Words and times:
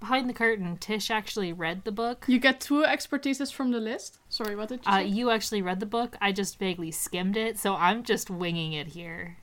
behind 0.00 0.28
the 0.28 0.34
curtain, 0.34 0.76
Tish 0.78 1.10
actually 1.10 1.52
read 1.52 1.84
the 1.84 1.92
book. 1.92 2.24
You 2.28 2.38
get 2.38 2.60
two 2.60 2.82
expertises 2.82 3.52
from 3.52 3.70
the 3.70 3.80
list. 3.80 4.18
Sorry, 4.28 4.54
what 4.56 4.68
did 4.68 4.86
you 4.86 4.92
Uh, 4.92 4.98
you 4.98 5.30
actually 5.30 5.62
read 5.62 5.80
the 5.80 5.86
book. 5.86 6.16
I 6.20 6.32
just 6.32 6.58
vaguely 6.58 6.90
skimmed 6.90 7.36
it, 7.36 7.58
so 7.58 7.74
I'm 7.74 8.02
just 8.02 8.30
winging 8.30 8.72
it 8.72 8.88
here. 8.88 9.38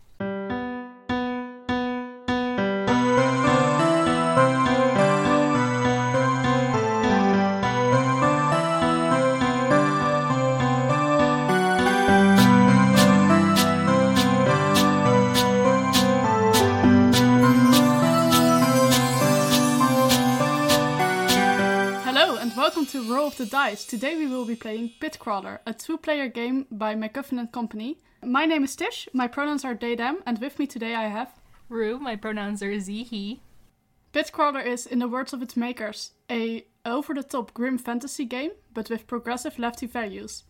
The 23.76 23.82
Dice. 23.82 23.86
Today 23.88 24.16
we 24.16 24.28
will 24.28 24.46
be 24.46 24.56
playing 24.56 24.92
Pitcrawler, 25.02 25.60
a 25.66 25.74
two-player 25.74 26.30
game 26.30 26.66
by 26.72 26.96
MacGuffin 26.96 27.40
and 27.40 27.52
Company. 27.52 28.00
My 28.24 28.46
name 28.46 28.64
is 28.64 28.74
Tish, 28.74 29.10
my 29.12 29.28
pronouns 29.28 29.66
are 29.66 29.76
they, 29.76 29.96
them, 29.96 30.20
and 30.26 30.40
with 30.40 30.58
me 30.58 30.66
today 30.66 30.96
I 30.96 31.08
have... 31.08 31.34
Roux, 31.68 32.00
my 32.00 32.16
pronouns 32.16 32.64
are 32.64 32.80
ze, 32.80 33.04
he. 33.04 33.42
Pitcrawler 34.14 34.66
is, 34.66 34.86
in 34.86 35.00
the 35.00 35.10
words 35.10 35.34
of 35.34 35.42
its 35.42 35.58
makers, 35.58 36.12
a 36.32 36.66
over-the-top 36.86 37.54
grim 37.54 37.78
fantasy 37.78 38.24
game, 38.24 38.52
but 38.74 38.90
with 38.90 39.08
progressive 39.08 39.60
lefty 39.60 39.88
values. 39.88 40.46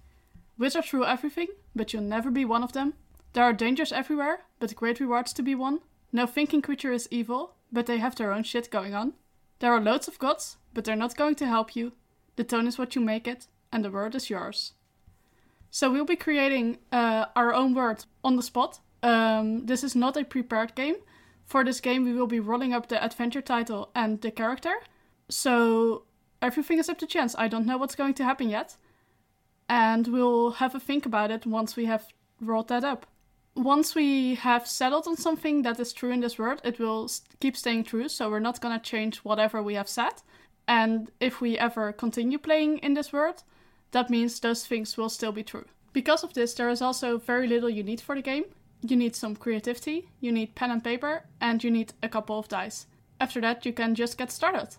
Wizards 0.59 0.93
rule 0.93 1.05
everything, 1.05 1.47
but 1.75 1.93
you'll 1.93 2.03
never 2.03 2.29
be 2.29 2.45
one 2.45 2.61
of 2.61 2.73
them. 2.73 2.93
There 3.33 3.43
are 3.43 3.53
dangers 3.53 3.91
everywhere, 3.91 4.41
but 4.59 4.75
great 4.75 4.99
rewards 4.99 5.33
to 5.33 5.41
be 5.41 5.55
won. 5.55 5.79
No 6.11 6.27
thinking 6.27 6.61
creature 6.61 6.91
is 6.91 7.07
evil, 7.09 7.55
but 7.71 7.87
they 7.87 7.97
have 7.97 8.15
their 8.15 8.31
own 8.31 8.43
shit 8.43 8.69
going 8.69 8.93
on. 8.93 9.13
There 9.59 9.73
are 9.73 9.81
loads 9.81 10.07
of 10.07 10.19
gods, 10.19 10.57
but 10.75 10.85
they're 10.85 10.95
not 10.95 11.17
going 11.17 11.33
to 11.35 11.47
help 11.47 11.75
you. 11.75 11.93
The 12.35 12.43
tone 12.43 12.67
is 12.67 12.77
what 12.77 12.95
you 12.95 13.01
make 13.01 13.27
it, 13.27 13.47
and 13.71 13.83
the 13.83 13.91
word 13.91 14.15
is 14.15 14.29
yours. 14.29 14.73
So 15.71 15.91
we'll 15.91 16.05
be 16.05 16.15
creating 16.15 16.77
uh, 16.91 17.25
our 17.35 17.53
own 17.53 17.73
word 17.73 18.05
on 18.23 18.35
the 18.35 18.43
spot. 18.43 18.79
Um, 19.03 19.65
this 19.65 19.83
is 19.83 19.95
not 19.95 20.17
a 20.17 20.23
prepared 20.23 20.75
game. 20.75 20.95
For 21.45 21.63
this 21.63 21.79
game, 21.79 22.05
we 22.05 22.13
will 22.13 22.27
be 22.27 22.39
rolling 22.39 22.73
up 22.73 22.87
the 22.87 23.03
adventure 23.03 23.41
title 23.41 23.89
and 23.93 24.21
the 24.21 24.31
character. 24.31 24.73
So 25.29 26.03
everything 26.41 26.79
is 26.79 26.89
up 26.89 26.97
to 26.99 27.07
chance. 27.07 27.35
I 27.37 27.47
don't 27.47 27.65
know 27.65 27.77
what's 27.77 27.95
going 27.95 28.13
to 28.15 28.23
happen 28.23 28.49
yet. 28.49 28.77
And 29.67 30.07
we'll 30.07 30.51
have 30.51 30.75
a 30.75 30.79
think 30.79 31.05
about 31.05 31.31
it 31.31 31.45
once 31.45 31.75
we 31.75 31.85
have 31.85 32.07
rolled 32.41 32.69
that 32.69 32.83
up. 32.83 33.05
Once 33.55 33.95
we 33.95 34.35
have 34.35 34.67
settled 34.67 35.07
on 35.07 35.15
something 35.15 35.61
that 35.61 35.79
is 35.79 35.93
true 35.93 36.11
in 36.11 36.19
this 36.19 36.37
world, 36.37 36.61
it 36.63 36.79
will 36.79 37.09
keep 37.39 37.55
staying 37.55 37.83
true. 37.83 38.09
So 38.09 38.29
we're 38.29 38.39
not 38.39 38.61
going 38.61 38.77
to 38.77 38.83
change 38.83 39.17
whatever 39.19 39.61
we 39.61 39.75
have 39.75 39.87
said. 39.87 40.21
And 40.67 41.11
if 41.19 41.41
we 41.41 41.57
ever 41.57 41.91
continue 41.93 42.37
playing 42.37 42.79
in 42.79 42.93
this 42.93 43.13
world, 43.13 43.43
that 43.91 44.09
means 44.09 44.39
those 44.39 44.65
things 44.65 44.97
will 44.97 45.09
still 45.09 45.31
be 45.31 45.43
true. 45.43 45.65
Because 45.93 46.23
of 46.23 46.33
this, 46.33 46.53
there 46.53 46.69
is 46.69 46.81
also 46.81 47.17
very 47.17 47.47
little 47.47 47.69
you 47.69 47.83
need 47.83 48.01
for 48.01 48.15
the 48.15 48.21
game. 48.21 48.45
You 48.81 48.97
need 48.97 49.15
some 49.15 49.35
creativity, 49.35 50.09
you 50.19 50.31
need 50.31 50.55
pen 50.55 50.71
and 50.71 50.83
paper, 50.83 51.23
and 51.39 51.63
you 51.63 51.71
need 51.71 51.93
a 52.03 52.09
couple 52.09 52.37
of 52.37 52.47
dice. 52.47 52.87
After 53.19 53.39
that, 53.41 53.65
you 53.65 53.73
can 53.73 53.95
just 53.95 54.17
get 54.17 54.31
started. 54.31 54.75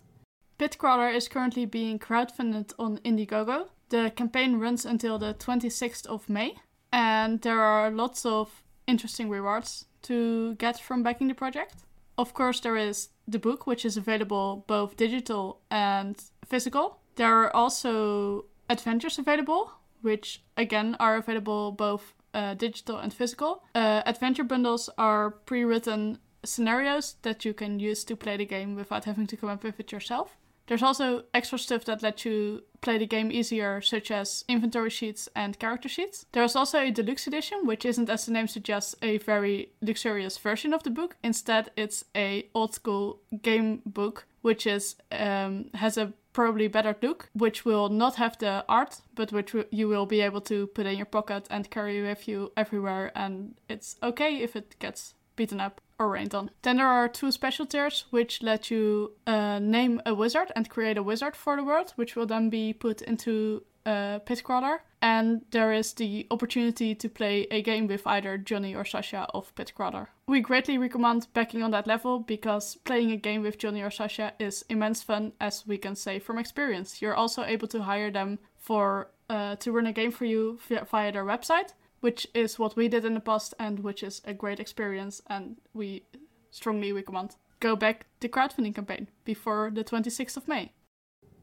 Pitcrawler 0.59 1.15
is 1.15 1.29
currently 1.29 1.65
being 1.67 1.99
crowdfunded 1.99 2.73
on 2.79 2.99
Indiegogo. 2.99 3.69
The 3.89 4.13
campaign 4.15 4.59
runs 4.59 4.85
until 4.85 5.19
the 5.19 5.35
26th 5.35 6.07
of 6.07 6.29
May, 6.29 6.57
and 6.93 7.41
there 7.43 7.61
are 7.61 7.91
lots 7.91 8.27
of 8.27 8.63
interesting 8.87 9.29
rewards 9.29 9.87
to 10.03 10.55
get 10.55 10.79
from 10.79 11.03
backing 11.03 11.29
the 11.29 11.35
project. 11.35 11.75
Of 12.19 12.33
course, 12.35 12.61
there 12.61 12.77
is 12.77 13.09
the 13.27 13.39
book, 13.39 13.67
which 13.67 13.85
is 13.85 13.97
available 13.97 14.65
both 14.67 14.97
digital 14.97 15.61
and 15.71 16.23
physical. 16.45 16.99
There 17.17 17.33
are 17.43 17.55
also 17.55 18.47
adventures 18.69 19.19
available, 19.19 19.73
which 20.03 20.43
again 20.57 20.97
are 21.01 21.17
available 21.17 21.73
both 21.73 22.15
uh, 22.35 22.55
digital 22.55 22.99
and 22.99 23.13
physical. 23.13 23.65
Uh, 23.75 24.03
adventure 24.07 24.45
bundles 24.45 24.91
are 24.99 25.31
pre 25.31 25.65
written 25.65 26.19
scenarios 26.45 27.17
that 27.23 27.45
you 27.45 27.53
can 27.53 27.81
use 27.81 28.05
to 28.05 28.17
play 28.17 28.37
the 28.37 28.47
game 28.47 28.77
without 28.77 29.05
having 29.05 29.27
to 29.27 29.37
come 29.37 29.49
up 29.49 29.65
with 29.65 29.81
it 29.81 29.93
yourself. 29.93 30.37
There's 30.67 30.83
also 30.83 31.25
extra 31.33 31.59
stuff 31.59 31.85
that 31.85 32.03
lets 32.03 32.25
you 32.25 32.63
play 32.81 32.99
the 32.99 33.07
game 33.07 33.31
easier, 33.33 33.81
such 33.81 34.11
as 34.11 34.45
inventory 34.49 34.91
sheets 34.91 35.29
and 35.35 35.59
character 35.59 35.89
sheets. 35.89 36.27
There's 36.33 36.57
also 36.57 36.81
a 36.81 36.91
deluxe 36.91 37.27
edition, 37.27 37.67
which 37.67 37.85
isn't, 37.85 38.11
as 38.11 38.27
the 38.27 38.33
name 38.33 38.49
suggests, 38.49 38.95
a 39.03 39.19
very 39.19 39.71
luxurious 39.81 40.39
version 40.39 40.73
of 40.75 40.83
the 40.83 40.91
book. 40.91 41.17
Instead, 41.23 41.71
it's 41.77 42.05
a 42.15 42.49
old 42.55 42.75
school 42.75 43.21
game 43.43 43.83
book, 43.87 44.27
which 44.43 44.67
is 44.67 44.97
um, 45.13 45.71
has 45.75 45.97
a 45.97 46.13
probably 46.33 46.69
better 46.69 46.95
look, 47.01 47.31
which 47.33 47.65
will 47.65 47.89
not 47.89 48.17
have 48.17 48.37
the 48.39 48.65
art, 48.69 49.01
but 49.15 49.33
which 49.33 49.55
you 49.71 49.89
will 49.89 50.05
be 50.05 50.21
able 50.21 50.41
to 50.43 50.67
put 50.69 50.87
in 50.87 50.97
your 50.97 51.07
pocket 51.07 51.47
and 51.51 51.71
carry 51.71 52.03
with 52.03 52.29
you 52.29 52.53
everywhere. 52.57 53.11
And 53.15 53.55
it's 53.69 53.97
okay 54.03 54.37
if 54.43 54.55
it 54.55 54.77
gets 54.79 55.15
beaten 55.37 55.61
up 55.61 55.81
or 55.99 56.09
rained 56.09 56.35
on. 56.35 56.51
Then 56.63 56.77
there 56.77 56.89
are 56.89 57.09
two 57.09 57.33
special 57.33 57.67
tiers 57.67 58.05
which 58.11 58.43
let 58.43 58.71
you 58.71 59.13
uh, 59.27 59.59
name 59.59 60.01
a 60.05 60.15
wizard 60.15 60.53
and 60.55 60.69
create 60.69 60.99
a 60.99 61.03
wizard 61.03 61.37
for 61.37 61.57
the 61.57 61.65
world, 61.65 61.93
which 61.97 62.17
will 62.17 62.27
then 62.27 62.51
be 62.51 62.73
put 62.73 63.03
into 63.03 63.63
uh, 63.87 64.19
Pitcrawler. 64.21 64.79
And 65.01 65.43
there 65.53 65.73
is 65.73 65.93
the 65.93 66.27
opportunity 66.31 66.95
to 66.95 67.09
play 67.09 67.47
a 67.51 67.63
game 67.63 67.87
with 67.87 68.07
either 68.07 68.37
Johnny 68.39 68.75
or 68.75 68.85
Sasha 68.85 69.29
of 69.33 69.55
Pitcrawler. 69.55 70.09
We 70.27 70.41
greatly 70.41 70.79
recommend 70.79 71.29
backing 71.33 71.63
on 71.63 71.71
that 71.71 71.87
level 71.87 72.19
because 72.19 72.77
playing 72.85 73.13
a 73.13 73.17
game 73.17 73.43
with 73.43 73.59
Johnny 73.59 73.83
or 73.83 73.91
Sasha 73.91 74.33
is 74.41 74.65
immense 74.69 75.03
fun, 75.03 75.33
as 75.41 75.67
we 75.67 75.79
can 75.79 75.95
say 75.95 76.19
from 76.19 76.39
experience. 76.39 77.01
You're 77.01 77.15
also 77.15 77.45
able 77.45 77.69
to 77.69 77.83
hire 77.83 78.11
them 78.11 78.41
for 78.57 79.11
uh, 79.31 79.57
to 79.57 79.73
run 79.73 79.87
a 79.87 79.93
game 79.93 80.11
for 80.11 80.25
you 80.25 80.59
via 80.69 81.13
their 81.13 81.25
website 81.25 81.73
which 82.01 82.27
is 82.35 82.59
what 82.59 82.77
we 82.77 82.89
did 82.89 83.05
in 83.05 83.15
the 83.15 83.21
past 83.21 83.55
and 83.59 83.81
which 83.81 84.03
is 84.03 84.21
a 84.25 84.35
great 84.35 84.61
experience 84.61 85.23
and 85.29 85.57
we 85.75 86.05
strongly 86.51 86.93
recommend 86.93 87.37
go 87.61 87.77
back 87.77 88.07
the 88.21 88.29
crowdfunding 88.29 88.75
campaign 88.75 89.09
before 89.25 89.71
the 89.73 89.85
26th 89.85 90.37
of 90.37 90.49
May. 90.49 90.73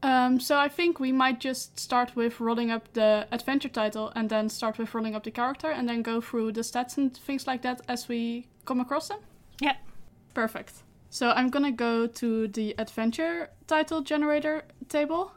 Um, 0.02 0.38
so 0.38 0.58
I 0.58 0.68
think 0.68 1.00
we 1.00 1.12
might 1.12 1.40
just 1.40 1.80
start 1.80 2.14
with 2.14 2.38
rolling 2.38 2.70
up 2.70 2.92
the 2.92 3.26
adventure 3.32 3.70
title 3.70 4.12
and 4.14 4.28
then 4.28 4.48
start 4.48 4.76
with 4.76 4.94
rolling 4.94 5.14
up 5.14 5.24
the 5.24 5.30
character 5.30 5.70
and 5.70 5.88
then 5.88 6.02
go 6.02 6.20
through 6.20 6.52
the 6.52 6.60
stats 6.60 6.98
and 6.98 7.16
things 7.16 7.46
like 7.46 7.62
that 7.62 7.80
as 7.88 8.06
we 8.06 8.48
come 8.66 8.80
across 8.80 9.08
them. 9.08 9.20
Yep. 9.60 9.76
Perfect. 10.34 10.82
So 11.08 11.30
I'm 11.30 11.48
gonna 11.48 11.72
go 11.72 12.06
to 12.06 12.48
the 12.48 12.74
adventure 12.78 13.50
title 13.66 14.02
generator 14.02 14.64
table. 14.88 15.32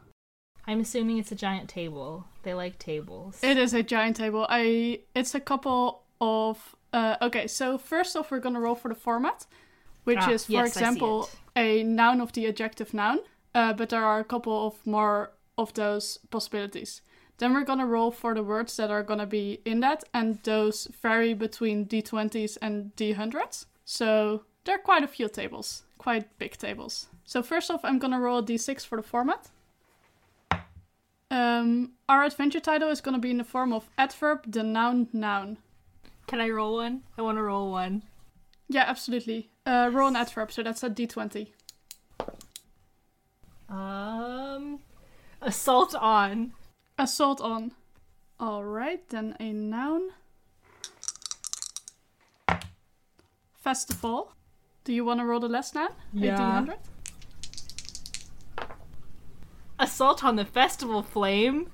I'm 0.67 0.81
assuming 0.81 1.17
it's 1.17 1.31
a 1.31 1.35
giant 1.35 1.69
table. 1.69 2.25
They 2.43 2.53
like 2.53 2.77
tables. 2.77 3.39
It 3.41 3.57
is 3.57 3.73
a 3.73 3.83
giant 3.83 4.17
table. 4.17 4.45
I 4.49 4.99
it's 5.15 5.33
a 5.35 5.39
couple 5.39 6.03
of 6.19 6.75
uh, 6.93 7.15
okay. 7.21 7.47
So 7.47 7.77
first 7.77 8.15
off, 8.15 8.31
we're 8.31 8.39
gonna 8.39 8.59
roll 8.59 8.75
for 8.75 8.89
the 8.89 8.95
format, 8.95 9.45
which 10.03 10.19
Ah, 10.21 10.31
is 10.31 10.45
for 10.45 10.51
yes, 10.53 10.67
example 10.75 11.29
a 11.55 11.83
noun 11.83 12.21
of 12.21 12.33
the 12.33 12.45
adjective 12.47 12.93
noun. 12.93 13.19
Uh, 13.55 13.73
but 13.73 13.89
there 13.89 14.03
are 14.03 14.19
a 14.19 14.23
couple 14.25 14.67
of 14.67 14.85
more 14.85 15.31
of 15.57 15.73
those 15.73 16.19
possibilities. 16.29 17.01
Then 17.37 17.53
we're 17.53 17.63
gonna 17.65 17.85
roll 17.85 18.11
for 18.11 18.33
the 18.33 18.43
words 18.43 18.75
that 18.77 18.91
are 18.91 19.03
gonna 19.03 19.25
be 19.25 19.61
in 19.65 19.79
that, 19.81 20.03
and 20.13 20.39
those 20.43 20.87
vary 21.01 21.33
between 21.33 21.85
d20s 21.85 22.57
and 22.61 22.95
d100s. 22.95 23.65
So 23.85 24.43
there 24.65 24.75
are 24.75 24.79
quite 24.79 25.03
a 25.03 25.07
few 25.07 25.29
tables, 25.29 25.83
quite 25.97 26.37
big 26.39 26.57
tables. 26.57 27.07
So 27.25 27.41
first 27.43 27.71
off, 27.71 27.85
I'm 27.85 27.99
gonna 27.99 28.19
roll 28.19 28.39
a 28.39 28.43
d6 28.43 28.85
for 28.85 28.97
the 28.97 29.03
format. 29.07 29.49
Um, 31.29 31.93
our 32.07 32.23
adventure 32.23 32.59
title 32.59 32.89
is 32.89 33.01
going 33.01 33.15
to 33.15 33.21
be 33.21 33.31
in 33.31 33.37
the 33.37 33.43
form 33.43 33.73
of 33.73 33.89
adverb, 33.97 34.51
the 34.51 34.63
noun, 34.63 35.09
noun. 35.11 35.57
Can 36.27 36.39
I 36.39 36.49
roll 36.49 36.75
one? 36.75 37.03
I 37.17 37.21
want 37.21 37.37
to 37.37 37.43
roll 37.43 37.71
one. 37.71 38.03
Yeah, 38.69 38.83
absolutely. 38.87 39.49
Uh, 39.65 39.89
roll 39.91 40.07
an 40.07 40.15
adverb, 40.15 40.51
so 40.51 40.63
that's 40.63 40.83
a 40.83 40.89
d20. 40.89 41.47
Um, 43.69 44.79
assault 45.41 45.95
on. 45.95 46.53
Assault 46.97 47.41
on. 47.41 47.73
Alright, 48.39 49.09
then 49.09 49.35
a 49.39 49.51
noun. 49.51 50.09
Festival. 53.55 54.33
Do 54.83 54.93
you 54.93 55.03
want 55.03 55.19
to 55.19 55.25
roll 55.25 55.41
the 55.41 55.49
last 55.49 55.75
noun? 55.75 55.89
Yeah. 56.13 56.39
1800? 56.39 56.77
Assault 59.79 60.23
on 60.23 60.35
the 60.35 60.45
festival 60.45 61.03
flame. 61.03 61.71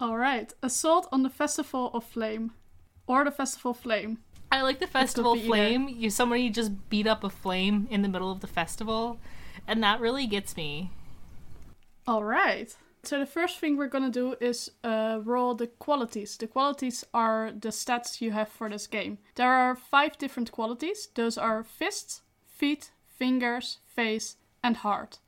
Alright, 0.00 0.54
assault 0.62 1.08
on 1.12 1.22
the 1.22 1.30
Festival 1.30 1.90
of 1.92 2.04
Flame. 2.04 2.52
Or 3.06 3.24
the 3.24 3.30
Festival 3.30 3.74
Flame. 3.74 4.18
I 4.52 4.62
like 4.62 4.80
the 4.80 4.86
festival 4.86 5.34
be 5.34 5.40
either. 5.40 5.48
flame. 5.48 5.88
You 5.88 6.10
somebody 6.10 6.50
just 6.50 6.88
beat 6.90 7.06
up 7.06 7.22
a 7.22 7.30
flame 7.30 7.86
in 7.90 8.02
the 8.02 8.08
middle 8.08 8.32
of 8.32 8.40
the 8.40 8.46
festival, 8.46 9.20
and 9.66 9.82
that 9.82 10.00
really 10.00 10.26
gets 10.26 10.56
me. 10.56 10.90
All 12.06 12.24
right. 12.24 12.74
So 13.02 13.18
the 13.18 13.26
first 13.26 13.60
thing 13.60 13.76
we're 13.76 13.86
gonna 13.86 14.10
do 14.10 14.34
is 14.40 14.72
uh, 14.82 15.20
roll 15.24 15.54
the 15.54 15.68
qualities. 15.68 16.36
The 16.36 16.48
qualities 16.48 17.04
are 17.14 17.52
the 17.52 17.68
stats 17.68 18.20
you 18.20 18.32
have 18.32 18.48
for 18.48 18.68
this 18.68 18.86
game. 18.86 19.18
There 19.36 19.52
are 19.52 19.76
five 19.76 20.18
different 20.18 20.50
qualities. 20.50 21.08
Those 21.14 21.38
are 21.38 21.62
fists, 21.62 22.22
feet, 22.44 22.90
fingers, 23.06 23.78
face, 23.86 24.36
and 24.62 24.78
heart. 24.78 25.18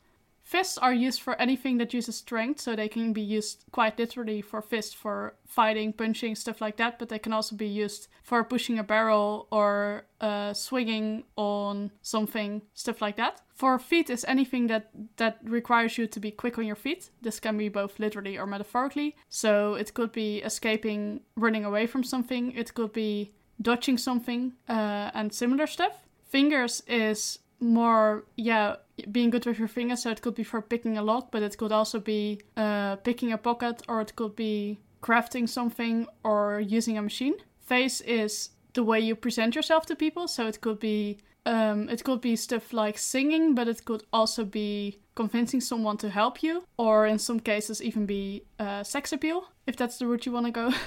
Fists 0.52 0.76
are 0.76 0.93
used 0.93 1.22
for 1.22 1.34
anything 1.40 1.78
that 1.78 1.94
uses 1.94 2.16
strength, 2.16 2.60
so 2.60 2.76
they 2.76 2.88
can 2.88 3.12
be 3.14 3.22
used 3.22 3.64
quite 3.72 3.99
literally 3.99 4.43
for 4.43 4.60
fists 4.60 4.93
for 4.93 5.34
fighting, 5.46 5.94
punching, 5.94 6.34
stuff 6.37 6.60
like 6.60 6.76
that. 6.76 6.99
But 6.99 7.08
they 7.08 7.19
can 7.19 7.32
also 7.32 7.56
be 7.56 7.66
used 7.66 8.08
for 8.22 8.44
pushing 8.44 8.78
a 8.78 8.84
barrel 8.84 9.49
or 9.50 10.04
uh, 10.20 10.52
swinging 10.52 11.25
on 11.37 11.90
something, 12.02 12.60
stuff 12.75 13.00
like 13.00 13.16
that. 13.16 13.40
For 13.54 13.78
feet 13.78 14.10
is 14.10 14.25
anything 14.28 14.66
that 14.69 14.90
that 15.16 15.38
requires 15.43 15.96
you 15.96 16.06
to 16.06 16.20
be 16.20 16.31
quick 16.31 16.58
on 16.58 16.66
your 16.66 16.76
feet. 16.76 17.10
This 17.22 17.40
can 17.40 17.56
be 17.56 17.70
both 17.70 17.99
literally 17.99 18.37
or 18.38 18.46
metaphorically. 18.46 19.16
So 19.28 19.75
it 19.75 19.94
could 19.94 20.12
be 20.12 20.43
escaping, 20.44 21.20
running 21.34 21.64
away 21.64 21.87
from 21.87 22.04
something. 22.04 22.52
It 22.52 22.75
could 22.75 22.93
be 22.93 23.32
dodging 23.60 23.99
something 23.99 24.52
uh, 24.69 25.10
and 25.14 25.32
similar 25.32 25.66
stuff. 25.66 25.94
Fingers 26.28 26.82
is 26.87 27.38
more 27.62 28.25
yeah 28.37 28.76
being 29.10 29.31
good 29.31 29.46
with 29.46 29.58
your 29.58 29.69
fingers 29.69 30.02
so 30.02 30.10
it 30.10 30.20
could 30.22 30.34
be 30.34 30.44
for 30.44 30.60
picking 30.62 30.99
a 30.99 31.02
lock 31.02 31.31
but 31.31 31.43
it 31.43 31.56
could 31.56 31.72
also 31.72 31.99
be 32.00 32.40
uh, 32.56 32.96
picking 32.96 33.32
a 33.32 33.38
pocket 33.38 33.82
or 33.88 34.00
it 34.00 34.14
could 34.16 34.34
be 34.37 34.78
crafting 35.02 35.49
something 35.49 36.06
or 36.25 36.60
using 36.60 36.96
a 36.99 37.02
machine. 37.02 37.34
Face 37.66 38.00
is 38.02 38.50
the 38.75 38.82
way 38.82 39.00
you 39.00 39.14
present 39.16 39.54
yourself 39.54 39.84
to 39.87 39.96
people 39.96 40.28
so 40.28 40.46
it 40.46 40.60
could 40.60 40.78
be 40.78 41.19
um, 41.44 41.88
it 41.88 42.04
could 42.04 42.20
be 42.20 42.37
stuff 42.37 42.72
like 42.72 42.96
singing 42.99 43.54
but 43.54 43.66
it 43.69 43.84
could 43.84 44.04
also 44.12 44.44
be 44.44 44.99
convincing 45.14 45.60
someone 45.60 45.96
to 45.99 46.08
help 46.08 46.43
you 46.43 46.62
or 46.76 47.06
in 47.06 47.19
some 47.19 47.40
cases 47.40 47.82
even 47.82 48.06
be 48.06 48.44
uh, 48.58 48.82
sex 48.84 49.12
appeal 49.12 49.49
if 49.66 49.76
that's 49.76 49.99
the 49.99 50.06
route 50.06 50.25
you 50.26 50.32
want 50.32 50.46
to 50.46 50.52
go. 50.52 50.72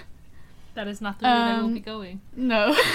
That 0.76 0.88
is 0.90 1.00
not 1.00 1.20
the 1.20 1.26
route 1.26 1.34
I 1.34 1.58
will 1.60 1.66
Um, 1.68 1.74
be 1.74 1.80
going. 1.80 2.20
no. 2.36 2.76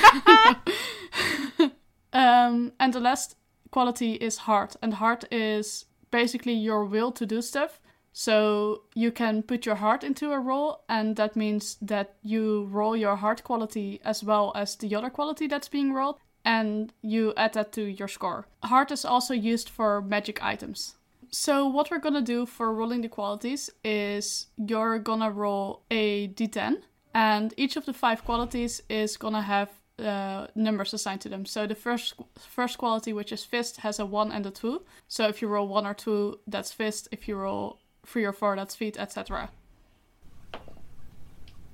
Um, 2.13 2.73
and 2.81 2.93
the 2.93 2.99
last 2.99 3.37
quality 3.71 4.15
is 4.15 4.39
heart, 4.39 4.77
and 4.83 4.95
heart 4.95 5.25
is 5.33 5.87
basically 6.11 6.55
your 6.55 6.85
will 6.85 7.13
to 7.13 7.27
do 7.27 7.41
stuff. 7.43 7.81
So 8.13 8.83
you 8.95 9.13
can 9.13 9.43
put 9.43 9.65
your 9.65 9.77
heart 9.77 10.03
into 10.03 10.33
a 10.33 10.41
roll, 10.41 10.83
and 10.89 11.17
that 11.17 11.37
means 11.37 11.77
that 11.81 12.17
you 12.23 12.65
roll 12.65 12.97
your 12.97 13.17
heart 13.17 13.45
quality 13.45 14.01
as 14.05 14.25
well 14.25 14.53
as 14.57 14.77
the 14.77 14.95
other 14.97 15.11
quality 15.11 15.47
that's 15.47 15.69
being 15.69 15.93
rolled, 15.93 16.19
and 16.45 16.93
you 17.03 17.33
add 17.37 17.53
that 17.55 17.73
to 17.73 17.85
your 17.85 18.09
score. 18.09 18.47
Heart 18.65 18.91
is 18.91 19.05
also 19.05 19.35
used 19.35 19.69
for 19.69 20.03
magic 20.03 20.43
items. 20.43 20.97
So 21.31 21.67
what 21.67 21.91
we're 21.91 21.99
gonna 21.99 22.23
do 22.23 22.47
for 22.47 22.75
rolling 22.75 23.03
the 23.03 23.09
qualities 23.09 23.71
is 23.85 24.49
you're 24.57 24.99
gonna 24.99 25.31
roll 25.31 25.83
a 25.91 26.29
d10, 26.29 26.83
and 27.15 27.55
each 27.57 27.77
of 27.77 27.87
the 27.87 27.93
five 27.93 28.25
qualities 28.25 28.83
is 28.89 29.17
gonna 29.17 29.43
have 29.43 29.80
uh, 30.01 30.47
numbers 30.55 30.93
assigned 30.95 31.21
to 31.23 31.29
them. 31.29 31.45
So 31.47 31.67
the 31.67 31.75
first 31.75 32.15
first 32.39 32.79
quality, 32.79 33.13
which 33.13 33.33
is 33.33 33.45
fist, 33.45 33.79
has 33.79 33.99
a 33.99 34.07
one 34.07 34.33
and 34.33 34.47
a 34.47 34.51
two. 34.51 34.83
So 35.09 35.29
if 35.29 35.41
you 35.43 35.49
roll 35.49 35.69
one 35.69 35.87
or 35.87 35.95
two, 35.95 36.39
that's 36.47 36.73
fist. 36.73 37.09
If 37.13 37.29
you 37.29 37.37
roll 37.37 37.79
three 38.07 38.25
or 38.25 38.33
four, 38.33 38.57
that's 38.57 38.75
feet, 38.75 38.99
etc. 38.99 39.51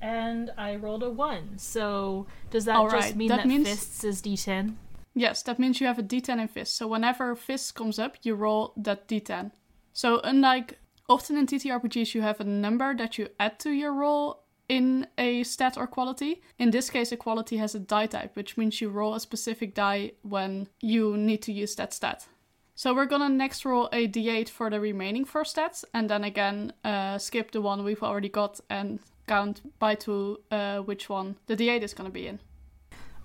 And 0.01 0.51
I 0.59 0.77
rolled 0.77 1.03
a 1.03 1.11
one. 1.11 1.59
So 1.59 2.27
does 2.51 2.65
that 2.67 2.77
All 2.77 2.91
just 2.91 3.07
right, 3.09 3.17
mean 3.17 3.29
that 3.29 3.39
that, 3.39 3.47
means- 3.47 3.69
fists 3.69 4.05
is 4.05 4.23
d10? 4.23 4.75
Yes, 5.15 5.43
that 5.45 5.59
means 5.59 5.81
you 5.81 5.87
have 5.87 5.99
a 5.99 6.03
d10 6.03 6.39
in 6.41 6.49
fist. 6.49 6.77
So 6.77 6.87
whenever 6.87 7.35
fist 7.35 7.75
comes 7.75 7.99
up, 7.99 8.17
you 8.23 8.35
roll 8.35 8.75
that 8.77 9.09
d10. 9.09 9.51
So 9.95 10.21
unlike 10.23 10.79
often 11.09 11.39
in 11.39 11.47
TTRPGs, 11.47 12.15
you 12.15 12.21
have 12.21 12.39
a 12.39 12.45
number 12.45 12.95
that 12.95 13.17
you 13.17 13.29
add 13.41 13.59
to 13.61 13.71
your 13.71 13.95
roll 13.95 14.43
in 14.69 15.07
a 15.19 15.43
stat 15.43 15.77
or 15.77 15.87
quality. 15.87 16.43
In 16.59 16.71
this 16.71 16.91
case, 16.91 17.13
a 17.13 17.17
quality 17.17 17.57
has 17.59 17.75
a 17.75 17.79
die 17.79 18.07
type, 18.07 18.35
which 18.37 18.57
means 18.57 18.81
you 18.81 18.89
roll 18.89 19.15
a 19.15 19.21
specific 19.21 19.75
die 19.75 20.13
when 20.23 20.69
you 20.81 21.17
need 21.17 21.43
to 21.43 21.53
use 21.53 21.75
that 21.77 21.93
stat. 21.93 22.27
So 22.75 22.95
we're 22.95 23.07
gonna 23.07 23.31
next 23.31 23.65
roll 23.65 23.89
a 23.91 24.07
d8 24.07 24.51
for 24.51 24.69
the 24.69 24.79
remaining 24.79 25.25
four 25.25 25.45
stats, 25.45 25.83
and 25.95 26.11
then 26.11 26.25
again 26.25 26.75
uh, 26.85 27.17
skip 27.17 27.51
the 27.51 27.63
one 27.63 27.85
we've 27.85 28.03
already 28.03 28.29
got 28.29 28.61
and 28.69 29.01
count 29.27 29.63
by 29.79 29.95
two 29.95 30.41
uh, 30.51 30.81
which 30.81 31.09
one 31.09 31.37
the 31.47 31.57
d8 31.57 31.83
is 31.83 31.95
gonna 31.95 32.11
be 32.11 32.27
in. 32.27 32.39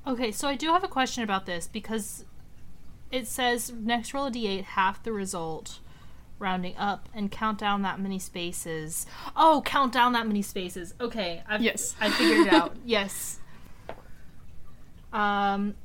Okay, 0.08 0.32
so 0.32 0.48
I 0.48 0.56
do 0.56 0.70
have 0.70 0.86
a 0.86 0.88
question 0.88 1.24
about 1.24 1.46
this 1.46 1.68
because 1.68 2.24
it 3.12 3.28
says 3.28 3.74
next 3.78 4.14
roll 4.14 4.28
a 4.28 4.32
d8, 4.32 4.64
half 4.64 5.04
the 5.04 5.12
result, 5.12 5.80
rounding 6.42 6.76
up, 6.78 7.08
and 7.14 7.32
count 7.32 7.58
down 7.60 7.84
that 7.84 8.00
many 8.00 8.20
spaces. 8.20 9.06
Oh, 9.36 9.62
count 9.66 9.94
down 9.94 10.12
that 10.14 10.28
many 10.28 10.42
spaces. 10.42 10.94
Okay, 11.00 11.42
I've, 11.48 11.62
Yes. 11.62 11.96
I 12.02 12.10
figured 12.10 12.48
it 12.48 12.54
out. 12.54 12.76
yes. 12.86 13.40
Um, 15.14 15.76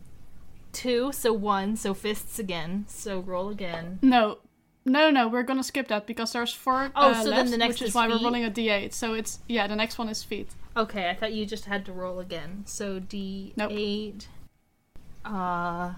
two, 0.73 1.13
so 1.13 1.33
one, 1.33 1.77
so 1.77 1.95
fists 1.95 2.39
again. 2.39 2.85
So 2.89 3.21
roll 3.21 3.49
again. 3.51 3.99
No, 4.03 4.39
no, 4.85 5.11
no. 5.11 5.29
We're 5.29 5.43
gonna 5.43 5.65
skip 5.65 5.89
that 5.89 6.07
because 6.07 6.33
there's 6.33 6.53
four. 6.53 6.91
Oh, 6.95 7.11
uh, 7.11 7.23
so 7.23 7.31
then 7.31 7.51
the 7.51 7.59
next 7.59 7.75
which 7.75 7.83
is 7.83 7.89
is 7.91 7.95
why 7.95 8.07
we're 8.09 8.19
feet? 8.19 8.25
rolling 8.25 8.45
a 8.45 8.51
d8. 8.51 8.93
So 8.93 9.15
it's 9.15 9.41
yeah, 9.49 9.67
the 9.67 9.77
next 9.77 9.99
one 9.99 10.09
is 10.09 10.23
feet. 10.23 10.51
Okay, 10.77 11.09
I 11.11 11.15
thought 11.15 11.33
you 11.33 11.47
just 11.47 11.65
had 11.65 11.85
to 11.87 11.93
roll 11.93 12.21
again. 12.21 12.63
So 12.67 13.01
d8. 13.01 14.27
Uh, 15.25 15.95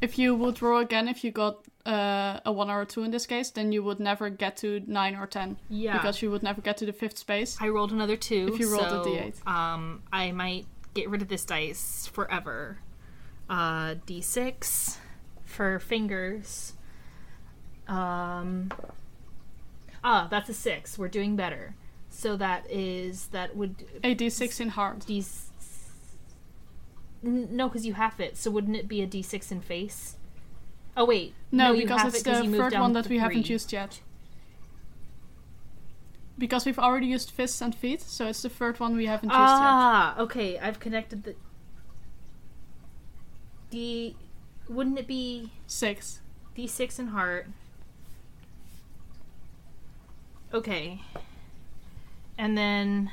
If 0.00 0.18
you 0.18 0.34
would 0.36 0.62
roll 0.62 0.78
again, 0.80 1.08
if 1.08 1.24
you 1.24 1.30
got 1.32 1.64
uh, 1.86 2.40
a 2.44 2.52
one 2.52 2.70
or 2.70 2.82
a 2.82 2.86
two 2.86 3.02
in 3.02 3.10
this 3.10 3.26
case, 3.26 3.50
then 3.50 3.72
you 3.72 3.82
would 3.82 4.00
never 4.00 4.28
get 4.28 4.56
to 4.58 4.82
nine 4.86 5.14
or 5.14 5.26
ten 5.26 5.56
yeah. 5.68 5.94
because 5.96 6.20
you 6.22 6.30
would 6.30 6.42
never 6.42 6.60
get 6.60 6.76
to 6.78 6.86
the 6.86 6.92
fifth 6.92 7.18
space. 7.18 7.56
I 7.60 7.68
rolled 7.68 7.92
another 7.92 8.16
two. 8.16 8.50
If 8.52 8.60
you 8.60 8.70
rolled 8.70 8.86
a 8.86 8.90
so, 8.90 9.04
D8. 9.04 9.46
Um, 9.46 10.02
I 10.12 10.32
might 10.32 10.66
get 10.94 11.08
rid 11.08 11.22
of 11.22 11.28
this 11.28 11.44
dice 11.44 12.08
forever. 12.12 12.78
Uh, 13.48 13.94
D6 14.06 14.98
for 15.44 15.78
fingers. 15.78 16.74
Um, 17.88 18.70
ah, 20.04 20.28
that's 20.30 20.48
a 20.48 20.54
six. 20.54 20.98
We're 20.98 21.08
doing 21.08 21.34
better. 21.34 21.74
So 22.10 22.36
that 22.36 22.70
is 22.70 23.28
that 23.28 23.56
would 23.56 23.84
A 24.04 24.14
d6 24.14 24.60
in 24.60 24.68
heart. 24.70 25.06
D. 25.06 25.24
No, 27.22 27.68
because 27.68 27.86
you 27.86 27.94
have 27.94 28.18
it. 28.20 28.36
So 28.36 28.50
wouldn't 28.50 28.76
it 28.76 28.88
be 28.88 29.02
a 29.02 29.06
D6 29.06 29.52
in 29.52 29.60
face? 29.60 30.16
Oh 31.00 31.06
wait, 31.06 31.32
No, 31.50 31.72
you 31.72 31.84
because 31.84 32.14
it's 32.14 32.26
it 32.26 32.44
the 32.44 32.58
third 32.58 32.74
one 32.74 32.92
that 32.92 33.08
we 33.08 33.16
haven't 33.16 33.48
used 33.48 33.72
yet. 33.72 34.00
Because 36.36 36.66
we've 36.66 36.78
already 36.78 37.06
used 37.06 37.30
fists 37.30 37.62
and 37.62 37.74
feet, 37.74 38.02
so 38.02 38.26
it's 38.26 38.42
the 38.42 38.50
third 38.50 38.78
one 38.78 38.94
we 38.94 39.06
haven't 39.06 39.30
used 39.30 39.38
yet. 39.38 39.48
Ah, 39.48 40.18
okay. 40.18 40.58
I've 40.58 40.78
connected 40.78 41.24
the. 41.24 41.36
D. 43.70 44.14
Wouldn't 44.68 44.98
it 44.98 45.06
be 45.06 45.50
Six. 45.66 46.20
D6 46.54 46.98
and 46.98 47.08
heart? 47.08 47.48
Okay. 50.52 51.00
And 52.36 52.58
then. 52.58 53.10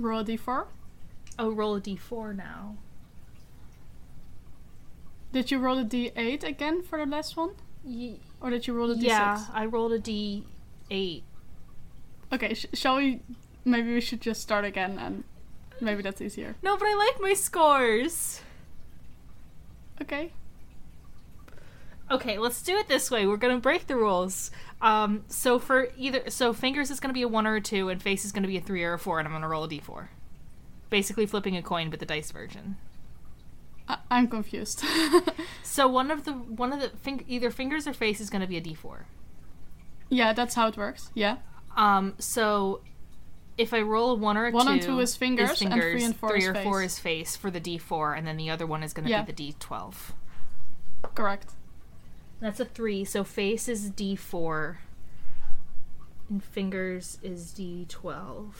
Roll 0.00 0.18
a 0.20 0.24
d4. 0.24 0.66
Oh, 1.38 1.50
roll 1.52 1.76
a 1.76 1.80
d4 1.80 2.34
now. 2.34 2.74
Did 5.36 5.50
you 5.50 5.58
roll 5.58 5.76
a 5.78 5.84
d8 5.84 6.44
again 6.44 6.82
for 6.82 6.96
the 6.98 7.04
last 7.04 7.36
one? 7.36 7.50
Y- 7.84 8.16
Or 8.40 8.48
did 8.48 8.66
you 8.66 8.72
roll 8.72 8.90
a 8.90 8.94
d6? 8.94 9.02
yeah, 9.02 9.44
I 9.52 9.66
rolled 9.66 9.92
a 9.92 9.98
d8. 9.98 11.22
Okay, 12.32 12.54
sh- 12.54 12.64
shall 12.72 12.96
we? 12.96 13.20
Maybe 13.62 13.92
we 13.92 14.00
should 14.00 14.22
just 14.22 14.40
start 14.40 14.64
again, 14.64 14.98
and 14.98 15.24
maybe 15.78 16.00
that's 16.02 16.22
easier. 16.22 16.56
No, 16.62 16.78
but 16.78 16.86
I 16.88 16.94
like 16.94 17.20
my 17.20 17.34
scores! 17.34 18.40
Okay. 20.00 20.32
Okay, 22.10 22.38
let's 22.38 22.62
do 22.62 22.78
it 22.78 22.88
this 22.88 23.10
way. 23.10 23.26
We're 23.26 23.36
gonna 23.36 23.58
break 23.58 23.88
the 23.88 23.96
rules. 23.96 24.50
Um, 24.80 25.26
so 25.28 25.58
for 25.58 25.88
either, 25.98 26.30
so 26.30 26.54
fingers 26.54 26.90
is 26.90 26.98
gonna 26.98 27.12
be 27.12 27.20
a 27.20 27.28
one 27.28 27.46
or 27.46 27.56
a 27.56 27.60
two, 27.60 27.90
and 27.90 28.00
face 28.02 28.24
is 28.24 28.32
gonna 28.32 28.48
be 28.48 28.56
a 28.56 28.62
three 28.62 28.82
or 28.84 28.94
a 28.94 28.98
four, 28.98 29.18
and 29.18 29.28
I'm 29.28 29.34
gonna 29.34 29.48
roll 29.48 29.64
a 29.64 29.68
d4. 29.68 30.08
Basically, 30.88 31.26
flipping 31.26 31.58
a 31.58 31.62
coin, 31.62 31.90
but 31.90 32.00
the 32.00 32.06
dice 32.06 32.30
version. 32.30 32.76
I- 33.88 33.98
I'm 34.10 34.28
confused. 34.28 34.84
So 35.62 35.86
one 35.86 36.10
of 36.10 36.24
the 36.24 36.32
one 36.32 36.72
of 36.72 36.80
the 36.80 36.88
fing- 36.88 37.24
either 37.28 37.50
fingers 37.50 37.86
or 37.86 37.92
face 37.92 38.18
is 38.20 38.30
gonna 38.30 38.46
be 38.46 38.56
a 38.56 38.62
d4. 38.62 39.04
yeah, 40.08 40.32
that's 40.32 40.54
how 40.54 40.68
it 40.68 40.76
works. 40.78 41.10
Yeah. 41.14 41.36
Um, 41.76 42.14
so 42.18 42.80
if 43.58 43.74
I 43.74 43.82
roll 43.82 44.12
a 44.12 44.14
one 44.14 44.38
or 44.38 44.46
a 44.46 44.50
One 44.52 44.66
two, 44.66 44.72
and 44.72 44.82
two 44.82 45.00
is 45.00 45.16
fingers, 45.16 45.60
and 45.60 45.72
three 45.72 46.02
and 46.02 46.16
four 46.16 46.30
three 46.30 46.38
is 46.40 46.48
or 46.48 46.54
four 46.54 46.82
is 46.82 46.98
face 46.98 47.36
for 47.36 47.50
the 47.50 47.60
d4, 47.60 48.16
and 48.16 48.26
then 48.26 48.38
the 48.38 48.48
other 48.48 48.66
one 48.66 48.82
is 48.82 48.94
gonna 48.94 49.10
Yeah. 49.10 49.22
be 49.22 49.32
the 49.32 49.52
d12. 49.52 50.12
Correct. 51.14 51.52
That's 52.40 52.58
a 52.60 52.64
three. 52.64 53.04
So 53.04 53.22
face 53.24 53.68
is 53.68 53.90
d4, 53.90 54.76
and 56.30 56.42
fingers 56.42 57.18
is 57.22 57.52
d12. 57.52 58.52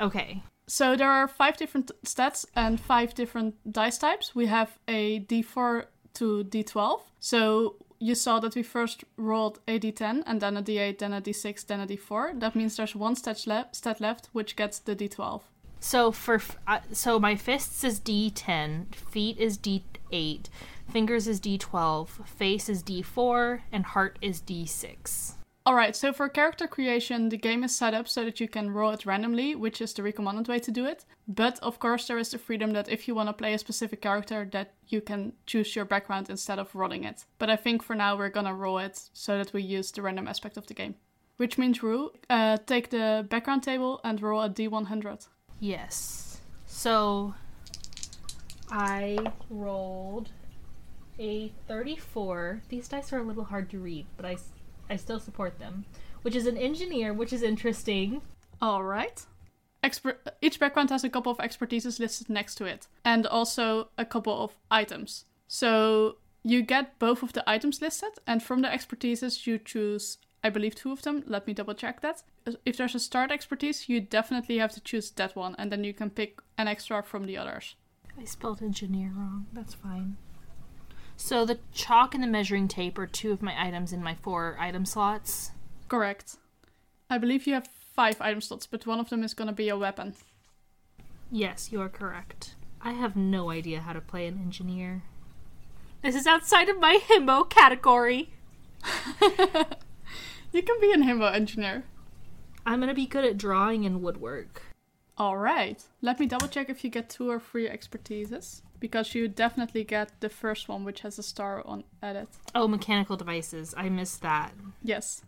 Okay. 0.00 0.42
So 0.68 0.96
there 0.96 1.10
are 1.10 1.26
five 1.26 1.56
different 1.56 1.90
stats 2.04 2.44
and 2.54 2.78
five 2.78 3.14
different 3.14 3.54
dice 3.72 3.98
types. 3.98 4.34
We 4.34 4.46
have 4.46 4.78
a 4.86 5.20
d4 5.20 5.86
to 6.14 6.44
d12. 6.44 7.00
So 7.20 7.76
you 7.98 8.14
saw 8.14 8.38
that 8.40 8.54
we 8.54 8.62
first 8.62 9.02
rolled 9.16 9.58
a 9.66 9.80
d10 9.80 10.22
and 10.26 10.40
then 10.40 10.56
a 10.56 10.62
d8, 10.62 10.98
then 10.98 11.12
a 11.14 11.20
d6, 11.20 11.66
then 11.66 11.80
a 11.80 11.86
d4. 11.86 12.38
That 12.38 12.54
means 12.54 12.76
there's 12.76 12.94
one 12.94 13.16
stat, 13.16 13.46
le- 13.46 13.68
stat 13.72 14.00
left, 14.00 14.28
which 14.32 14.54
gets 14.54 14.78
the 14.78 14.94
d12. 14.94 15.40
So 15.80 16.12
for 16.12 16.34
f- 16.34 16.58
uh, 16.66 16.80
so 16.92 17.18
my 17.18 17.34
fists 17.34 17.84
is 17.84 18.00
D10, 18.00 18.94
feet 18.96 19.38
is 19.38 19.56
D8, 19.56 20.46
Fingers 20.90 21.28
is 21.28 21.38
D12, 21.38 22.26
face 22.26 22.70
is 22.70 22.82
D4, 22.82 23.60
and 23.70 23.84
heart 23.84 24.18
is 24.22 24.40
D6. 24.40 25.34
Alright, 25.68 25.94
so 25.94 26.14
for 26.14 26.30
character 26.30 26.66
creation, 26.66 27.28
the 27.28 27.36
game 27.36 27.62
is 27.62 27.76
set 27.76 27.92
up 27.92 28.08
so 28.08 28.24
that 28.24 28.40
you 28.40 28.48
can 28.48 28.70
roll 28.70 28.90
it 28.92 29.04
randomly, 29.04 29.54
which 29.54 29.82
is 29.82 29.92
the 29.92 30.02
recommended 30.02 30.48
way 30.48 30.58
to 30.60 30.70
do 30.70 30.86
it. 30.86 31.04
But 31.28 31.58
of 31.58 31.78
course, 31.78 32.06
there 32.06 32.16
is 32.16 32.30
the 32.30 32.38
freedom 32.38 32.72
that 32.72 32.88
if 32.88 33.06
you 33.06 33.14
want 33.14 33.28
to 33.28 33.34
play 33.34 33.52
a 33.52 33.58
specific 33.58 34.00
character, 34.00 34.48
that 34.52 34.72
you 34.86 35.02
can 35.02 35.34
choose 35.44 35.76
your 35.76 35.84
background 35.84 36.30
instead 36.30 36.58
of 36.58 36.74
rolling 36.74 37.04
it. 37.04 37.26
But 37.38 37.50
I 37.50 37.56
think 37.56 37.82
for 37.82 37.94
now, 37.94 38.16
we're 38.16 38.30
gonna 38.30 38.54
roll 38.54 38.78
it 38.78 39.10
so 39.12 39.36
that 39.36 39.52
we 39.52 39.62
use 39.62 39.90
the 39.92 40.00
random 40.00 40.26
aspect 40.26 40.56
of 40.56 40.66
the 40.66 40.72
game. 40.72 40.94
Which 41.36 41.58
means, 41.58 41.82
Roux, 41.82 42.12
uh, 42.30 42.56
take 42.64 42.88
the 42.88 43.26
background 43.28 43.62
table 43.62 44.00
and 44.02 44.22
roll 44.22 44.40
a 44.40 44.48
d100. 44.48 45.28
Yes. 45.60 46.40
So 46.64 47.34
I 48.70 49.18
rolled 49.50 50.30
a 51.18 51.52
34. 51.66 52.62
These 52.70 52.88
dice 52.88 53.12
are 53.12 53.18
a 53.18 53.22
little 53.22 53.44
hard 53.44 53.68
to 53.68 53.78
read, 53.78 54.06
but 54.16 54.24
I, 54.24 54.38
I 54.90 54.96
still 54.96 55.20
support 55.20 55.58
them. 55.58 55.84
Which 56.22 56.36
is 56.36 56.46
an 56.46 56.56
engineer, 56.56 57.12
which 57.12 57.32
is 57.32 57.42
interesting. 57.42 58.22
Alright. 58.62 59.26
Exper- 59.84 60.16
each 60.42 60.58
background 60.58 60.90
has 60.90 61.04
a 61.04 61.08
couple 61.08 61.30
of 61.30 61.38
expertises 61.38 62.00
listed 62.00 62.28
next 62.28 62.56
to 62.56 62.64
it, 62.64 62.88
and 63.04 63.26
also 63.26 63.90
a 63.96 64.04
couple 64.04 64.42
of 64.42 64.56
items. 64.70 65.24
So 65.46 66.16
you 66.42 66.62
get 66.62 66.98
both 66.98 67.22
of 67.22 67.32
the 67.32 67.48
items 67.48 67.80
listed, 67.80 68.10
and 68.26 68.42
from 68.42 68.62
the 68.62 68.68
expertises, 68.68 69.46
you 69.46 69.58
choose, 69.58 70.18
I 70.42 70.50
believe, 70.50 70.74
two 70.74 70.90
of 70.90 71.02
them. 71.02 71.22
Let 71.26 71.46
me 71.46 71.54
double 71.54 71.74
check 71.74 72.00
that. 72.00 72.22
If 72.64 72.76
there's 72.76 72.96
a 72.96 73.00
start 73.00 73.30
expertise, 73.30 73.88
you 73.88 74.00
definitely 74.00 74.58
have 74.58 74.72
to 74.72 74.80
choose 74.80 75.10
that 75.12 75.36
one, 75.36 75.54
and 75.58 75.70
then 75.70 75.84
you 75.84 75.94
can 75.94 76.10
pick 76.10 76.40
an 76.56 76.66
extra 76.66 77.02
from 77.02 77.26
the 77.26 77.36
others. 77.36 77.76
I 78.18 78.24
spelled 78.24 78.62
engineer 78.62 79.12
wrong. 79.14 79.46
That's 79.52 79.74
fine. 79.74 80.16
So 81.20 81.44
the 81.44 81.58
chalk 81.72 82.14
and 82.14 82.22
the 82.22 82.28
measuring 82.28 82.68
tape 82.68 82.96
are 82.96 83.06
two 83.06 83.32
of 83.32 83.42
my 83.42 83.54
items 83.60 83.92
in 83.92 84.02
my 84.02 84.14
four 84.14 84.56
item 84.58 84.86
slots. 84.86 85.50
Correct. 85.88 86.36
I 87.10 87.18
believe 87.18 87.46
you 87.46 87.54
have 87.54 87.66
five 87.66 88.20
item 88.20 88.40
slots, 88.40 88.66
but 88.66 88.86
one 88.86 89.00
of 89.00 89.10
them 89.10 89.24
is 89.24 89.34
gonna 89.34 89.52
be 89.52 89.68
a 89.68 89.76
weapon. 89.76 90.14
Yes, 91.30 91.72
you 91.72 91.80
are 91.80 91.88
correct. 91.88 92.54
I 92.80 92.92
have 92.92 93.16
no 93.16 93.50
idea 93.50 93.80
how 93.80 93.92
to 93.92 94.00
play 94.00 94.26
an 94.26 94.38
engineer. 94.38 95.02
This 96.02 96.14
is 96.14 96.26
outside 96.26 96.68
of 96.68 96.78
my 96.78 96.98
himbo 97.08 97.50
category. 97.50 98.30
You 100.50 100.62
can 100.62 100.80
be 100.80 100.92
an 100.92 101.02
himbo 101.02 101.32
engineer. 101.32 101.84
I'm 102.64 102.80
gonna 102.80 102.94
be 102.94 103.06
good 103.06 103.24
at 103.24 103.36
drawing 103.36 103.84
and 103.84 104.02
woodwork. 104.02 104.62
Alright. 105.18 105.84
Let 106.00 106.18
me 106.18 106.26
double 106.26 106.48
check 106.48 106.70
if 106.70 106.84
you 106.84 106.90
get 106.90 107.10
two 107.10 107.30
or 107.30 107.38
three 107.38 107.68
expertises. 107.68 108.62
Because 108.80 109.14
you 109.14 109.28
definitely 109.28 109.84
get 109.84 110.20
the 110.20 110.28
first 110.28 110.68
one, 110.68 110.84
which 110.84 111.00
has 111.00 111.18
a 111.18 111.22
star 111.22 111.66
on 111.66 111.84
at 112.02 112.16
it. 112.16 112.28
Oh, 112.54 112.68
mechanical 112.68 113.16
devices. 113.16 113.74
I 113.76 113.88
missed 113.88 114.22
that. 114.22 114.52
Yes. 114.82 115.22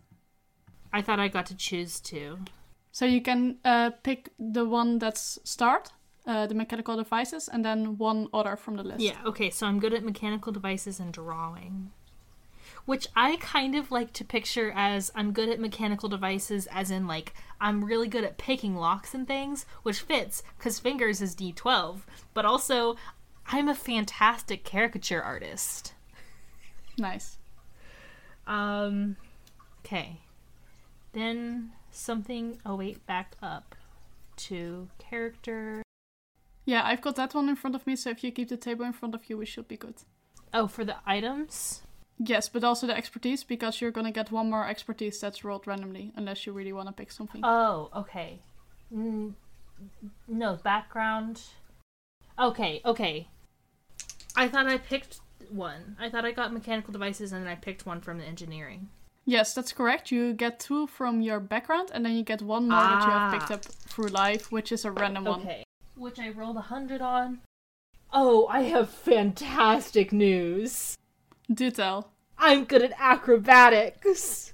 I 0.93 1.01
thought 1.01 1.19
I 1.19 1.27
got 1.27 1.45
to 1.47 1.55
choose 1.55 1.99
two. 1.99 2.39
So 2.91 3.05
you 3.05 3.21
can 3.21 3.57
uh, 3.63 3.91
pick 4.03 4.29
the 4.37 4.65
one 4.65 4.99
that's 4.99 5.39
start, 5.43 5.91
uh, 6.27 6.45
the 6.47 6.53
mechanical 6.55 6.97
devices, 6.97 7.47
and 7.47 7.63
then 7.63 7.97
one 7.97 8.27
other 8.33 8.55
from 8.55 8.75
the 8.75 8.83
list. 8.83 8.99
Yeah, 8.99 9.17
okay, 9.25 9.49
so 9.49 9.65
I'm 9.65 9.79
good 9.79 9.93
at 9.93 10.03
mechanical 10.03 10.51
devices 10.51 10.99
and 10.99 11.13
drawing. 11.13 11.91
Which 12.85 13.07
I 13.15 13.37
kind 13.37 13.75
of 13.75 13.91
like 13.91 14.11
to 14.13 14.25
picture 14.25 14.73
as 14.75 15.11
I'm 15.15 15.31
good 15.31 15.49
at 15.49 15.59
mechanical 15.59 16.09
devices, 16.09 16.67
as 16.67 16.91
in, 16.91 17.07
like, 17.07 17.33
I'm 17.61 17.85
really 17.85 18.07
good 18.07 18.23
at 18.23 18.37
picking 18.37 18.75
locks 18.75 19.13
and 19.13 19.27
things, 19.27 19.65
which 19.83 20.01
fits, 20.01 20.43
because 20.57 20.79
fingers 20.79 21.21
is 21.21 21.35
D12. 21.35 21.99
But 22.33 22.43
also, 22.43 22.97
I'm 23.47 23.67
a 23.67 23.75
fantastic 23.75 24.63
caricature 24.63 25.21
artist. 25.21 25.93
Nice. 26.97 27.37
Um, 28.47 29.17
okay. 29.85 30.19
Then 31.13 31.71
something, 31.91 32.59
oh 32.65 32.75
wait, 32.75 33.05
back 33.05 33.35
up 33.41 33.75
to 34.37 34.87
character. 34.97 35.83
Yeah, 36.65 36.83
I've 36.85 37.01
got 37.01 37.15
that 37.15 37.33
one 37.33 37.49
in 37.49 37.55
front 37.55 37.75
of 37.75 37.85
me, 37.85 37.95
so 37.95 38.09
if 38.11 38.23
you 38.23 38.31
keep 38.31 38.49
the 38.49 38.57
table 38.57 38.85
in 38.85 38.93
front 38.93 39.15
of 39.15 39.29
you, 39.29 39.37
we 39.37 39.45
should 39.45 39.67
be 39.67 39.77
good. 39.77 39.95
Oh, 40.53 40.67
for 40.67 40.85
the 40.85 40.97
items? 41.05 41.81
Yes, 42.17 42.49
but 42.49 42.63
also 42.63 42.87
the 42.87 42.95
expertise, 42.95 43.43
because 43.43 43.81
you're 43.81 43.91
gonna 43.91 44.11
get 44.11 44.31
one 44.31 44.49
more 44.49 44.67
expertise 44.67 45.19
that's 45.19 45.43
rolled 45.43 45.65
randomly, 45.65 46.11
unless 46.15 46.45
you 46.45 46.53
really 46.53 46.73
want 46.73 46.87
to 46.87 46.93
pick 46.93 47.11
something. 47.11 47.41
Oh, 47.43 47.89
okay. 47.95 48.39
Mm, 48.93 49.33
no, 50.27 50.59
background. 50.63 51.41
Okay, 52.39 52.81
okay. 52.85 53.27
I 54.35 54.47
thought 54.47 54.67
I 54.67 54.77
picked 54.77 55.19
one. 55.49 55.95
I 55.99 56.09
thought 56.09 56.25
I 56.25 56.31
got 56.31 56.53
mechanical 56.53 56.91
devices 56.93 57.31
and 57.33 57.43
then 57.45 57.51
I 57.51 57.55
picked 57.55 57.85
one 57.85 58.01
from 58.01 58.17
the 58.17 58.25
engineering. 58.25 58.89
Yes, 59.25 59.53
that's 59.53 59.71
correct. 59.73 60.11
You 60.11 60.33
get 60.33 60.59
two 60.59 60.87
from 60.87 61.21
your 61.21 61.39
background, 61.39 61.91
and 61.93 62.03
then 62.03 62.13
you 62.13 62.23
get 62.23 62.41
one 62.41 62.67
more 62.67 62.79
that 62.79 63.03
you 63.05 63.09
have 63.11 63.33
Ah. 63.33 63.37
picked 63.37 63.51
up 63.51 63.63
through 63.63 64.07
life, 64.07 64.51
which 64.51 64.71
is 64.71 64.83
a 64.83 64.91
random 64.91 65.25
one. 65.25 65.41
Okay. 65.41 65.63
Which 65.95 66.17
I 66.17 66.29
rolled 66.29 66.57
a 66.57 66.61
hundred 66.61 67.01
on. 67.01 67.41
Oh, 68.11 68.47
I 68.47 68.61
have 68.63 68.89
fantastic 68.89 70.11
news. 70.11 70.97
Do 71.53 71.69
tell. 71.69 72.11
I'm 72.39 72.65
good 72.65 72.81
at 72.81 72.93
acrobatics. 72.97 74.53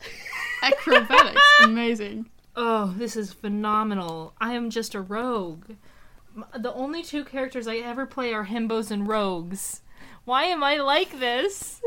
Acrobatics, 0.62 1.40
amazing. 1.62 2.28
Oh, 2.56 2.94
this 2.98 3.16
is 3.16 3.32
phenomenal. 3.32 4.34
I 4.40 4.54
am 4.54 4.68
just 4.70 4.94
a 4.94 5.00
rogue. 5.00 5.70
The 6.56 6.72
only 6.72 7.02
two 7.02 7.24
characters 7.24 7.66
I 7.66 7.76
ever 7.76 8.06
play 8.06 8.32
are 8.32 8.46
himbos 8.46 8.90
and 8.90 9.06
rogues. 9.06 9.82
Why 10.24 10.44
am 10.44 10.62
I 10.62 10.76
like 10.76 11.18
this? 11.18 11.80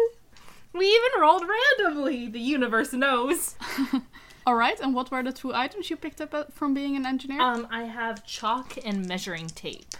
We 0.73 0.87
even 0.87 1.21
rolled 1.21 1.43
randomly. 1.79 2.27
The 2.27 2.39
universe 2.39 2.93
knows. 2.93 3.55
All 4.47 4.55
right, 4.55 4.79
and 4.79 4.93
what 4.93 5.09
were 5.09 5.23
the 5.23 5.31
two 5.31 5.53
items 5.53 5.89
you 5.89 5.95
picked 5.95 6.21
up 6.21 6.33
uh, 6.33 6.43
from 6.51 6.73
being 6.73 6.95
an 6.95 7.05
engineer? 7.05 7.41
Um, 7.41 7.67
I 7.71 7.83
have 7.85 8.25
chalk 8.25 8.77
and 8.85 9.07
measuring 9.07 9.47
tape. 9.47 9.95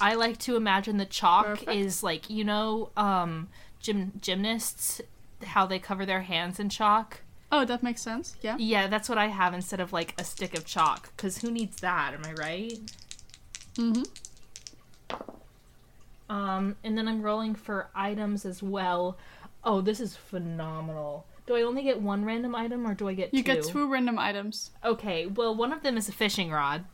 I 0.00 0.14
like 0.14 0.38
to 0.38 0.56
imagine 0.56 0.96
the 0.96 1.04
chalk 1.04 1.46
Perfect. 1.46 1.70
is 1.70 2.02
like 2.02 2.28
you 2.28 2.44
know, 2.44 2.90
um, 2.96 3.48
gym 3.78 4.12
gymnasts 4.20 5.00
how 5.44 5.66
they 5.66 5.78
cover 5.78 6.04
their 6.04 6.22
hands 6.22 6.58
in 6.58 6.68
chalk. 6.68 7.20
oh, 7.52 7.64
that 7.64 7.82
makes 7.82 8.02
sense. 8.02 8.36
Yeah. 8.42 8.56
Yeah, 8.58 8.86
that's 8.88 9.08
what 9.08 9.18
I 9.18 9.28
have 9.28 9.54
instead 9.54 9.80
of 9.80 9.92
like 9.92 10.14
a 10.18 10.24
stick 10.24 10.56
of 10.56 10.64
chalk. 10.64 11.16
Cause 11.16 11.38
who 11.38 11.50
needs 11.50 11.76
that? 11.80 12.14
Am 12.14 12.24
I 12.24 12.32
right? 12.32 12.78
Mm-hmm. 13.78 14.02
Um, 16.28 16.76
and 16.82 16.98
then 16.98 17.06
I'm 17.08 17.22
rolling 17.22 17.54
for 17.54 17.88
items 17.94 18.44
as 18.44 18.62
well. 18.62 19.16
Oh, 19.62 19.80
this 19.80 20.00
is 20.00 20.16
phenomenal. 20.16 21.26
Do 21.46 21.54
I 21.54 21.62
only 21.62 21.82
get 21.82 22.00
one 22.00 22.24
random 22.24 22.54
item 22.54 22.86
or 22.86 22.94
do 22.94 23.08
I 23.08 23.14
get 23.14 23.32
You 23.32 23.42
two? 23.42 23.54
get 23.54 23.64
two 23.64 23.88
random 23.90 24.18
items. 24.18 24.70
Okay, 24.84 25.26
well, 25.26 25.54
one 25.54 25.72
of 25.72 25.82
them 25.82 25.96
is 25.96 26.08
a 26.08 26.12
fishing 26.12 26.50
rod, 26.50 26.84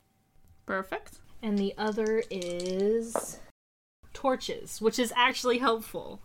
Perfect. 0.67 1.21
and 1.43 1.59
the 1.59 1.73
other 1.79 2.23
is 2.31 3.39
torches, 4.12 4.83
which 4.83 4.99
is 4.99 5.12
actually 5.17 5.59
helpful. 5.59 6.21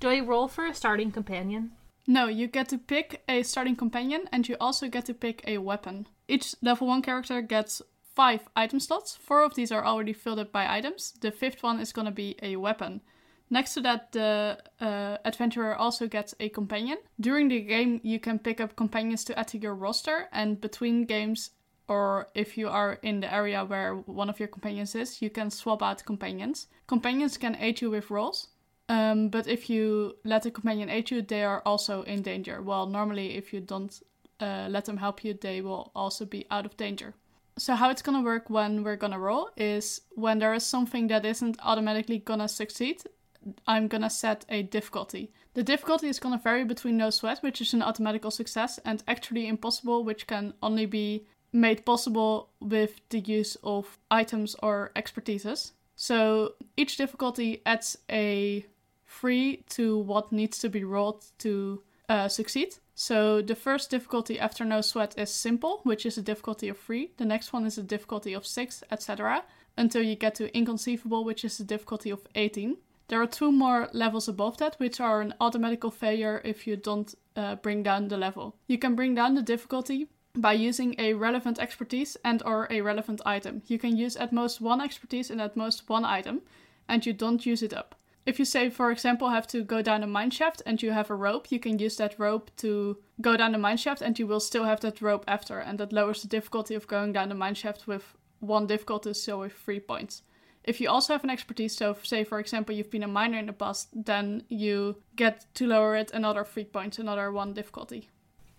Do 0.00 0.10
I 0.10 0.20
roll 0.20 0.48
for 0.48 0.66
a 0.66 0.74
starting 0.74 1.10
companion? 1.10 1.72
No, 2.06 2.26
you 2.26 2.46
get 2.46 2.68
to 2.68 2.78
pick 2.78 3.22
a 3.28 3.42
starting 3.42 3.74
companion, 3.74 4.28
and 4.30 4.46
you 4.46 4.56
also 4.60 4.88
get 4.88 5.06
to 5.06 5.14
pick 5.14 5.42
a 5.46 5.56
weapon. 5.58 6.06
Each 6.28 6.54
level 6.60 6.86
1 6.86 7.00
character 7.02 7.40
gets 7.40 7.80
5 8.16 8.48
item 8.56 8.80
slots. 8.80 9.14
4 9.14 9.44
of 9.44 9.54
these 9.54 9.70
are 9.70 9.84
already 9.84 10.14
filled 10.14 10.38
up 10.38 10.50
by 10.50 10.66
items. 10.76 11.12
The 11.20 11.30
fifth 11.30 11.62
one 11.62 11.78
is 11.80 11.92
gonna 11.92 12.10
be 12.10 12.36
a 12.42 12.56
weapon. 12.56 13.02
Next 13.50 13.74
to 13.74 13.80
that, 13.82 14.10
the 14.10 14.58
uh, 14.80 15.18
adventurer 15.24 15.76
also 15.76 16.08
gets 16.08 16.34
a 16.40 16.48
companion. 16.48 16.98
During 17.20 17.48
the 17.48 17.60
game, 17.60 18.00
you 18.02 18.18
can 18.18 18.38
pick 18.38 18.60
up 18.60 18.74
companions 18.74 19.22
to 19.24 19.38
add 19.38 19.48
to 19.48 19.58
your 19.58 19.74
roster, 19.74 20.28
and 20.32 20.60
between 20.60 21.04
games, 21.04 21.50
or 21.88 22.26
if 22.34 22.58
you 22.58 22.68
are 22.68 22.98
in 23.02 23.20
the 23.20 23.32
area 23.32 23.64
where 23.64 23.94
one 23.94 24.28
of 24.28 24.40
your 24.40 24.48
companions 24.48 24.96
is, 24.96 25.22
you 25.22 25.30
can 25.30 25.50
swap 25.50 25.82
out 25.82 26.04
companions. 26.04 26.66
Companions 26.88 27.36
can 27.36 27.54
aid 27.60 27.80
you 27.80 27.90
with 27.90 28.10
rolls, 28.10 28.48
um, 28.88 29.28
but 29.28 29.46
if 29.46 29.70
you 29.70 30.16
let 30.24 30.46
a 30.46 30.50
companion 30.50 30.88
aid 30.88 31.10
you, 31.10 31.22
they 31.22 31.44
are 31.44 31.62
also 31.64 32.02
in 32.02 32.22
danger. 32.22 32.62
Well, 32.62 32.86
normally, 32.86 33.36
if 33.36 33.52
you 33.52 33.60
don't 33.60 33.92
uh, 34.40 34.66
let 34.68 34.86
them 34.86 34.96
help 34.96 35.22
you, 35.22 35.34
they 35.34 35.60
will 35.60 35.92
also 35.94 36.24
be 36.24 36.46
out 36.50 36.66
of 36.66 36.76
danger. 36.76 37.14
So, 37.58 37.74
how 37.74 37.88
it's 37.90 38.02
gonna 38.02 38.22
work 38.22 38.50
when 38.50 38.84
we're 38.84 38.96
gonna 38.96 39.18
roll 39.18 39.48
is 39.56 40.02
when 40.14 40.38
there 40.38 40.52
is 40.52 40.64
something 40.64 41.06
that 41.08 41.24
isn't 41.24 41.56
automatically 41.62 42.18
gonna 42.18 42.48
succeed, 42.48 43.02
I'm 43.66 43.88
gonna 43.88 44.10
set 44.10 44.44
a 44.48 44.62
difficulty. 44.62 45.32
The 45.54 45.62
difficulty 45.62 46.08
is 46.08 46.18
gonna 46.18 46.38
vary 46.38 46.64
between 46.64 46.98
no 46.98 47.08
sweat, 47.08 47.42
which 47.42 47.62
is 47.62 47.72
an 47.72 47.82
automatical 47.82 48.30
success, 48.30 48.78
and 48.84 49.02
actually 49.08 49.46
impossible, 49.46 50.04
which 50.04 50.26
can 50.26 50.52
only 50.62 50.84
be 50.84 51.26
made 51.52 51.86
possible 51.86 52.50
with 52.60 53.00
the 53.08 53.20
use 53.20 53.56
of 53.64 53.98
items 54.10 54.54
or 54.62 54.90
expertises. 54.94 55.72
So 55.94 56.54
each 56.76 56.98
difficulty 56.98 57.62
adds 57.64 57.96
a 58.10 58.66
three 59.06 59.64
to 59.70 59.98
what 59.98 60.30
needs 60.30 60.58
to 60.58 60.68
be 60.68 60.84
rolled 60.84 61.24
to 61.38 61.82
uh, 62.08 62.28
succeed. 62.28 62.76
So 62.98 63.42
the 63.42 63.54
first 63.54 63.90
difficulty 63.90 64.40
after 64.40 64.64
no 64.64 64.80
sweat 64.80 65.18
is 65.18 65.30
simple, 65.30 65.80
which 65.82 66.06
is 66.06 66.16
a 66.16 66.22
difficulty 66.22 66.66
of 66.70 66.78
three. 66.78 67.10
The 67.18 67.26
next 67.26 67.52
one 67.52 67.66
is 67.66 67.76
a 67.76 67.82
difficulty 67.82 68.32
of 68.32 68.46
six, 68.46 68.82
etc. 68.90 69.44
Until 69.76 70.00
you 70.00 70.16
get 70.16 70.34
to 70.36 70.56
inconceivable, 70.56 71.22
which 71.22 71.44
is 71.44 71.60
a 71.60 71.64
difficulty 71.64 72.08
of 72.08 72.26
18. 72.34 72.78
There 73.08 73.20
are 73.20 73.26
two 73.26 73.52
more 73.52 73.90
levels 73.92 74.28
above 74.28 74.56
that, 74.56 74.76
which 74.80 74.98
are 74.98 75.20
an 75.20 75.34
automatical 75.42 75.90
failure 75.90 76.40
if 76.42 76.66
you 76.66 76.74
don't 76.74 77.14
uh, 77.36 77.56
bring 77.56 77.82
down 77.82 78.08
the 78.08 78.16
level. 78.16 78.56
You 78.66 78.78
can 78.78 78.94
bring 78.94 79.14
down 79.14 79.34
the 79.34 79.42
difficulty 79.42 80.08
by 80.34 80.54
using 80.54 80.94
a 80.98 81.12
relevant 81.12 81.58
expertise 81.58 82.16
and 82.24 82.42
or 82.46 82.66
a 82.70 82.80
relevant 82.80 83.20
item. 83.26 83.60
You 83.66 83.78
can 83.78 83.94
use 83.98 84.16
at 84.16 84.32
most 84.32 84.62
one 84.62 84.80
expertise 84.80 85.30
and 85.30 85.42
at 85.42 85.54
most 85.54 85.86
one 85.90 86.06
item, 86.06 86.40
and 86.88 87.04
you 87.04 87.12
don't 87.12 87.44
use 87.44 87.62
it 87.62 87.74
up. 87.74 87.94
If 88.26 88.40
you 88.40 88.44
say, 88.44 88.70
for 88.70 88.90
example, 88.90 89.30
have 89.30 89.46
to 89.48 89.62
go 89.62 89.82
down 89.82 90.02
a 90.02 90.06
mine 90.06 90.32
shaft 90.32 90.60
and 90.66 90.82
you 90.82 90.90
have 90.90 91.10
a 91.10 91.14
rope, 91.14 91.52
you 91.52 91.60
can 91.60 91.78
use 91.78 91.96
that 91.96 92.18
rope 92.18 92.50
to 92.56 92.98
go 93.20 93.36
down 93.36 93.52
the 93.52 93.58
mine 93.58 93.76
shaft 93.76 94.02
and 94.02 94.18
you 94.18 94.26
will 94.26 94.40
still 94.40 94.64
have 94.64 94.80
that 94.80 95.00
rope 95.00 95.24
after, 95.28 95.60
and 95.60 95.78
that 95.78 95.92
lowers 95.92 96.22
the 96.22 96.28
difficulty 96.28 96.74
of 96.74 96.88
going 96.88 97.12
down 97.12 97.28
the 97.28 97.36
mine 97.36 97.54
shaft 97.54 97.86
with 97.86 98.16
one 98.40 98.66
difficulty, 98.66 99.14
so 99.14 99.38
with 99.38 99.52
three 99.52 99.78
points. 99.78 100.22
If 100.64 100.80
you 100.80 100.90
also 100.90 101.12
have 101.12 101.22
an 101.22 101.30
expertise, 101.30 101.76
so 101.76 101.96
say 102.02 102.24
for 102.24 102.40
example 102.40 102.74
you've 102.74 102.90
been 102.90 103.04
a 103.04 103.08
miner 103.08 103.38
in 103.38 103.46
the 103.46 103.52
past, 103.52 103.88
then 103.94 104.42
you 104.48 104.96
get 105.14 105.46
to 105.54 105.66
lower 105.66 105.94
it 105.94 106.10
another 106.12 106.44
three 106.44 106.64
points, 106.64 106.98
another 106.98 107.30
one 107.30 107.54
difficulty. 107.54 108.10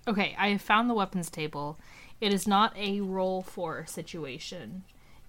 Okay, 0.08 0.34
I 0.40 0.48
have 0.50 0.62
found 0.62 0.90
the 0.90 0.94
weapons 0.94 1.30
table. 1.30 1.78
It 2.22 2.34
is 2.34 2.48
not 2.48 2.76
a 2.78 3.02
roll 3.02 3.42
for 3.42 3.86
situation. 3.86 4.86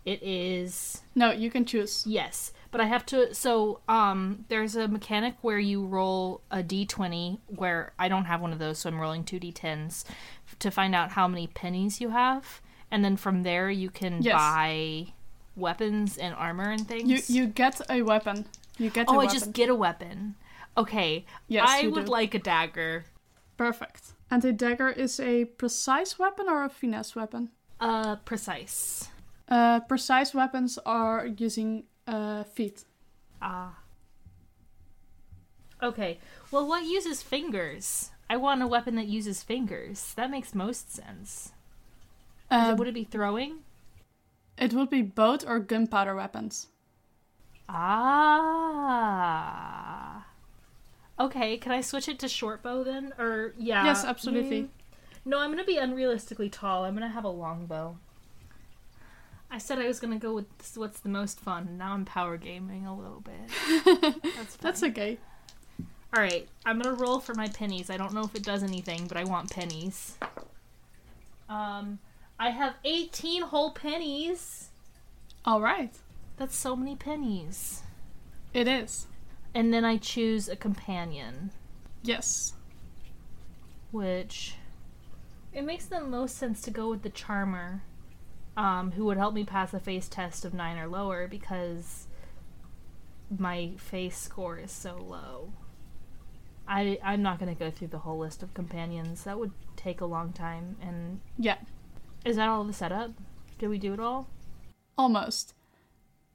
It 0.09 0.23
is 0.23 1.03
No, 1.15 1.31
you 1.33 1.51
can 1.51 1.65
choose. 1.67 2.05
yes, 2.07 2.53
but 2.71 2.81
I 2.81 2.87
have 2.87 3.05
to. 3.07 3.35
So, 3.35 3.81
um, 3.89 4.45
there's 4.49 4.75
a 4.77 4.89
mechanic 4.89 5.35
where 5.43 5.59
you 5.59 5.85
roll 5.85 6.41
a 6.51 6.63
d20. 6.63 7.39
Where 7.49 7.93
I 7.99 8.09
don't 8.09 8.25
have 8.25 8.41
one 8.41 8.53
of 8.53 8.59
those, 8.59 8.79
so 8.79 8.89
I'm 8.89 8.99
rolling 9.01 9.25
two 9.25 9.39
d10s 9.39 10.05
to 10.61 10.71
find 10.71 10.95
out 10.95 11.11
how 11.13 11.29
many 11.29 11.47
pennies 11.47 12.01
you 12.01 12.09
have, 12.11 12.63
and 12.91 13.05
then 13.05 13.17
from 13.17 13.43
there 13.43 13.71
you 13.71 13.91
can 13.91 14.23
Yes. 14.23 14.35
buy 14.35 15.09
weapons 15.57 16.17
and 16.17 16.35
armor 16.35 16.71
and 16.71 16.87
things. 16.89 17.29
You 17.29 17.43
you 17.43 17.47
get 17.49 17.81
a 17.91 18.01
weapon. 18.03 18.47
You 18.79 18.89
get 18.91 19.07
oh, 19.11 19.19
I 19.21 19.27
just 19.27 19.53
get 19.53 19.69
a 19.69 19.75
weapon. 19.75 20.37
Okay, 20.77 21.27
Yes, 21.49 21.67
I 21.69 21.87
would 21.89 22.07
do. 22.07 22.11
like 22.11 22.33
a 22.35 22.39
dagger. 22.39 23.05
Perfect. 23.57 24.13
And 24.31 24.45
a 24.45 24.53
dagger 24.53 24.89
is 24.89 25.19
a 25.21 25.45
precise 25.47 26.19
weapon 26.19 26.49
or 26.49 26.65
a 26.65 26.69
finesse 26.71 27.17
weapon? 27.17 27.51
Uh, 27.81 28.17
precise. 28.25 29.09
Uh, 29.49 29.81
precise 29.81 30.35
weapons 30.35 30.79
are 30.85 31.27
using 31.27 31.85
uh, 32.07 32.45
feet. 32.45 32.85
Ah. 33.41 33.79
Okay. 35.83 36.19
Well, 36.51 36.67
what 36.67 36.85
uses 36.85 37.23
fingers? 37.23 38.11
I 38.29 38.37
want 38.37 38.63
a 38.63 38.67
weapon 38.67 38.95
that 38.97 39.07
uses 39.07 39.43
fingers. 39.43 40.13
That 40.17 40.31
makes 40.31 40.55
most 40.55 40.93
sense. 40.95 41.53
Uh, 42.51 42.75
Would 42.77 42.89
it 42.89 42.95
be 42.95 43.05
throwing? 43.05 43.61
it 44.59 44.73
would 44.75 44.91
be 44.91 45.03
boat 45.03 45.45
or 45.47 45.61
gunpowder 45.61 46.17
weapons. 46.17 46.67
Ah. 48.89 50.27
Okay, 51.21 51.57
can 51.59 51.73
I 51.73 51.81
switch 51.81 52.09
it 52.09 52.19
to 52.21 52.29
short 52.29 52.63
bow 52.63 52.83
then? 52.85 53.13
Or 53.19 53.55
yeah. 53.59 53.85
Yes, 53.85 54.05
absolutely. 54.05 54.63
mm. 54.63 54.69
No, 55.25 55.39
I'm 55.41 55.51
gonna 55.51 55.65
be 55.65 55.77
unrealistically 55.77 56.51
tall. 56.51 56.85
I'm 56.85 56.95
gonna 56.95 57.09
have 57.09 57.25
a 57.25 57.29
long 57.29 57.67
bow. 57.67 57.99
I 59.51 59.59
said 59.59 59.79
I 59.79 59.87
was 59.87 59.99
gonna 60.01 60.19
go 60.19 60.35
with 60.35 60.59
this, 60.59 60.77
what's 60.77 61.01
the 61.01 61.09
most 61.09 61.41
fun. 61.41 61.79
Now 61.79 61.93
I'm 61.95 62.05
power 62.05 62.37
gaming 62.37 62.87
a 62.87 62.95
little 62.97 63.21
bit. 63.23 64.23
That's 64.37 64.57
That's 64.57 64.83
okay. 64.83 65.19
All 66.15 66.23
right, 66.23 66.49
I'm 66.67 66.79
gonna 66.81 66.95
roll 66.97 67.19
for 67.21 67.35
my 67.35 67.49
pennies. 67.49 67.91
I 67.91 67.97
don't 67.97 68.15
know 68.15 68.23
if 68.23 68.35
it 68.35 68.43
does 68.43 68.63
anything, 68.63 69.07
but 69.07 69.17
I 69.17 69.25
want 69.25 69.51
pennies. 69.51 70.17
Um, 71.49 71.99
I 72.39 72.51
have 72.51 72.75
18 72.85 73.43
whole 73.43 73.73
pennies. 73.73 74.69
All 75.45 75.61
right. 75.61 75.95
That's 76.37 76.57
so 76.57 76.77
many 76.77 76.95
pennies. 76.95 77.83
It 78.55 78.69
is. 78.69 79.07
And 79.55 79.73
then 79.73 79.85
I 79.85 79.97
choose 79.97 80.49
a 80.49 80.57
companion, 80.57 81.51
Yes. 82.03 82.53
which 83.91 84.55
it 85.53 85.63
makes 85.63 85.87
the 85.87 86.01
most 86.01 86.37
sense 86.37 86.61
to 86.63 86.71
go 86.71 86.89
with 86.91 87.03
the 87.03 87.09
charmer, 87.11 87.83
um, 88.59 88.91
who 88.91 89.05
would 89.05 89.17
help 89.17 89.33
me 89.35 89.45
pass 89.45 89.73
a 89.73 89.79
face 89.79 90.09
test 90.09 90.45
of 90.45 90.53
nine 90.53 90.77
or 90.77 90.89
lower 90.89 91.29
because 91.29 92.09
my 93.39 93.71
face 93.77 94.19
score 94.19 94.59
is 94.59 94.73
so 94.73 94.97
low. 94.97 95.53
I 96.67 96.99
I'm 97.03 97.23
not 97.23 97.39
gonna 97.39 97.55
go 97.55 97.71
through 97.71 97.89
the 97.89 97.99
whole 98.01 98.19
list 98.19 98.43
of 98.43 98.53
companions. 98.55 99.25
That 99.25 99.39
would 99.39 99.53
take 99.77 100.01
a 100.01 100.07
long 100.07 100.33
time. 100.33 100.77
And 100.83 101.21
Yeah. 101.39 101.59
is 102.25 102.35
that 102.37 102.49
all 102.49 102.65
the 102.65 102.73
setup? 102.73 103.13
Did 103.59 103.69
we 103.69 103.79
do 103.79 103.95
it 103.95 104.01
all? 104.01 104.27
Almost. 104.97 105.55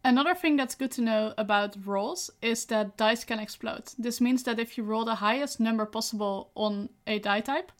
Another 0.05 0.33
thing 0.33 0.55
that's 0.55 0.75
good 0.75 0.91
to 0.91 1.01
know 1.01 1.33
about 1.37 1.77
rolls 1.85 2.29
is 2.41 2.65
that 2.65 2.95
dice 2.97 3.23
can 3.25 3.39
explode. 3.39 3.91
This 3.97 4.21
means 4.21 4.43
that 4.43 4.59
if 4.59 4.77
you 4.77 4.83
roll 4.83 5.05
the 5.05 5.15
highest 5.15 5.59
number 5.59 5.85
possible 5.85 6.51
on 6.55 6.89
a 7.05 7.19
die 7.19 7.41
type, 7.41 7.71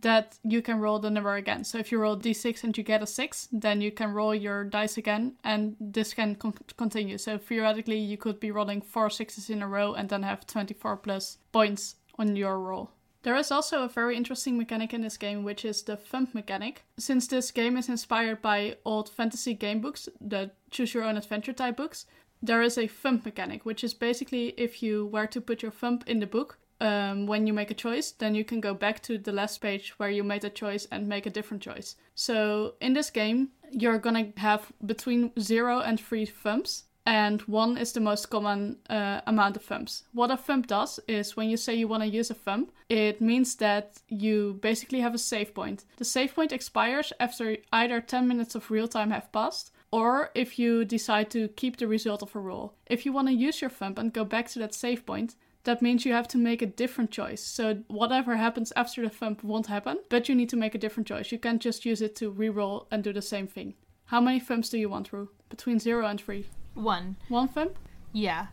that 0.00 0.38
you 0.44 0.62
can 0.62 0.78
roll 0.78 0.98
the 0.98 1.10
number 1.10 1.34
again. 1.34 1.64
So 1.64 1.78
if 1.78 1.90
you 1.90 1.98
roll 1.98 2.16
d6 2.16 2.64
and 2.64 2.76
you 2.76 2.84
get 2.84 3.02
a 3.02 3.06
6, 3.06 3.48
then 3.52 3.80
you 3.80 3.90
can 3.90 4.12
roll 4.12 4.34
your 4.34 4.64
dice 4.64 4.96
again 4.96 5.34
and 5.44 5.76
this 5.80 6.14
can 6.14 6.36
con- 6.36 6.54
continue. 6.76 7.18
So 7.18 7.38
theoretically, 7.38 7.98
you 7.98 8.16
could 8.16 8.38
be 8.38 8.50
rolling 8.50 8.80
four 8.80 9.10
sixes 9.10 9.50
in 9.50 9.62
a 9.62 9.68
row 9.68 9.94
and 9.94 10.08
then 10.08 10.22
have 10.22 10.46
24 10.46 10.98
plus 10.98 11.38
points 11.52 11.96
on 12.18 12.36
your 12.36 12.60
roll. 12.60 12.90
There 13.22 13.36
is 13.36 13.50
also 13.50 13.82
a 13.82 13.88
very 13.88 14.16
interesting 14.16 14.56
mechanic 14.56 14.94
in 14.94 15.02
this 15.02 15.16
game, 15.16 15.42
which 15.42 15.64
is 15.64 15.82
the 15.82 15.96
thumb 15.96 16.28
mechanic. 16.32 16.84
Since 16.98 17.26
this 17.26 17.50
game 17.50 17.76
is 17.76 17.88
inspired 17.88 18.40
by 18.40 18.76
old 18.84 19.08
fantasy 19.08 19.54
game 19.54 19.80
books, 19.80 20.08
the 20.20 20.52
choose 20.70 20.94
your 20.94 21.02
own 21.02 21.16
adventure 21.16 21.52
type 21.52 21.76
books, 21.76 22.06
there 22.40 22.62
is 22.62 22.78
a 22.78 22.86
thumb 22.86 23.20
mechanic, 23.24 23.66
which 23.66 23.82
is 23.82 23.92
basically 23.92 24.54
if 24.56 24.82
you 24.82 25.06
were 25.06 25.26
to 25.26 25.40
put 25.40 25.62
your 25.62 25.72
thumb 25.72 26.00
in 26.06 26.20
the 26.20 26.26
book 26.26 26.58
um, 26.80 27.26
when 27.26 27.46
you 27.46 27.52
make 27.52 27.70
a 27.70 27.74
choice, 27.74 28.12
then 28.12 28.34
you 28.34 28.44
can 28.44 28.60
go 28.60 28.74
back 28.74 29.02
to 29.02 29.18
the 29.18 29.32
last 29.32 29.58
page 29.58 29.94
where 29.98 30.10
you 30.10 30.22
made 30.22 30.44
a 30.44 30.50
choice 30.50 30.86
and 30.90 31.08
make 31.08 31.26
a 31.26 31.30
different 31.30 31.62
choice. 31.62 31.96
So 32.14 32.74
in 32.80 32.92
this 32.92 33.10
game, 33.10 33.48
you're 33.70 33.98
gonna 33.98 34.32
have 34.36 34.72
between 34.84 35.32
zero 35.38 35.80
and 35.80 36.00
three 36.00 36.24
thumbs 36.24 36.84
and 37.08 37.40
one 37.42 37.78
is 37.78 37.92
the 37.92 38.00
most 38.00 38.28
common 38.28 38.76
uh, 38.90 39.22
amount 39.26 39.56
of 39.56 39.64
thumbs. 39.64 40.02
What 40.12 40.30
a 40.30 40.36
thumb 40.36 40.60
does 40.60 41.00
is 41.08 41.38
when 41.38 41.48
you 41.48 41.56
say 41.56 41.74
you 41.74 41.88
want 41.88 42.02
to 42.02 42.08
use 42.08 42.30
a 42.30 42.34
thumb, 42.34 42.68
it 42.90 43.22
means 43.22 43.54
that 43.56 44.02
you 44.08 44.58
basically 44.60 45.00
have 45.00 45.14
a 45.14 45.18
save 45.18 45.54
point. 45.54 45.86
The 45.96 46.04
save 46.04 46.34
point 46.34 46.52
expires 46.52 47.14
after 47.18 47.56
either 47.72 48.02
10 48.02 48.28
minutes 48.28 48.54
of 48.54 48.70
real 48.70 48.88
time 48.88 49.10
have 49.10 49.32
passed, 49.32 49.72
or 49.90 50.30
if 50.34 50.58
you 50.58 50.84
decide 50.84 51.30
to 51.30 51.48
keep 51.48 51.78
the 51.78 51.88
result 51.88 52.22
of 52.22 52.36
a 52.36 52.40
roll. 52.40 52.74
If 52.84 53.06
you 53.06 53.12
want 53.14 53.28
to 53.28 53.34
use 53.34 53.62
your 53.62 53.70
thumb 53.70 53.94
and 53.96 54.12
go 54.12 54.26
back 54.26 54.48
to 54.48 54.58
that 54.58 54.74
save 54.74 55.06
point, 55.06 55.34
that 55.64 55.82
means 55.82 56.04
you 56.04 56.12
have 56.12 56.28
to 56.28 56.38
make 56.38 56.62
a 56.62 56.66
different 56.66 57.10
choice. 57.10 57.42
So 57.42 57.82
whatever 57.88 58.36
happens 58.36 58.72
after 58.76 59.02
the 59.02 59.10
thumb 59.10 59.36
won't 59.42 59.66
happen, 59.66 59.98
but 60.08 60.28
you 60.28 60.34
need 60.34 60.48
to 60.50 60.56
make 60.56 60.74
a 60.74 60.78
different 60.78 61.06
choice. 61.06 61.32
You 61.32 61.38
can't 61.38 61.60
just 61.60 61.84
use 61.84 62.00
it 62.00 62.16
to 62.16 62.30
re-roll 62.30 62.86
and 62.90 63.04
do 63.04 63.12
the 63.12 63.22
same 63.22 63.46
thing. 63.46 63.74
How 64.06 64.20
many 64.20 64.40
thumbs 64.40 64.70
do 64.70 64.78
you 64.78 64.88
want, 64.88 65.12
Roux? 65.12 65.28
Between 65.50 65.78
zero 65.78 66.06
and 66.06 66.20
three. 66.20 66.46
One. 66.74 67.16
One 67.28 67.48
thumb? 67.48 67.70
Yeah. 68.12 68.46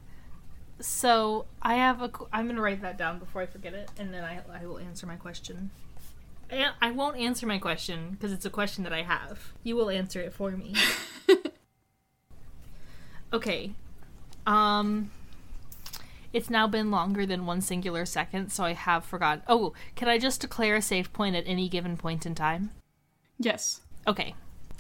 So 0.82 1.46
I 1.62 1.76
have 1.76 2.02
a. 2.02 2.12
I'm 2.34 2.48
gonna 2.48 2.62
write 2.62 2.82
that 2.82 2.98
down 2.98 3.20
before 3.20 3.41
I 3.41 3.46
forget 3.46 3.74
it, 3.74 3.89
and 3.98 4.13
then 4.13 4.24
I 4.24 4.41
I 4.52 4.65
will 4.65 4.80
answer 4.80 5.08
my 5.08 5.15
question. 5.15 5.72
I, 6.52 6.72
I 6.82 6.91
won't 6.91 7.18
answer 7.18 7.46
my 7.46 7.58
question 7.58 8.12
because 8.12 8.34
it's 8.34 8.46
a 8.46 8.50
question 8.50 8.84
that 8.84 8.94
I 8.94 9.04
have. 9.04 9.54
You 9.63 9.76
will 9.76 9.89
answer 9.89 10.20
it 10.20 10.34
for 10.34 10.52
me. 10.52 10.76
okay. 13.34 13.72
Um. 14.46 15.12
It's 16.36 16.50
now 16.50 16.67
been 16.67 16.91
longer 16.91 17.26
than 17.26 17.45
one 17.45 17.62
singular 17.62 18.06
second, 18.06 18.52
so 18.52 18.65
I 18.65 18.74
have 18.74 19.06
forgotten. 19.06 19.41
Oh, 19.48 19.71
can 19.95 20.10
I 20.10 20.17
just 20.17 20.41
declare 20.41 20.76
a 20.76 20.82
save 20.82 21.13
point 21.13 21.34
at 21.34 21.48
any 21.48 21.69
given 21.69 21.95
point 21.95 22.26
in 22.26 22.36
time? 22.36 22.71
Yes. 23.39 23.80
Okay. 24.06 24.36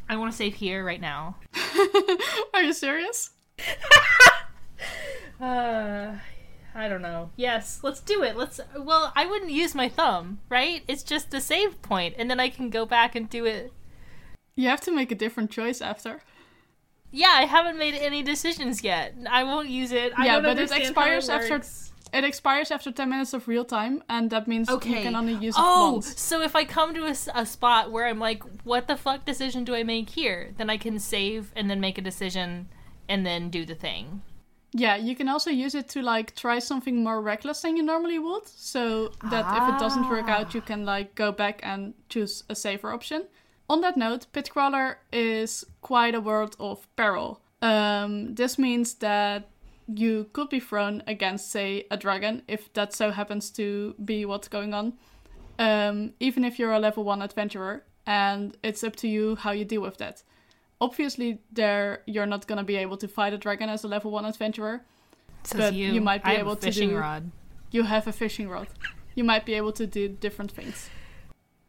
I 0.09 0.17
want 0.17 0.33
to 0.33 0.37
save 0.37 0.55
here 0.55 0.83
right 0.83 0.99
now. 0.99 1.37
Are 2.53 2.61
you 2.61 2.73
serious? 2.73 3.29
Uh, 5.39 6.15
I 6.73 6.87
don't 6.87 7.01
know. 7.01 7.29
Yes, 7.35 7.81
let's 7.83 7.99
do 7.99 8.23
it. 8.23 8.37
Let's. 8.37 8.61
Well, 8.77 9.11
I 9.17 9.25
wouldn't 9.25 9.51
use 9.51 9.75
my 9.75 9.89
thumb, 9.89 10.39
right? 10.47 10.81
It's 10.87 11.03
just 11.03 11.33
a 11.33 11.41
save 11.41 11.81
point, 11.81 12.15
and 12.17 12.31
then 12.31 12.39
I 12.39 12.47
can 12.47 12.69
go 12.69 12.85
back 12.85 13.15
and 13.15 13.29
do 13.29 13.43
it. 13.43 13.73
You 14.55 14.69
have 14.69 14.79
to 14.81 14.95
make 14.95 15.11
a 15.11 15.15
different 15.15 15.51
choice 15.51 15.81
after. 15.81 16.21
Yeah, 17.15 17.31
I 17.33 17.45
haven't 17.45 17.77
made 17.77 17.95
any 17.95 18.21
decisions 18.23 18.83
yet. 18.83 19.15
I 19.29 19.45
won't 19.45 19.69
use 19.69 19.93
it. 19.93 20.11
I 20.17 20.25
Yeah, 20.25 20.41
but 20.41 20.59
it 20.59 20.71
expires 20.71 21.29
it 21.29 21.31
after- 21.31 21.63
It 22.13 22.23
expires 22.23 22.71
after 22.71 22.91
10 22.91 23.09
minutes 23.09 23.33
of 23.33 23.47
real 23.47 23.65
time, 23.65 24.03
and 24.07 24.29
that 24.29 24.47
means 24.47 24.69
Okay. 24.69 24.89
you 24.89 25.01
can 25.01 25.15
only 25.15 25.33
use 25.33 25.55
it 25.55 25.61
oh, 25.61 25.93
once. 25.93 26.19
so 26.19 26.41
if 26.41 26.55
I 26.55 26.63
come 26.63 26.93
to 26.93 27.05
a 27.05 27.45
spot 27.45 27.91
where 27.91 28.05
I'm 28.05 28.19
like, 28.19 28.43
what 28.63 28.87
the 28.87 28.95
fuck 28.95 29.25
decision 29.25 29.63
do 29.63 29.73
I 29.75 29.83
make 29.83 30.09
here? 30.09 30.53
Then 30.57 30.69
I 30.69 30.77
can 30.77 30.99
save 30.99 31.51
and 31.55 31.69
then 31.69 31.79
make 31.79 31.97
a 31.97 32.01
decision 32.01 32.69
and 33.09 33.25
then 33.25 33.49
do 33.49 33.65
the 33.65 33.75
thing. 33.75 34.21
Yeah, 34.73 34.95
you 34.97 35.15
can 35.15 35.29
also 35.29 35.49
use 35.49 35.73
it 35.73 35.87
to 35.89 36.01
like 36.01 36.35
try 36.35 36.59
something 36.59 37.01
more 37.01 37.21
reckless 37.21 37.61
than 37.61 37.77
you 37.77 37.83
normally 37.83 38.19
would, 38.19 38.45
so 38.47 39.09
that 39.31 39.45
if 39.57 39.63
it 39.73 39.79
doesn't 39.79 40.09
work 40.09 40.27
out, 40.27 40.53
you 40.53 40.61
ah. 40.61 40.67
can 40.67 40.85
like 40.85 41.15
go 41.15 41.31
back 41.31 41.61
and 41.63 41.93
choose 42.09 42.43
a 42.49 42.55
safer 42.55 42.91
option. 42.91 43.27
On 43.69 43.81
that 43.81 43.97
note, 43.97 44.27
Pitcrawler 44.33 44.95
is 45.11 45.65
quite 45.81 46.13
a 46.15 46.21
world 46.21 46.55
of 46.59 46.87
peril. 46.95 47.41
Um, 47.61 48.35
this 48.35 48.59
means 48.59 48.95
that 48.95 49.49
you 49.87 50.29
could 50.33 50.49
be 50.49 50.59
thrown 50.59 51.01
against, 51.07 51.51
say, 51.51 51.85
a 51.89 51.97
dragon, 51.97 52.43
if 52.47 52.71
that 52.73 52.93
so 52.93 53.11
happens 53.11 53.49
to 53.51 53.95
be 54.03 54.25
what's 54.25 54.47
going 54.47 54.73
on. 54.73 54.93
Um, 55.57 56.13
even 56.19 56.43
if 56.43 56.59
you're 56.59 56.73
a 56.73 56.79
level 56.79 57.03
one 57.03 57.21
adventurer, 57.21 57.83
and 58.05 58.55
it's 58.61 58.83
up 58.83 58.95
to 58.97 59.07
you 59.07 59.35
how 59.35 59.51
you 59.51 59.65
deal 59.65 59.81
with 59.81 59.97
that. 59.97 60.21
Obviously, 60.81 61.39
there 61.51 62.01
you're 62.05 62.25
not 62.27 62.45
gonna 62.45 62.63
be 62.63 62.75
able 62.75 62.97
to 62.97 63.07
fight 63.07 63.33
a 63.33 63.37
dragon 63.37 63.69
as 63.69 63.83
a 63.83 63.87
level 63.87 64.11
one 64.11 64.25
adventurer. 64.25 64.81
Says 65.43 65.59
But 65.59 65.73
you. 65.73 65.91
you 65.93 66.01
might 66.01 66.23
be 66.23 66.29
I 66.29 66.33
have 66.33 66.41
able 66.41 66.51
a 66.53 66.57
to 66.57 66.71
do- 66.71 66.97
rod. 66.97 67.31
You 67.71 67.83
have 67.83 68.05
a 68.07 68.11
fishing 68.11 68.49
rod. 68.49 68.67
You 69.15 69.23
might 69.23 69.45
be 69.45 69.53
able 69.53 69.71
to 69.73 69.87
do 69.87 70.09
different 70.09 70.51
things. 70.51 70.89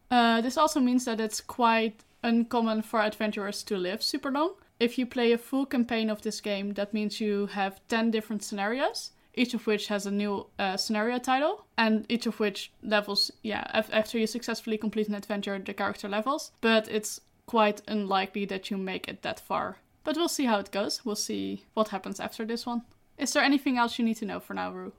Uh, 0.09 0.41
this 0.41 0.57
also 0.57 0.79
means 0.79 1.05
that 1.05 1.19
it's 1.19 1.41
quite 1.41 2.03
uncommon 2.23 2.81
for 2.81 3.01
adventurers 3.01 3.63
to 3.63 3.77
live 3.77 4.01
super 4.01 4.31
long. 4.31 4.53
If 4.79 4.97
you 4.97 5.05
play 5.05 5.31
a 5.31 5.37
full 5.37 5.65
campaign 5.65 6.09
of 6.09 6.21
this 6.21 6.39
game, 6.41 6.73
that 6.73 6.93
means 6.93 7.19
you 7.19 7.47
have 7.47 7.79
10 7.87 8.11
different 8.11 8.43
scenarios, 8.43 9.11
each 9.33 9.53
of 9.53 9.65
which 9.65 9.87
has 9.87 10.05
a 10.05 10.11
new 10.11 10.47
uh, 10.59 10.77
scenario 10.77 11.17
title, 11.17 11.65
and 11.77 12.05
each 12.09 12.27
of 12.27 12.39
which 12.39 12.71
levels, 12.83 13.31
yeah, 13.43 13.65
af- 13.73 13.89
after 13.91 14.17
you 14.19 14.27
successfully 14.27 14.77
complete 14.77 15.07
an 15.07 15.15
adventure, 15.15 15.57
the 15.57 15.73
character 15.73 16.07
levels. 16.07 16.51
But 16.61 16.87
it's 16.89 17.21
quite 17.47 17.81
unlikely 17.87 18.45
that 18.45 18.69
you 18.69 18.77
make 18.77 19.07
it 19.07 19.23
that 19.23 19.39
far. 19.39 19.77
But 20.03 20.15
we'll 20.15 20.29
see 20.29 20.45
how 20.45 20.59
it 20.59 20.71
goes. 20.71 21.03
We'll 21.03 21.15
see 21.15 21.65
what 21.73 21.89
happens 21.89 22.19
after 22.19 22.45
this 22.45 22.65
one. 22.65 22.83
Is 23.17 23.33
there 23.33 23.43
anything 23.43 23.77
else 23.77 23.97
you 23.97 24.05
need 24.05 24.17
to 24.17 24.25
know 24.25 24.39
for 24.39 24.53
now, 24.53 24.71
Roux? 24.71 24.93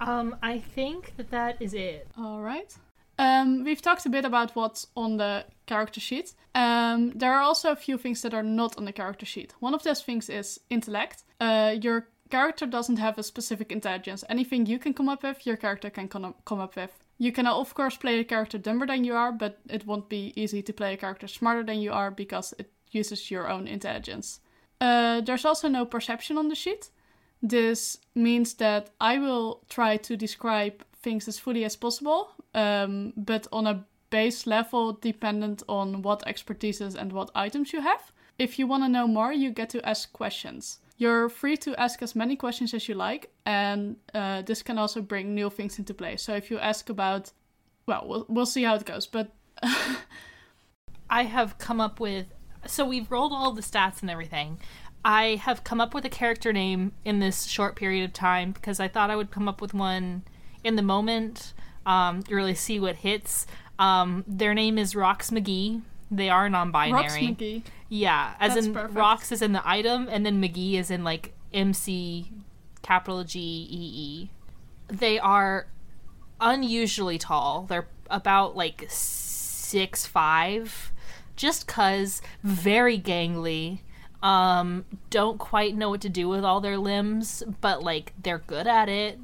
Um, 0.00 0.36
I 0.42 0.58
think 0.58 1.14
that 1.16 1.30
that 1.30 1.60
is 1.60 1.74
it. 1.74 2.08
All 2.16 2.40
right. 2.40 2.74
Um, 3.18 3.64
we've 3.64 3.82
talked 3.82 4.06
a 4.06 4.10
bit 4.10 4.24
about 4.24 4.56
what's 4.56 4.86
on 4.96 5.16
the 5.16 5.44
character 5.66 6.00
sheet. 6.00 6.34
Um, 6.54 7.12
there 7.14 7.32
are 7.32 7.42
also 7.42 7.70
a 7.70 7.76
few 7.76 7.98
things 7.98 8.22
that 8.22 8.34
are 8.34 8.42
not 8.42 8.76
on 8.76 8.84
the 8.84 8.92
character 8.92 9.26
sheet. 9.26 9.54
One 9.60 9.74
of 9.74 9.82
those 9.82 10.02
things 10.02 10.28
is 10.28 10.60
intellect. 10.70 11.24
Uh, 11.40 11.76
your 11.80 12.08
character 12.30 12.66
doesn't 12.66 12.98
have 12.98 13.18
a 13.18 13.22
specific 13.22 13.70
intelligence. 13.70 14.24
Anything 14.28 14.66
you 14.66 14.78
can 14.78 14.94
come 14.94 15.08
up 15.08 15.22
with, 15.22 15.46
your 15.46 15.56
character 15.56 15.90
can 15.90 16.08
come 16.08 16.34
come 16.44 16.60
up 16.60 16.76
with. 16.76 16.90
You 17.18 17.30
can, 17.32 17.46
of 17.46 17.74
course, 17.74 17.96
play 17.96 18.18
a 18.18 18.24
character 18.24 18.58
dumber 18.58 18.86
than 18.86 19.04
you 19.04 19.14
are, 19.14 19.32
but 19.32 19.60
it 19.68 19.86
won't 19.86 20.08
be 20.08 20.32
easy 20.34 20.62
to 20.62 20.72
play 20.72 20.94
a 20.94 20.96
character 20.96 21.28
smarter 21.28 21.62
than 21.62 21.80
you 21.80 21.92
are 21.92 22.10
because 22.10 22.54
it 22.58 22.72
uses 22.90 23.30
your 23.30 23.48
own 23.48 23.68
intelligence. 23.68 24.40
Uh, 24.80 25.20
there's 25.20 25.44
also 25.44 25.68
no 25.68 25.86
perception 25.86 26.38
on 26.38 26.48
the 26.48 26.54
sheet. 26.54 26.90
This 27.40 27.98
means 28.14 28.54
that 28.54 28.90
I 29.00 29.18
will 29.18 29.60
try 29.68 29.96
to 29.98 30.16
describe 30.16 30.84
things 31.02 31.28
as 31.28 31.38
fully 31.38 31.64
as 31.64 31.76
possible, 31.76 32.30
um, 32.54 33.12
but 33.16 33.46
on 33.52 33.66
a 33.66 33.84
base 34.10 34.46
level 34.46 34.92
dependent 34.92 35.62
on 35.68 36.00
what 36.02 36.24
expertises 36.24 36.94
and 36.94 37.12
what 37.12 37.30
items 37.34 37.72
you 37.72 37.80
have. 37.80 38.12
If 38.38 38.58
you 38.58 38.66
want 38.68 38.84
to 38.84 38.88
know 38.88 39.08
more, 39.08 39.32
you 39.32 39.50
get 39.50 39.70
to 39.70 39.88
ask 39.88 40.12
questions. 40.12 40.78
You're 40.96 41.28
free 41.28 41.56
to 41.58 41.74
ask 41.80 42.00
as 42.00 42.14
many 42.14 42.36
questions 42.36 42.72
as 42.74 42.88
you 42.88 42.94
like, 42.94 43.32
and 43.44 43.96
uh, 44.14 44.42
this 44.42 44.62
can 44.62 44.78
also 44.78 45.00
bring 45.00 45.34
new 45.34 45.50
things 45.50 45.78
into 45.80 45.94
play. 45.94 46.16
So 46.16 46.34
if 46.34 46.50
you 46.50 46.58
ask 46.58 46.88
about, 46.88 47.32
well, 47.86 48.04
we'll, 48.06 48.26
we'll 48.28 48.46
see 48.46 48.62
how 48.62 48.76
it 48.76 48.84
goes, 48.84 49.06
but 49.08 49.32
I 51.10 51.24
have 51.24 51.58
come 51.58 51.80
up 51.80 51.98
with. 51.98 52.26
So 52.66 52.84
we've 52.84 53.10
rolled 53.10 53.32
all 53.32 53.52
the 53.52 53.62
stats 53.62 54.00
and 54.00 54.10
everything. 54.10 54.60
I 55.04 55.40
have 55.42 55.64
come 55.64 55.80
up 55.80 55.92
with 55.92 56.04
a 56.04 56.08
character 56.08 56.52
name 56.52 56.92
in 57.04 57.18
this 57.18 57.44
short 57.44 57.74
period 57.74 58.04
of 58.04 58.12
time 58.12 58.52
because 58.52 58.78
I 58.78 58.88
thought 58.88 59.10
I 59.10 59.16
would 59.16 59.32
come 59.32 59.48
up 59.48 59.60
with 59.60 59.74
one 59.74 60.22
in 60.62 60.76
the 60.76 60.82
moment 60.82 61.52
um, 61.86 62.22
to 62.24 62.34
really 62.34 62.54
see 62.54 62.80
what 62.80 62.96
hits. 62.96 63.46
Um, 63.78 64.24
their 64.26 64.54
name 64.54 64.78
is 64.78 64.94
Rocks 64.94 65.30
McGee. 65.30 65.82
They 66.10 66.28
are 66.28 66.48
non-binary. 66.48 67.02
Rocks 67.02 67.16
McGee. 67.16 67.62
Yeah, 67.88 68.34
as 68.40 68.54
That's 68.54 68.66
in 68.66 68.74
perfect. 68.74 68.94
Rocks 68.94 69.32
is 69.32 69.42
in 69.42 69.52
the 69.52 69.68
item, 69.68 70.08
and 70.10 70.24
then 70.24 70.40
McGee 70.40 70.74
is 70.74 70.90
in 70.90 71.04
like 71.04 71.32
MC 71.52 72.30
capital 72.82 73.24
G 73.24 73.38
E 73.38 73.68
E. 73.70 74.30
They 74.88 75.18
are 75.18 75.66
unusually 76.40 77.18
tall. 77.18 77.66
They're 77.68 77.88
about 78.10 78.56
like 78.56 78.84
six 78.88 80.06
five, 80.06 80.92
just 81.36 81.66
cause 81.66 82.22
very 82.42 82.98
gangly. 82.98 83.80
Um, 84.22 84.84
don't 85.10 85.38
quite 85.38 85.76
know 85.76 85.90
what 85.90 86.00
to 86.02 86.08
do 86.08 86.28
with 86.28 86.44
all 86.44 86.60
their 86.60 86.78
limbs, 86.78 87.42
but 87.60 87.82
like 87.82 88.12
they're 88.22 88.38
good 88.38 88.66
at 88.66 88.88
it. 88.88 89.18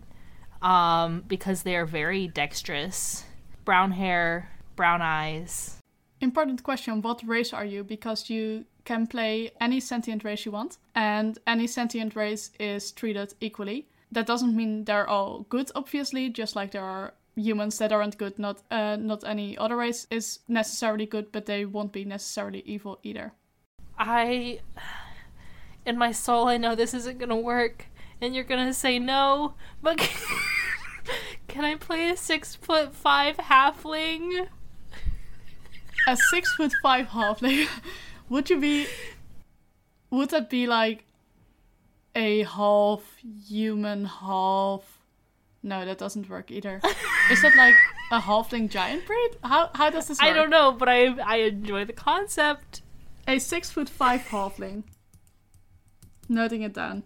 Um, 0.62 1.24
because 1.26 1.62
they 1.62 1.76
are 1.76 1.86
very 1.86 2.28
dexterous. 2.28 3.24
Brown 3.64 3.92
hair, 3.92 4.50
brown 4.76 5.00
eyes. 5.02 5.78
Important 6.20 6.62
question 6.62 7.00
what 7.00 7.26
race 7.26 7.52
are 7.54 7.64
you? 7.64 7.82
Because 7.82 8.28
you 8.28 8.66
can 8.84 9.06
play 9.06 9.52
any 9.60 9.80
sentient 9.80 10.24
race 10.24 10.44
you 10.44 10.52
want, 10.52 10.78
and 10.94 11.38
any 11.46 11.66
sentient 11.66 12.14
race 12.16 12.50
is 12.58 12.92
treated 12.92 13.32
equally. 13.40 13.88
That 14.12 14.26
doesn't 14.26 14.56
mean 14.56 14.84
they're 14.84 15.08
all 15.08 15.46
good, 15.48 15.70
obviously, 15.74 16.28
just 16.28 16.56
like 16.56 16.72
there 16.72 16.84
are 16.84 17.14
humans 17.36 17.78
that 17.78 17.92
aren't 17.92 18.18
good. 18.18 18.38
Not, 18.38 18.62
uh, 18.70 18.96
not 18.96 19.24
any 19.24 19.56
other 19.56 19.76
race 19.76 20.06
is 20.10 20.40
necessarily 20.48 21.06
good, 21.06 21.30
but 21.32 21.46
they 21.46 21.64
won't 21.64 21.92
be 21.92 22.04
necessarily 22.04 22.62
evil 22.66 22.98
either. 23.02 23.32
I, 23.98 24.60
in 25.86 25.96
my 25.96 26.12
soul, 26.12 26.48
I 26.48 26.56
know 26.56 26.74
this 26.74 26.94
isn't 26.94 27.18
gonna 27.18 27.36
work, 27.36 27.86
and 28.20 28.34
you're 28.34 28.44
gonna 28.44 28.74
say 28.74 28.98
no, 28.98 29.54
but 29.82 29.98
can 31.48 31.64
I 31.64 31.76
play 31.76 32.10
a 32.10 32.16
six 32.16 32.54
foot 32.54 32.94
five 32.94 33.36
halfling? 33.36 34.48
A 36.06 36.16
six 36.30 36.54
foot 36.54 36.72
five 36.82 37.08
halfling, 37.08 37.68
would 38.28 38.50
you 38.50 38.58
be. 38.58 38.86
Would 40.10 40.30
that 40.30 40.50
be 40.50 40.66
like 40.66 41.04
a 42.14 42.44
half 42.44 43.02
human, 43.46 44.04
half. 44.04 44.82
No, 45.62 45.84
that 45.84 45.98
doesn't 45.98 46.28
work 46.28 46.50
either. 46.50 46.80
Is 47.30 47.42
that 47.42 47.54
like 47.56 47.74
a 48.10 48.20
halfling 48.20 48.70
giant 48.70 49.06
breed? 49.06 49.30
How, 49.44 49.70
how 49.74 49.90
does 49.90 50.08
this 50.08 50.18
work? 50.20 50.30
I 50.30 50.32
don't 50.32 50.50
know, 50.50 50.72
but 50.72 50.88
I 50.88 51.08
I 51.20 51.36
enjoy 51.36 51.84
the 51.84 51.92
concept. 51.92 52.82
A 53.28 53.38
six 53.38 53.70
foot 53.70 53.88
five 53.88 54.22
halfling. 54.22 54.84
Noting 56.28 56.62
it 56.62 56.72
down. 56.72 57.02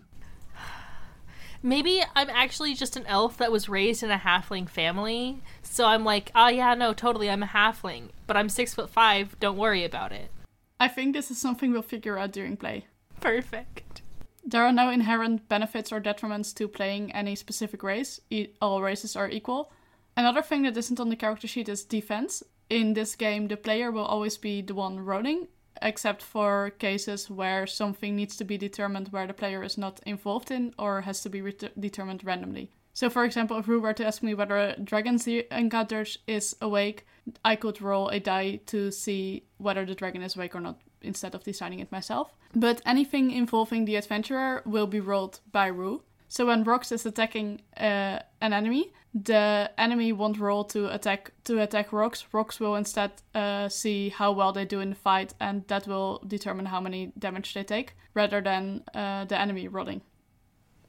Maybe 1.65 2.03
I'm 2.15 2.29
actually 2.29 2.75
just 2.75 2.95
an 2.95 3.07
elf 3.07 3.39
that 3.39 3.51
was 3.51 3.71
raised 3.71 4.03
in 4.03 4.11
a 4.11 4.19
halfling 4.19 4.69
family, 4.69 5.41
so 5.63 5.87
I'm 5.87 6.05
like, 6.05 6.31
oh 6.35 6.49
yeah, 6.49 6.75
no, 6.75 6.93
totally, 6.93 7.31
I'm 7.31 7.43
a 7.43 7.47
halfling, 7.47 8.11
but 8.27 8.37
I'm 8.37 8.51
six 8.51 8.75
foot 8.75 8.91
five. 8.91 9.35
Don't 9.41 9.57
worry 9.57 9.83
about 9.83 10.13
it. 10.13 10.31
I 10.79 10.89
think 10.89 11.15
this 11.15 11.31
is 11.31 11.39
something 11.39 11.73
we'll 11.73 11.81
figure 11.81 12.19
out 12.19 12.33
during 12.33 12.59
play. 12.59 12.85
Perfect. 13.19 14.03
There 14.45 14.63
are 14.63 14.75
no 14.75 14.91
inherent 14.91 15.49
benefits 15.49 15.91
or 15.91 16.03
detriments 16.03 16.55
to 16.57 16.69
playing 16.69 17.13
any 17.13 17.35
specific 17.35 17.83
race. 17.83 18.21
E- 18.29 18.49
all 18.61 18.83
races 18.83 19.17
are 19.17 19.31
equal. 19.31 19.73
Another 20.19 20.43
thing 20.43 20.65
that 20.65 20.77
isn't 20.77 21.01
on 21.01 21.09
the 21.09 21.17
character 21.17 21.49
sheet 21.49 21.71
is 21.71 21.83
defense. 21.83 22.43
In 22.69 22.93
this 22.93 23.17
game, 23.17 23.49
the 23.49 23.57
player 23.57 23.91
will 23.91 24.05
always 24.05 24.37
be 24.37 24.61
the 24.61 24.75
one 24.75 25.01
rolling, 25.01 25.49
except 25.85 26.23
for 26.23 26.71
cases 26.79 27.31
where 27.31 27.67
something 27.67 28.17
needs 28.17 28.37
to 28.37 28.45
be 28.45 28.59
determined 28.59 29.09
where 29.09 29.27
the 29.27 29.35
player 29.35 29.63
is 29.63 29.79
not 29.79 30.01
involved 30.07 30.51
in 30.51 30.75
or 30.79 31.03
has 31.03 31.21
to 31.23 31.29
be 31.29 31.43
ret- 31.43 31.79
determined 31.79 32.25
randomly. 32.25 32.71
So, 32.95 33.11
for 33.11 33.25
example, 33.25 33.59
if 33.59 33.69
Roux 33.69 33.81
were 33.81 33.93
to 33.93 34.07
ask 34.07 34.23
me 34.23 34.35
whether 34.35 34.57
a 34.57 34.81
dragon 34.81 35.19
ze- 35.19 35.47
encounters 35.51 36.19
is 36.27 36.57
awake, 36.61 37.05
I 37.45 37.57
could 37.57 37.83
roll 37.83 38.09
a 38.09 38.21
die 38.21 38.61
to 38.67 38.91
see 38.91 39.45
whether 39.59 39.85
the 39.85 39.95
dragon 39.95 40.23
is 40.23 40.37
awake 40.37 40.55
or 40.55 40.61
not 40.61 40.81
instead 41.03 41.35
of 41.35 41.45
deciding 41.45 41.81
it 41.81 41.93
myself. 41.93 42.33
But 42.55 42.81
anything 42.87 43.31
involving 43.31 43.85
the 43.85 43.97
adventurer 43.97 44.63
will 44.65 44.87
be 44.87 45.01
rolled 45.01 45.41
by 45.51 45.67
Roux. 45.67 46.03
So 46.35 46.47
when 46.47 46.65
Rocks 46.65 46.91
is 46.91 47.07
attacking 47.07 47.61
uh, 47.77 48.19
an 48.41 48.53
enemy, 48.53 48.93
the 49.15 49.71
enemy 49.79 50.11
won't 50.11 50.41
roll 50.41 50.65
to 50.65 50.93
attack 50.93 51.31
to 51.45 51.61
attack 51.61 51.93
Rocks. 51.93 52.27
Rocks 52.33 52.59
will 52.59 52.75
instead 52.75 53.13
uh, 53.37 53.69
see 53.69 54.09
how 54.09 54.33
well 54.33 54.53
they 54.53 54.65
do 54.65 54.81
in 54.81 54.91
the 54.91 54.97
fight, 54.97 55.33
and 55.39 55.63
that 55.69 55.87
will 55.87 56.21
determine 56.27 56.67
how 56.67 56.81
many 56.81 57.13
damage 57.17 57.55
they 57.55 57.63
take, 57.63 57.95
rather 58.15 58.41
than 58.41 58.83
uh, 58.93 59.27
the 59.27 59.41
enemy 59.41 59.69
rolling. 59.69 60.01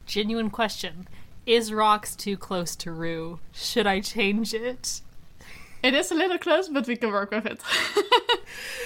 Genuine 0.08 0.50
question. 0.50 1.08
Is 1.46 1.72
Rocks 1.72 2.16
too 2.16 2.38
close 2.38 2.76
to 2.78 2.92
Roux? 2.92 3.40
Should 3.52 3.86
I 3.86 4.00
change 4.00 4.52
it? 4.52 5.02
It 5.84 5.94
is 5.94 6.10
a 6.10 6.16
little 6.16 6.40
close, 6.40 6.70
but 6.70 6.88
we 6.88 6.96
can 6.96 7.12
work 7.12 7.30
with 7.30 7.46
it. 7.46 7.62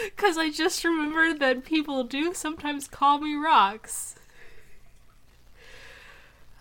Because 0.03 0.37
I 0.37 0.49
just 0.49 0.83
remembered 0.83 1.39
that 1.39 1.63
people 1.63 2.03
do 2.03 2.33
sometimes 2.33 2.89
call 2.89 3.19
me 3.19 3.35
Rocks. 3.35 4.18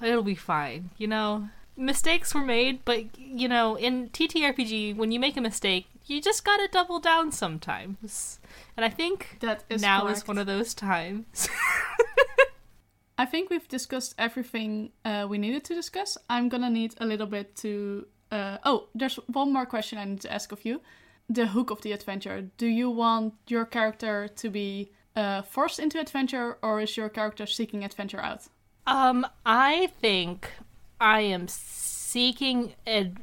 It'll 0.03 0.23
be 0.23 0.35
fine, 0.35 0.91
you 0.97 1.07
know? 1.07 1.49
Mistakes 1.77 2.35
were 2.35 2.45
made, 2.45 2.85
but, 2.85 3.17
you 3.19 3.49
know, 3.49 3.77
in 3.77 4.09
TTRPG, 4.11 4.97
when 4.97 5.13
you 5.13 5.21
make 5.21 5.37
a 5.37 5.41
mistake, 5.41 5.87
you 6.07 6.21
just 6.21 6.45
gotta 6.45 6.69
double 6.71 6.99
down 6.99 7.31
sometimes. 7.33 8.41
And 8.77 8.85
I 8.85 8.89
think 8.89 9.39
that 9.41 9.65
is 9.69 9.83
now 9.83 10.03
correct. 10.03 10.19
is 10.19 10.29
one 10.29 10.39
of 10.39 10.47
those 10.47 10.75
times. 10.75 11.49
I 13.19 13.27
think 13.27 13.51
we've 13.51 13.67
discussed 13.69 14.15
everything 14.17 14.91
uh, 15.05 15.27
we 15.29 15.39
needed 15.39 15.65
to 15.65 15.75
discuss. 15.75 16.17
I'm 16.31 16.49
gonna 16.49 16.71
need 16.71 16.95
a 16.99 17.07
little 17.07 17.27
bit 17.27 17.57
to. 17.57 18.07
Uh, 18.31 18.59
oh, 18.65 18.89
there's 18.95 19.17
one 19.27 19.53
more 19.53 19.67
question 19.67 19.99
I 19.99 20.05
need 20.05 20.21
to 20.21 20.33
ask 20.33 20.53
of 20.53 20.65
you. 20.65 20.81
The 21.29 21.49
hook 21.49 21.71
of 21.71 21.83
the 21.83 21.93
adventure. 21.93 22.49
Do 22.57 22.67
you 22.67 22.89
want 22.91 23.35
your 23.49 23.65
character 23.65 24.29
to 24.29 24.51
be 24.51 24.93
uh, 25.17 25.43
forced 25.43 25.81
into 25.81 25.99
adventure, 26.01 26.59
or 26.63 26.81
is 26.81 26.97
your 26.97 27.09
character 27.09 27.45
seeking 27.45 27.85
adventure 27.85 28.21
out? 28.21 28.47
Um, 28.89 29.27
I 29.45 29.91
think 30.01 30.51
I 30.99 31.21
am 31.21 31.47
seeking 31.47 32.73
ad- 32.87 33.19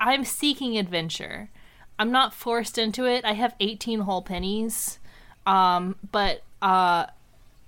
I'm 0.00 0.24
seeking 0.24 0.76
adventure. 0.76 1.48
I'm 1.96 2.10
not 2.10 2.34
forced 2.34 2.76
into 2.76 3.04
it. 3.06 3.24
I 3.24 3.34
have 3.34 3.54
18 3.60 4.00
whole 4.00 4.20
pennies. 4.20 4.98
Um, 5.46 5.96
but 6.10 6.42
uh 6.60 7.06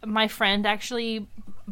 my 0.05 0.27
friend 0.27 0.67
actually 0.67 1.29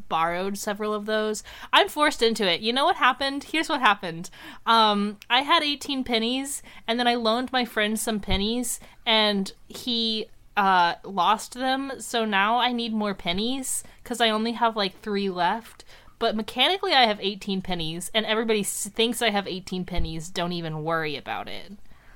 borrowed 0.08 0.56
several 0.56 0.94
of 0.94 1.06
those. 1.06 1.42
I'm 1.72 1.88
forced 1.88 2.22
into 2.22 2.48
it. 2.48 2.60
You 2.60 2.72
know 2.72 2.84
what 2.84 2.96
happened? 2.96 3.44
Here's 3.44 3.68
what 3.68 3.80
happened. 3.80 4.30
Um, 4.66 5.18
I 5.28 5.40
had 5.40 5.64
18 5.64 6.04
pennies, 6.04 6.62
and 6.86 6.98
then 6.98 7.08
I 7.08 7.16
loaned 7.16 7.50
my 7.50 7.64
friend 7.64 7.98
some 7.98 8.20
pennies, 8.20 8.78
and 9.04 9.52
he 9.66 10.28
uh, 10.60 10.96
lost 11.04 11.54
them. 11.54 11.90
So 12.00 12.26
now 12.26 12.58
I 12.58 12.72
need 12.72 12.92
more 12.92 13.14
pennies 13.14 13.82
because 14.02 14.20
I 14.20 14.28
only 14.28 14.52
have 14.52 14.76
like 14.76 15.00
three 15.00 15.30
left. 15.30 15.84
But 16.18 16.36
mechanically, 16.36 16.92
I 16.92 17.06
have 17.06 17.18
18 17.18 17.62
pennies, 17.62 18.10
and 18.12 18.26
everybody 18.26 18.62
thinks 18.62 19.22
I 19.22 19.30
have 19.30 19.48
18 19.48 19.86
pennies. 19.86 20.28
Don't 20.28 20.52
even 20.52 20.84
worry 20.84 21.16
about 21.16 21.48
it. 21.48 21.72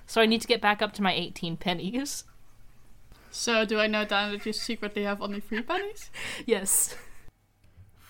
So 0.06 0.20
I 0.20 0.26
need 0.26 0.42
to 0.42 0.46
get 0.46 0.60
back 0.60 0.82
up 0.82 0.92
to 0.92 1.02
my 1.02 1.14
18 1.14 1.56
pennies. 1.56 2.24
So 3.30 3.64
do 3.64 3.80
I 3.80 3.86
know, 3.86 4.04
down 4.04 4.32
that 4.32 4.44
you 4.44 4.52
secretly 4.52 5.04
have 5.04 5.22
only 5.22 5.40
three 5.40 5.62
pennies? 5.62 6.10
yes. 6.46 6.94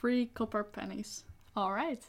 Three 0.01 0.27
copper 0.27 0.65
pennies. 0.65 1.23
All 1.57 1.73
right. 1.73 2.03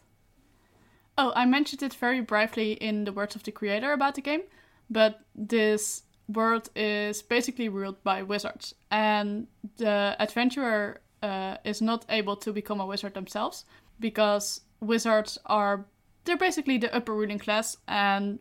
Oh, 1.15 1.31
I 1.35 1.45
mentioned 1.45 1.83
it 1.83 1.93
very 1.93 2.21
briefly 2.21 2.71
in 2.71 3.03
the 3.03 3.13
words 3.13 3.35
of 3.35 3.43
the 3.43 3.51
creator 3.51 3.93
about 3.93 4.15
the 4.15 4.21
game, 4.21 4.41
but 4.89 5.19
this 5.35 6.01
world 6.27 6.69
is 6.75 7.21
basically 7.21 7.69
ruled 7.69 8.03
by 8.03 8.23
wizards, 8.23 8.73
and 8.91 9.47
the 9.77 10.15
adventurer 10.19 11.01
uh, 11.21 11.57
is 11.63 11.81
not 11.81 12.05
able 12.09 12.35
to 12.37 12.51
become 12.51 12.79
a 12.79 12.85
wizard 12.85 13.13
themselves 13.13 13.65
because 13.99 14.61
wizards 14.79 15.37
are 15.45 15.85
they're 16.25 16.37
basically 16.37 16.77
the 16.77 16.93
upper 16.95 17.13
ruling 17.13 17.39
class, 17.39 17.77
and 17.87 18.39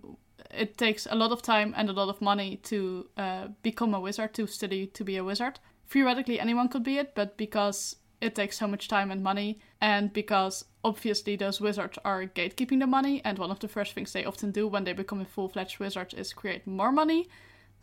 it 0.51 0.79
takes 0.79 1.07
a 1.11 1.15
lot 1.15 1.33
of 1.33 1.43
time 1.43 1.75
and 1.77 1.89
a 1.89 1.93
lot 1.93 2.09
of 2.09 2.21
money 2.21 2.57
to 2.63 3.09
uh, 3.17 3.49
become 3.63 3.95
a 3.95 4.01
wizard, 4.01 4.33
to 4.35 4.47
study 4.47 4.87
to 4.87 5.05
be 5.05 5.17
a 5.17 5.25
wizard. 5.25 5.59
Theoretically, 5.89 6.41
anyone 6.41 6.69
could 6.69 6.83
be 6.83 6.99
it, 6.99 7.15
but 7.15 7.37
because 7.37 7.97
it 8.21 8.35
takes 8.35 8.59
so 8.59 8.67
much 8.67 8.89
time 8.89 9.11
and 9.11 9.23
money, 9.23 9.61
and 9.83 10.13
because 10.13 10.65
obviously 10.83 11.37
those 11.37 11.61
wizards 11.61 11.99
are 12.05 12.25
gatekeeping 12.25 12.81
the 12.81 12.87
money, 12.87 13.21
and 13.25 13.39
one 13.39 13.51
of 13.51 13.61
the 13.61 13.69
first 13.69 13.93
things 13.93 14.13
they 14.13 14.25
often 14.25 14.51
do 14.51 14.67
when 14.67 14.85
they 14.85 14.95
become 14.95 15.21
a 15.21 15.27
full 15.27 15.49
fledged 15.49 15.79
wizard 15.79 16.15
is 16.15 16.33
create 16.33 16.67
more 16.67 16.91
money, 16.93 17.29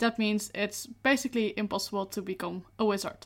that 0.01 0.19
means 0.19 0.51
it's 0.53 0.85
basically 0.85 1.53
impossible 1.57 2.05
to 2.07 2.21
become 2.21 2.65
a 2.77 2.85
wizard. 2.85 3.25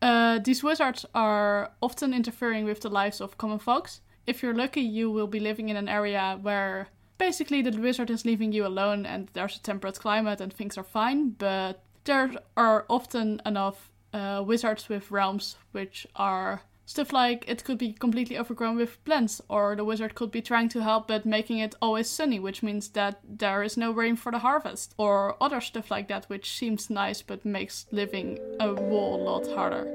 Uh, 0.00 0.38
these 0.38 0.64
wizards 0.64 1.06
are 1.14 1.70
often 1.80 2.12
interfering 2.12 2.64
with 2.64 2.80
the 2.80 2.88
lives 2.88 3.20
of 3.20 3.38
common 3.38 3.58
folks. 3.58 4.00
If 4.26 4.42
you're 4.42 4.54
lucky, 4.54 4.80
you 4.80 5.10
will 5.10 5.28
be 5.28 5.38
living 5.38 5.68
in 5.68 5.76
an 5.76 5.88
area 5.88 6.38
where 6.42 6.88
basically 7.18 7.62
the 7.62 7.78
wizard 7.78 8.10
is 8.10 8.24
leaving 8.24 8.52
you 8.52 8.66
alone 8.66 9.06
and 9.06 9.28
there's 9.32 9.56
a 9.56 9.62
temperate 9.62 10.00
climate 10.00 10.40
and 10.40 10.52
things 10.52 10.76
are 10.76 10.84
fine, 10.84 11.30
but 11.30 11.84
there 12.04 12.32
are 12.56 12.84
often 12.88 13.40
enough 13.46 13.90
uh, 14.12 14.42
wizards 14.44 14.88
with 14.88 15.10
realms 15.10 15.56
which 15.72 16.06
are 16.16 16.62
stuff 16.92 17.10
like 17.10 17.44
it 17.48 17.64
could 17.64 17.78
be 17.78 17.94
completely 17.94 18.36
overgrown 18.36 18.76
with 18.76 19.02
plants, 19.04 19.40
or 19.48 19.74
the 19.74 19.84
wizard 19.84 20.14
could 20.14 20.30
be 20.30 20.42
trying 20.42 20.68
to 20.68 20.82
help 20.82 21.08
but 21.08 21.24
making 21.24 21.58
it 21.58 21.74
always 21.80 22.08
sunny, 22.08 22.38
which 22.38 22.62
means 22.62 22.90
that 22.90 23.18
there 23.24 23.62
is 23.62 23.78
no 23.78 23.90
rain 23.90 24.14
for 24.14 24.30
the 24.30 24.40
harvest, 24.40 24.94
or 24.98 25.36
other 25.40 25.60
stuff 25.60 25.90
like 25.90 26.08
that, 26.08 26.26
which 26.26 26.58
seems 26.58 26.90
nice 26.90 27.22
but 27.22 27.46
makes 27.46 27.86
living 27.90 28.38
a 28.60 28.68
whole 28.74 29.24
lot 29.24 29.46
harder. 29.54 29.88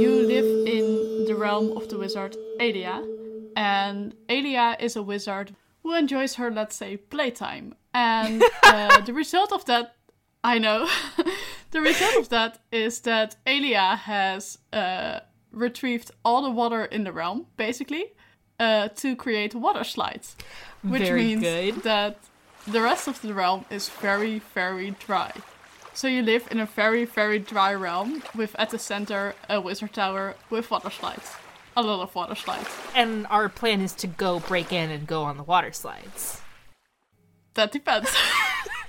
You 0.00 0.26
live 0.26 0.49
of 1.76 1.88
the 1.88 1.98
wizard 1.98 2.36
Aelia, 2.58 3.04
and 3.56 4.14
Aelia 4.28 4.76
is 4.80 4.96
a 4.96 5.02
wizard 5.02 5.54
who 5.82 5.94
enjoys 5.94 6.34
her, 6.34 6.50
let's 6.50 6.76
say, 6.76 6.96
playtime. 6.96 7.74
And 7.94 8.42
uh, 8.62 9.00
the 9.00 9.12
result 9.12 9.52
of 9.52 9.64
that, 9.66 9.96
I 10.44 10.58
know, 10.58 10.88
the 11.70 11.80
result 11.80 12.16
of 12.16 12.28
that 12.30 12.58
is 12.70 13.00
that 13.00 13.36
Aelia 13.46 13.96
has 13.96 14.58
uh, 14.72 15.20
retrieved 15.52 16.10
all 16.24 16.42
the 16.42 16.50
water 16.50 16.84
in 16.84 17.04
the 17.04 17.12
realm, 17.12 17.46
basically, 17.56 18.12
uh, 18.58 18.88
to 18.88 19.16
create 19.16 19.54
water 19.54 19.84
slides. 19.84 20.36
Which 20.82 21.02
Very 21.02 21.24
means 21.24 21.42
good. 21.42 21.82
that 21.82 22.18
the 22.66 22.80
rest 22.80 23.08
of 23.08 23.20
the 23.22 23.34
realm 23.34 23.64
is 23.70 23.88
very, 23.88 24.40
very 24.54 24.92
dry. 24.92 25.32
So 25.92 26.08
you 26.08 26.22
live 26.22 26.48
in 26.50 26.60
a 26.60 26.66
very, 26.66 27.04
very 27.04 27.38
dry 27.38 27.74
realm 27.74 28.22
with 28.34 28.54
at 28.58 28.70
the 28.70 28.78
center 28.78 29.34
a 29.48 29.60
wizard 29.60 29.92
tower 29.92 30.36
with 30.48 30.70
water 30.70 30.90
slides. 30.90 31.34
A 31.76 31.82
lot 31.82 32.02
of 32.02 32.14
water 32.14 32.34
slides. 32.34 32.68
And 32.94 33.26
our 33.28 33.48
plan 33.48 33.80
is 33.80 33.94
to 33.94 34.06
go 34.06 34.40
break 34.40 34.72
in 34.72 34.90
and 34.90 35.06
go 35.06 35.22
on 35.22 35.36
the 35.36 35.42
water 35.42 35.72
slides. 35.72 36.40
That 37.54 37.72
depends. 37.72 38.10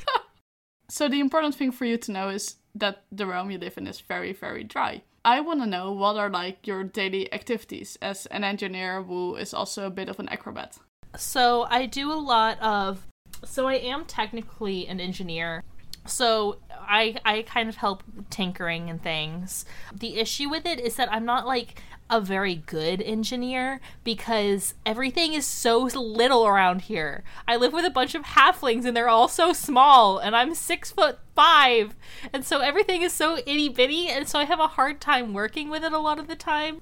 so 0.90 1.08
the 1.08 1.20
important 1.20 1.56
thing 1.56 1.72
for 1.72 1.86
you 1.86 1.98
to 1.98 2.12
know 2.12 2.30
is 2.30 2.56
that 2.76 3.04
the 3.12 3.26
realm 3.26 3.52
you 3.52 3.58
live 3.58 3.78
in 3.78 3.88
is 3.88 4.00
very, 4.00 4.34
very 4.34 4.64
dry. 4.64 5.04
I 5.24 5.42
want 5.42 5.62
to 5.62 5.68
know 5.68 5.92
what 5.92 6.18
are 6.18 6.30
like 6.30 6.66
your 6.66 6.84
daily 6.84 7.32
activities 7.32 7.98
as 8.02 8.26
an 8.28 8.44
engineer 8.44 9.04
who 9.04 9.36
is 9.36 9.54
also 9.54 9.86
a 9.86 9.92
bit 9.92 10.10
of 10.10 10.20
an 10.20 10.30
acrobat. 10.30 10.78
So 11.16 11.68
I 11.70 11.86
do 11.86 12.12
a 12.12 12.16
lot 12.16 12.60
of. 12.62 13.06
So 13.46 13.68
I 13.68 13.76
am 13.76 14.06
technically 14.06 14.88
an 14.88 15.00
engineer. 15.00 15.64
So 16.06 16.58
I 16.70 17.16
I 17.24 17.44
kind 17.44 17.70
of 17.70 17.78
help 17.78 18.04
tinkering 18.30 18.90
and 18.90 19.02
things. 19.02 19.66
The 19.94 20.18
issue 20.18 20.50
with 20.50 20.66
it 20.66 20.80
is 20.80 20.96
that 20.96 21.12
I'm 21.12 21.26
not 21.26 21.46
like 21.46 21.82
a 22.10 22.20
very 22.20 22.56
good 22.56 23.02
engineer 23.02 23.80
because 24.04 24.74
everything 24.86 25.34
is 25.34 25.46
so 25.46 25.80
little 25.80 26.46
around 26.46 26.82
here. 26.82 27.24
I 27.48 27.56
live 27.56 27.72
with 27.72 27.86
a 27.86 27.90
bunch 27.90 28.16
of 28.16 28.24
halflings 28.24 28.84
and 28.84 28.98
they're 28.98 29.08
all 29.08 29.30
so 29.30 29.54
small, 29.54 30.18
and 30.18 30.36
I'm 30.36 30.54
six 30.54 30.92
foot 30.92 31.20
five, 31.36 31.96
and 32.34 32.44
so 32.44 32.60
everything 32.60 33.02
is 33.02 33.14
so 33.14 33.38
itty 33.38 33.70
bitty, 33.70 34.10
and 34.10 34.28
so 34.28 34.40
I 34.40 34.44
have 34.46 34.60
a 34.60 34.68
hard 34.68 35.00
time 35.00 35.34
working 35.34 35.70
with 35.70 35.84
it 35.84 35.94
a 35.94 36.00
lot 36.00 36.20
of 36.20 36.28
the 36.28 36.36
time. 36.36 36.82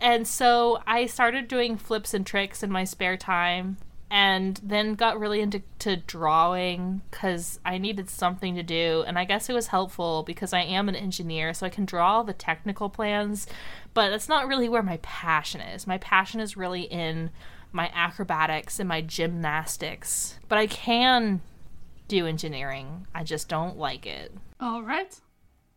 And 0.00 0.26
so 0.26 0.82
I 0.86 1.06
started 1.06 1.48
doing 1.48 1.76
flips 1.76 2.14
and 2.14 2.26
tricks 2.26 2.62
in 2.62 2.70
my 2.70 2.84
spare 2.84 3.16
time 3.16 3.78
and 4.10 4.60
then 4.62 4.94
got 4.94 5.18
really 5.18 5.40
into 5.40 5.62
to 5.80 5.96
drawing 5.96 7.02
because 7.10 7.58
I 7.64 7.78
needed 7.78 8.08
something 8.08 8.54
to 8.54 8.62
do. 8.62 9.04
And 9.06 9.18
I 9.18 9.24
guess 9.24 9.48
it 9.48 9.52
was 9.52 9.68
helpful 9.68 10.22
because 10.22 10.52
I 10.52 10.60
am 10.60 10.88
an 10.88 10.94
engineer, 10.94 11.52
so 11.52 11.66
I 11.66 11.70
can 11.70 11.84
draw 11.84 12.22
the 12.22 12.32
technical 12.32 12.88
plans, 12.88 13.46
but 13.94 14.10
that's 14.10 14.28
not 14.28 14.46
really 14.46 14.68
where 14.68 14.82
my 14.82 14.98
passion 14.98 15.60
is. 15.60 15.86
My 15.86 15.98
passion 15.98 16.40
is 16.40 16.56
really 16.56 16.82
in 16.82 17.30
my 17.72 17.90
acrobatics 17.94 18.78
and 18.78 18.88
my 18.88 19.00
gymnastics. 19.00 20.38
But 20.48 20.58
I 20.58 20.66
can 20.66 21.42
do 22.08 22.26
engineering, 22.26 23.06
I 23.14 23.24
just 23.24 23.48
don't 23.48 23.76
like 23.76 24.06
it. 24.06 24.32
All 24.60 24.82
right. 24.82 25.18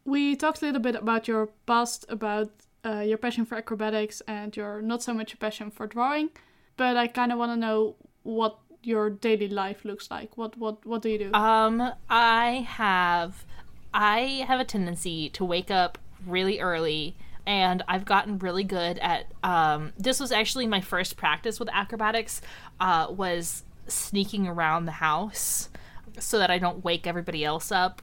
We 0.06 0.36
talked 0.36 0.62
a 0.62 0.66
little 0.66 0.82
bit 0.82 0.96
about 0.96 1.28
your 1.28 1.48
past, 1.66 2.06
about 2.10 2.52
uh, 2.86 3.00
your 3.00 3.18
passion 3.18 3.46
for 3.46 3.56
acrobatics, 3.56 4.22
and 4.28 4.56
your 4.56 4.82
not 4.82 5.02
so 5.04 5.14
much 5.14 5.38
passion 5.40 5.72
for 5.72 5.88
drawing. 5.88 6.30
But 6.78 6.96
I 6.96 7.08
kind 7.08 7.32
of 7.32 7.40
want 7.40 7.52
to 7.52 7.58
know 7.58 7.96
what 8.30 8.60
your 8.84 9.10
daily 9.10 9.48
life 9.48 9.84
looks 9.84 10.10
like. 10.10 10.38
What 10.38 10.58
what 10.58 10.86
what 10.86 11.02
do 11.02 11.10
you 11.10 11.20
do? 11.20 11.34
Um, 11.34 11.92
I 12.10 12.68
have 12.68 13.46
I 13.94 14.46
have 14.48 14.60
a 14.60 14.66
tendency 14.66 15.30
to 15.32 15.44
wake 15.44 15.72
up 15.72 15.98
really 16.26 16.60
early 16.60 17.16
and 17.46 17.82
I've 17.88 18.06
gotten 18.06 18.38
really 18.40 18.64
good 18.64 19.00
at 19.00 19.26
um 19.44 19.94
this 19.98 20.20
was 20.20 20.32
actually 20.32 20.68
my 20.68 20.82
first 20.82 21.16
practice 21.18 21.60
with 21.60 21.70
acrobatics 21.72 22.42
uh 22.80 23.08
was 23.10 23.64
sneaking 23.88 24.48
around 24.48 24.86
the 24.86 24.92
house 24.92 25.70
so 26.20 26.38
that 26.40 26.52
I 26.52 26.58
don't 26.60 26.84
wake 26.84 27.08
everybody 27.08 27.46
else 27.46 27.72
up 27.72 28.02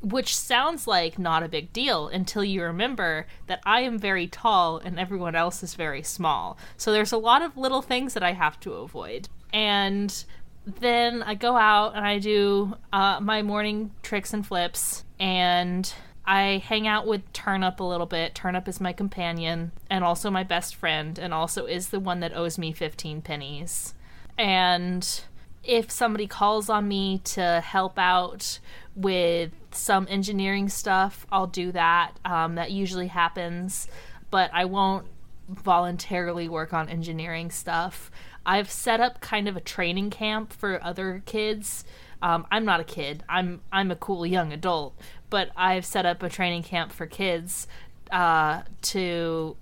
which 0.00 0.36
sounds 0.36 0.86
like 0.86 1.18
not 1.18 1.42
a 1.42 1.48
big 1.48 1.72
deal 1.72 2.08
until 2.08 2.44
you 2.44 2.62
remember 2.62 3.26
that 3.46 3.60
I 3.64 3.80
am 3.80 3.98
very 3.98 4.26
tall 4.26 4.78
and 4.78 4.98
everyone 4.98 5.34
else 5.34 5.62
is 5.62 5.74
very 5.74 6.02
small. 6.02 6.56
So 6.76 6.92
there's 6.92 7.10
a 7.10 7.18
lot 7.18 7.42
of 7.42 7.56
little 7.56 7.82
things 7.82 8.14
that 8.14 8.22
I 8.22 8.32
have 8.32 8.60
to 8.60 8.74
avoid. 8.74 9.28
And 9.52 10.24
then 10.66 11.22
I 11.22 11.34
go 11.34 11.56
out 11.56 11.96
and 11.96 12.04
I 12.04 12.18
do 12.18 12.74
uh, 12.92 13.20
my 13.20 13.42
morning 13.42 13.92
tricks 14.02 14.32
and 14.32 14.46
flips, 14.46 15.04
and 15.18 15.92
I 16.24 16.62
hang 16.66 16.86
out 16.86 17.06
with 17.06 17.32
Turnip 17.32 17.80
a 17.80 17.84
little 17.84 18.06
bit. 18.06 18.34
Turnip 18.34 18.68
is 18.68 18.80
my 18.80 18.92
companion 18.92 19.72
and 19.88 20.04
also 20.04 20.30
my 20.30 20.44
best 20.44 20.74
friend, 20.74 21.18
and 21.18 21.32
also 21.32 21.66
is 21.66 21.88
the 21.88 22.00
one 22.00 22.20
that 22.20 22.36
owes 22.36 22.58
me 22.58 22.72
15 22.72 23.22
pennies. 23.22 23.94
And 24.36 25.22
if 25.64 25.90
somebody 25.90 26.26
calls 26.26 26.68
on 26.68 26.86
me 26.86 27.18
to 27.24 27.60
help 27.64 27.98
out 27.98 28.58
with 28.94 29.52
some 29.70 30.06
engineering 30.10 30.68
stuff, 30.68 31.26
I'll 31.32 31.46
do 31.46 31.72
that. 31.72 32.12
Um, 32.24 32.56
that 32.56 32.70
usually 32.70 33.08
happens, 33.08 33.88
but 34.30 34.50
I 34.52 34.64
won't 34.66 35.06
voluntarily 35.48 36.48
work 36.48 36.72
on 36.72 36.88
engineering 36.88 37.50
stuff. 37.50 38.10
I've 38.48 38.70
set 38.70 38.98
up 38.98 39.20
kind 39.20 39.46
of 39.46 39.58
a 39.58 39.60
training 39.60 40.08
camp 40.08 40.54
for 40.54 40.82
other 40.82 41.22
kids. 41.26 41.84
Um, 42.22 42.46
I'm 42.50 42.64
not 42.64 42.80
a 42.80 42.84
kid. 42.84 43.22
I'm 43.28 43.60
I'm 43.70 43.90
a 43.90 43.96
cool 43.96 44.24
young 44.24 44.54
adult, 44.54 44.98
but 45.28 45.50
I've 45.54 45.84
set 45.84 46.06
up 46.06 46.22
a 46.22 46.30
training 46.30 46.62
camp 46.62 46.90
for 46.90 47.04
kids 47.04 47.68
uh, 48.10 48.62
to 48.80 49.54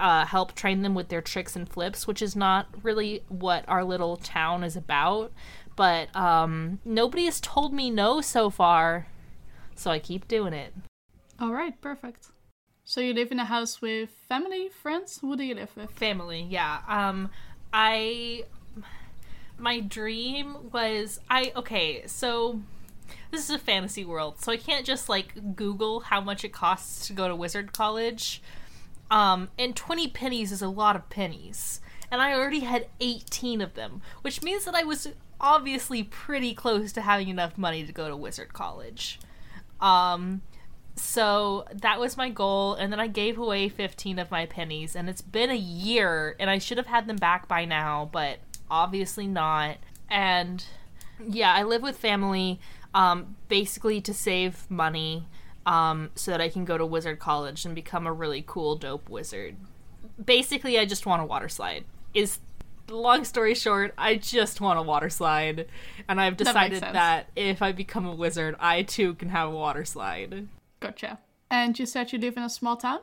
uh, 0.00 0.26
help 0.26 0.56
train 0.56 0.82
them 0.82 0.96
with 0.96 1.08
their 1.08 1.22
tricks 1.22 1.54
and 1.54 1.68
flips, 1.68 2.08
which 2.08 2.20
is 2.20 2.34
not 2.34 2.66
really 2.82 3.22
what 3.28 3.64
our 3.68 3.84
little 3.84 4.16
town 4.16 4.64
is 4.64 4.76
about. 4.76 5.30
But 5.76 6.14
um, 6.16 6.80
nobody 6.84 7.26
has 7.26 7.40
told 7.40 7.72
me 7.72 7.90
no 7.90 8.20
so 8.20 8.50
far, 8.50 9.06
so 9.76 9.92
I 9.92 10.00
keep 10.00 10.26
doing 10.26 10.52
it. 10.52 10.74
All 11.38 11.52
right, 11.52 11.80
perfect. 11.80 12.26
So 12.84 13.00
you 13.00 13.14
live 13.14 13.30
in 13.30 13.38
a 13.38 13.44
house 13.44 13.80
with 13.80 14.10
family, 14.28 14.68
friends? 14.68 15.18
Who 15.20 15.36
do 15.36 15.44
you 15.44 15.54
live 15.54 15.70
with? 15.76 15.92
Family, 15.92 16.42
yeah. 16.50 16.80
Um, 16.88 17.30
I 17.72 18.44
my 19.58 19.80
dream 19.80 20.70
was 20.72 21.20
I 21.30 21.52
okay, 21.56 22.06
so 22.06 22.60
this 23.30 23.48
is 23.48 23.50
a 23.50 23.58
fantasy 23.58 24.04
world, 24.04 24.40
so 24.40 24.52
I 24.52 24.56
can't 24.56 24.84
just 24.84 25.08
like 25.08 25.56
Google 25.56 26.00
how 26.00 26.20
much 26.20 26.44
it 26.44 26.52
costs 26.52 27.06
to 27.06 27.12
go 27.12 27.28
to 27.28 27.36
wizard 27.36 27.72
college. 27.72 28.42
Um, 29.10 29.50
and 29.58 29.76
20 29.76 30.08
pennies 30.08 30.52
is 30.52 30.62
a 30.62 30.68
lot 30.68 30.96
of 30.96 31.10
pennies. 31.10 31.80
And 32.10 32.20
I 32.22 32.34
already 32.34 32.60
had 32.60 32.88
18 33.00 33.60
of 33.60 33.74
them, 33.74 34.00
which 34.22 34.42
means 34.42 34.64
that 34.64 34.74
I 34.74 34.84
was 34.84 35.08
obviously 35.40 36.02
pretty 36.02 36.54
close 36.54 36.92
to 36.92 37.02
having 37.02 37.28
enough 37.28 37.58
money 37.58 37.84
to 37.84 37.92
go 37.92 38.08
to 38.08 38.16
wizard 38.16 38.52
college. 38.52 39.18
Um, 39.80 40.42
so 40.94 41.64
that 41.72 41.98
was 41.98 42.16
my 42.16 42.28
goal, 42.28 42.74
and 42.74 42.92
then 42.92 43.00
I 43.00 43.06
gave 43.06 43.38
away 43.38 43.68
15 43.68 44.18
of 44.18 44.30
my 44.30 44.46
pennies, 44.46 44.94
and 44.94 45.08
it's 45.08 45.22
been 45.22 45.50
a 45.50 45.56
year, 45.56 46.36
and 46.38 46.50
I 46.50 46.58
should 46.58 46.78
have 46.78 46.86
had 46.86 47.06
them 47.06 47.16
back 47.16 47.48
by 47.48 47.64
now, 47.64 48.08
but 48.12 48.38
obviously 48.70 49.26
not. 49.26 49.78
And 50.10 50.64
yeah, 51.26 51.52
I 51.54 51.62
live 51.62 51.82
with 51.82 51.96
family 51.96 52.60
um, 52.94 53.36
basically 53.48 54.00
to 54.02 54.12
save 54.12 54.70
money 54.70 55.26
um, 55.64 56.10
so 56.14 56.30
that 56.30 56.40
I 56.40 56.48
can 56.48 56.64
go 56.64 56.76
to 56.76 56.84
wizard 56.84 57.18
college 57.18 57.64
and 57.64 57.74
become 57.74 58.06
a 58.06 58.12
really 58.12 58.44
cool, 58.46 58.76
dope 58.76 59.08
wizard. 59.08 59.56
Basically, 60.22 60.78
I 60.78 60.84
just 60.84 61.06
want 61.06 61.22
a 61.22 61.24
water 61.24 61.48
slide. 61.48 61.84
Is 62.12 62.38
long 62.90 63.24
story 63.24 63.54
short, 63.54 63.94
I 63.96 64.16
just 64.16 64.60
want 64.60 64.78
a 64.78 64.82
water 64.82 65.08
slide, 65.08 65.66
and 66.08 66.20
I've 66.20 66.36
decided 66.36 66.80
sense. 66.80 66.92
that 66.92 67.28
if 67.34 67.62
I 67.62 67.72
become 67.72 68.06
a 68.06 68.14
wizard, 68.14 68.56
I 68.60 68.82
too 68.82 69.14
can 69.14 69.30
have 69.30 69.48
a 69.48 69.52
water 69.52 69.84
slide. 69.84 70.48
Gotcha. 70.82 71.18
And 71.50 71.78
you 71.78 71.86
said 71.86 72.12
you 72.12 72.18
live 72.18 72.36
in 72.36 72.42
a 72.42 72.50
small 72.50 72.76
town? 72.76 73.00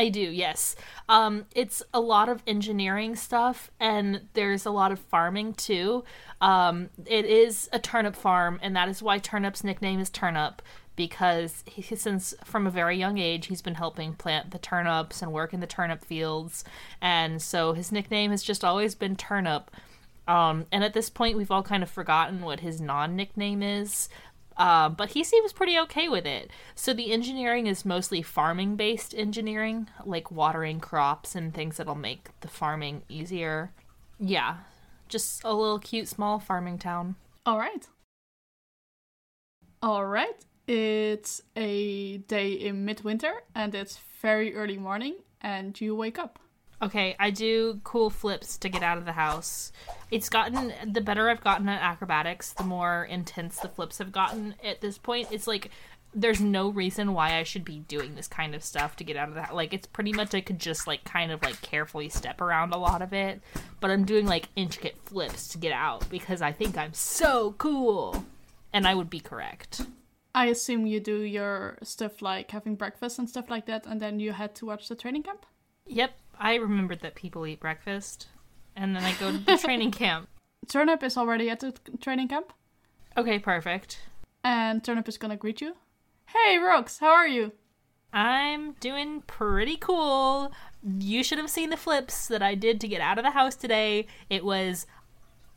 I 0.00 0.08
do, 0.08 0.20
yes. 0.20 0.76
Um, 1.10 1.44
it's 1.54 1.82
a 1.92 2.00
lot 2.00 2.30
of 2.30 2.42
engineering 2.46 3.16
stuff, 3.16 3.70
and 3.78 4.22
there's 4.32 4.64
a 4.64 4.70
lot 4.70 4.92
of 4.92 4.98
farming 4.98 5.54
too. 5.54 6.04
Um, 6.40 6.88
it 7.04 7.26
is 7.26 7.68
a 7.70 7.78
turnip 7.78 8.16
farm, 8.16 8.58
and 8.62 8.74
that 8.76 8.88
is 8.88 9.02
why 9.02 9.18
Turnip's 9.18 9.62
nickname 9.62 10.00
is 10.00 10.08
Turnip, 10.08 10.62
because 10.96 11.62
he, 11.66 11.82
since 11.82 12.32
from 12.44 12.66
a 12.66 12.70
very 12.70 12.96
young 12.96 13.18
age 13.18 13.48
he's 13.48 13.60
been 13.60 13.74
helping 13.74 14.14
plant 14.14 14.52
the 14.52 14.58
turnips 14.58 15.20
and 15.20 15.32
work 15.32 15.52
in 15.52 15.60
the 15.60 15.66
turnip 15.66 16.02
fields, 16.02 16.64
and 17.02 17.42
so 17.42 17.74
his 17.74 17.92
nickname 17.92 18.30
has 18.30 18.42
just 18.42 18.64
always 18.64 18.94
been 18.94 19.16
Turnip. 19.16 19.70
Um, 20.26 20.66
and 20.70 20.84
at 20.84 20.94
this 20.94 21.10
point, 21.10 21.36
we've 21.36 21.50
all 21.50 21.62
kind 21.62 21.82
of 21.82 21.90
forgotten 21.90 22.40
what 22.40 22.60
his 22.60 22.80
non 22.80 23.16
nickname 23.16 23.62
is. 23.62 24.08
Uh, 24.60 24.90
but 24.90 25.08
he 25.12 25.24
seems 25.24 25.54
pretty 25.54 25.78
okay 25.78 26.06
with 26.06 26.26
it. 26.26 26.50
So 26.74 26.92
the 26.92 27.12
engineering 27.12 27.66
is 27.66 27.86
mostly 27.86 28.20
farming 28.20 28.76
based 28.76 29.14
engineering, 29.14 29.88
like 30.04 30.30
watering 30.30 30.80
crops 30.80 31.34
and 31.34 31.54
things 31.54 31.78
that'll 31.78 31.94
make 31.94 32.28
the 32.40 32.48
farming 32.48 33.00
easier. 33.08 33.72
Yeah, 34.18 34.58
just 35.08 35.42
a 35.44 35.54
little 35.54 35.78
cute 35.78 36.08
small 36.08 36.38
farming 36.38 36.76
town. 36.76 37.16
All 37.46 37.58
right. 37.58 37.88
All 39.82 40.04
right. 40.04 40.44
It's 40.66 41.40
a 41.56 42.18
day 42.18 42.52
in 42.52 42.84
midwinter 42.84 43.32
and 43.54 43.74
it's 43.74 43.98
very 44.20 44.54
early 44.54 44.76
morning 44.76 45.14
and 45.40 45.80
you 45.80 45.96
wake 45.96 46.18
up. 46.18 46.38
Okay, 46.82 47.14
I 47.18 47.30
do 47.30 47.80
cool 47.84 48.08
flips 48.08 48.56
to 48.58 48.70
get 48.70 48.82
out 48.82 48.96
of 48.96 49.04
the 49.04 49.12
house. 49.12 49.70
It's 50.10 50.30
gotten 50.30 50.72
the 50.90 51.02
better 51.02 51.28
I've 51.28 51.44
gotten 51.44 51.68
at 51.68 51.82
acrobatics, 51.82 52.52
the 52.52 52.64
more 52.64 53.04
intense 53.04 53.58
the 53.58 53.68
flips 53.68 53.98
have 53.98 54.12
gotten. 54.12 54.54
At 54.64 54.80
this 54.80 54.96
point, 54.96 55.28
it's 55.30 55.46
like 55.46 55.70
there's 56.12 56.40
no 56.40 56.68
reason 56.70 57.12
why 57.12 57.36
I 57.36 57.44
should 57.44 57.64
be 57.64 57.80
doing 57.80 58.14
this 58.14 58.26
kind 58.26 58.54
of 58.54 58.64
stuff 58.64 58.96
to 58.96 59.04
get 59.04 59.16
out 59.16 59.28
of 59.28 59.34
that. 59.34 59.54
Like 59.54 59.72
it's 59.72 59.86
pretty 59.86 60.12
much 60.12 60.34
I 60.34 60.40
could 60.40 60.58
just 60.58 60.86
like 60.86 61.04
kind 61.04 61.30
of 61.30 61.42
like 61.42 61.60
carefully 61.60 62.08
step 62.08 62.40
around 62.40 62.72
a 62.72 62.78
lot 62.78 63.02
of 63.02 63.12
it, 63.12 63.40
but 63.78 63.90
I'm 63.90 64.04
doing 64.04 64.26
like 64.26 64.48
intricate 64.56 64.96
flips 65.04 65.48
to 65.48 65.58
get 65.58 65.72
out 65.72 66.08
because 66.08 66.42
I 66.42 66.50
think 66.50 66.76
I'm 66.76 66.94
so 66.94 67.54
cool. 67.58 68.24
And 68.72 68.86
I 68.86 68.94
would 68.94 69.10
be 69.10 69.20
correct. 69.20 69.82
I 70.34 70.46
assume 70.46 70.86
you 70.86 71.00
do 71.00 71.20
your 71.20 71.76
stuff 71.82 72.22
like 72.22 72.50
having 72.50 72.76
breakfast 72.76 73.18
and 73.18 73.28
stuff 73.28 73.50
like 73.50 73.66
that 73.66 73.86
and 73.86 74.00
then 74.00 74.20
you 74.20 74.32
head 74.32 74.54
to 74.56 74.66
watch 74.66 74.88
the 74.88 74.94
training 74.94 75.24
camp? 75.24 75.44
Yep, 75.86 76.12
I 76.40 76.54
remembered 76.54 77.00
that 77.00 77.14
people 77.14 77.46
eat 77.46 77.60
breakfast. 77.60 78.26
And 78.74 78.96
then 78.96 79.04
I 79.04 79.12
go 79.20 79.30
to 79.30 79.38
the 79.38 79.58
training 79.62 79.90
camp. 79.92 80.28
Turnip 80.66 81.02
is 81.02 81.16
already 81.16 81.50
at 81.50 81.60
the 81.60 81.74
training 82.00 82.28
camp 82.28 82.52
Okay, 83.16 83.38
perfect. 83.38 84.00
and 84.42 84.82
Turnip 84.82 85.08
is 85.08 85.18
gonna 85.18 85.36
greet 85.36 85.60
you. 85.60 85.74
Hey, 86.26 86.56
Rocks, 86.58 86.98
how 86.98 87.10
are 87.10 87.26
you? 87.28 87.52
I'm 88.12 88.72
doing 88.80 89.22
pretty 89.26 89.76
cool. 89.76 90.52
You 90.98 91.22
should 91.22 91.38
have 91.38 91.50
seen 91.50 91.70
the 91.70 91.76
flips 91.76 92.26
that 92.28 92.42
I 92.42 92.54
did 92.54 92.80
to 92.80 92.88
get 92.88 93.00
out 93.00 93.18
of 93.18 93.24
the 93.24 93.32
house 93.32 93.54
today. 93.56 94.06
It 94.28 94.44
was 94.44 94.86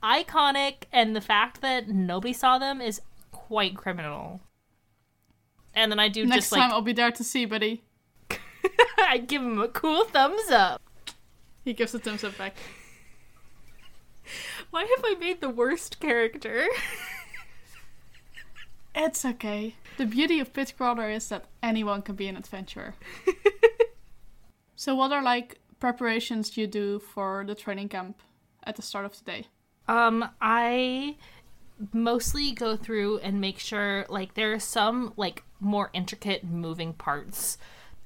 iconic, 0.03 0.83
and 0.91 1.15
the 1.15 1.21
fact 1.21 1.61
that 1.61 1.87
nobody 1.87 2.33
saw 2.33 2.57
them 2.57 2.81
is 2.81 3.01
quite 3.31 3.77
criminal. 3.77 4.41
And 5.73 5.91
then 5.91 5.99
I 5.99 6.09
do 6.09 6.25
Next 6.25 6.49
just 6.49 6.53
time 6.53 6.71
I'll 6.71 6.81
be 6.81 6.93
there 6.93 7.11
to 7.11 7.23
see, 7.23 7.45
buddy. 7.45 7.83
I 9.07 9.17
give 9.17 9.41
him 9.41 9.59
a 9.59 9.67
cool 9.67 10.05
thumbs 10.05 10.49
up. 10.51 10.81
He 11.63 11.73
gives 11.73 11.93
a 11.93 11.99
thumbs 11.99 12.23
up 12.23 12.37
back. 12.37 12.55
Why 14.69 14.81
have 14.81 15.05
I 15.05 15.15
made 15.19 15.41
the 15.41 15.49
worst 15.49 15.99
character? 15.99 16.67
It's 18.95 19.25
okay. 19.25 19.75
The 19.97 20.05
beauty 20.05 20.39
of 20.39 20.53
PITCRAWLER 20.53 21.09
is 21.09 21.29
that 21.29 21.45
anyone 21.63 22.01
can 22.03 22.15
be 22.15 22.27
an 22.27 22.37
adventurer. 22.37 22.93
so, 24.75 24.95
what 24.95 25.11
are 25.11 25.23
like 25.23 25.59
preparations 25.79 26.57
you 26.57 26.67
do 26.67 26.99
for 26.99 27.43
the 27.45 27.55
training 27.55 27.89
camp 27.89 28.21
at 28.63 28.75
the 28.75 28.81
start 28.81 29.05
of 29.05 29.17
the 29.17 29.23
day? 29.23 29.47
Um, 29.87 30.29
I 30.39 31.17
mostly 31.91 32.51
go 32.51 32.75
through 32.77 33.17
and 33.19 33.41
make 33.41 33.57
sure 33.57 34.05
like 34.09 34.35
there 34.35 34.53
are 34.53 34.59
some 34.59 35.13
like 35.17 35.43
more 35.59 35.89
intricate 35.93 36.43
moving 36.43 36.93
parts 36.93 37.57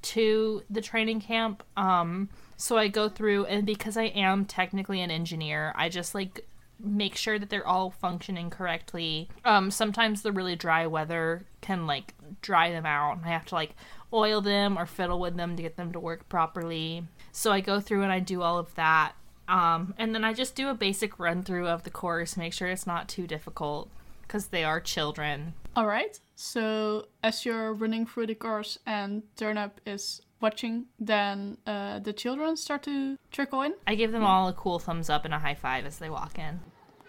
to 0.02 0.62
the 0.70 0.80
training 0.80 1.20
camp. 1.20 1.62
Um, 1.76 2.28
so 2.56 2.76
I 2.76 2.88
go 2.88 3.08
through 3.08 3.46
and 3.46 3.64
because 3.66 3.96
I 3.96 4.04
am 4.04 4.44
technically 4.44 5.00
an 5.00 5.10
engineer, 5.10 5.72
I 5.76 5.88
just 5.88 6.14
like 6.14 6.44
make 6.80 7.16
sure 7.16 7.38
that 7.38 7.50
they're 7.50 7.66
all 7.66 7.90
functioning 7.90 8.50
correctly. 8.50 9.28
Um, 9.44 9.70
sometimes 9.70 10.22
the 10.22 10.32
really 10.32 10.56
dry 10.56 10.86
weather 10.86 11.44
can 11.60 11.86
like 11.86 12.14
dry 12.40 12.70
them 12.70 12.86
out, 12.86 13.16
and 13.16 13.26
I 13.26 13.30
have 13.30 13.46
to 13.46 13.54
like 13.54 13.74
oil 14.12 14.40
them 14.40 14.78
or 14.78 14.86
fiddle 14.86 15.18
with 15.18 15.36
them 15.36 15.56
to 15.56 15.62
get 15.62 15.76
them 15.76 15.92
to 15.92 16.00
work 16.00 16.28
properly. 16.28 17.04
So 17.32 17.52
I 17.52 17.60
go 17.60 17.80
through 17.80 18.02
and 18.02 18.12
I 18.12 18.20
do 18.20 18.42
all 18.42 18.58
of 18.58 18.74
that. 18.76 19.12
Um, 19.48 19.94
and 19.98 20.14
then 20.14 20.24
I 20.24 20.34
just 20.34 20.54
do 20.54 20.68
a 20.68 20.74
basic 20.74 21.18
run 21.18 21.42
through 21.42 21.68
of 21.68 21.82
the 21.84 21.90
course, 21.90 22.36
make 22.36 22.52
sure 22.52 22.68
it's 22.68 22.86
not 22.86 23.08
too 23.08 23.26
difficult 23.26 23.88
because 24.22 24.48
they 24.48 24.62
are 24.62 24.80
children. 24.80 25.54
All 25.76 25.86
right. 25.86 26.18
So, 26.34 27.06
as 27.22 27.44
you're 27.44 27.72
running 27.72 28.06
through 28.06 28.26
the 28.26 28.34
course 28.34 28.78
and 28.86 29.22
Turnip 29.36 29.80
is 29.86 30.20
watching, 30.40 30.86
then 30.98 31.58
uh, 31.66 31.98
the 32.00 32.12
children 32.12 32.56
start 32.56 32.82
to 32.84 33.16
trickle 33.32 33.62
in 33.62 33.74
I 33.86 33.94
give 33.94 34.12
them 34.12 34.24
all 34.24 34.48
a 34.48 34.52
cool 34.52 34.78
thumbs 34.78 35.08
up 35.10 35.24
and 35.24 35.34
a 35.34 35.38
high 35.38 35.54
five 35.54 35.84
as 35.84 35.98
they 35.98 36.10
walk 36.10 36.38
in. 36.38 36.60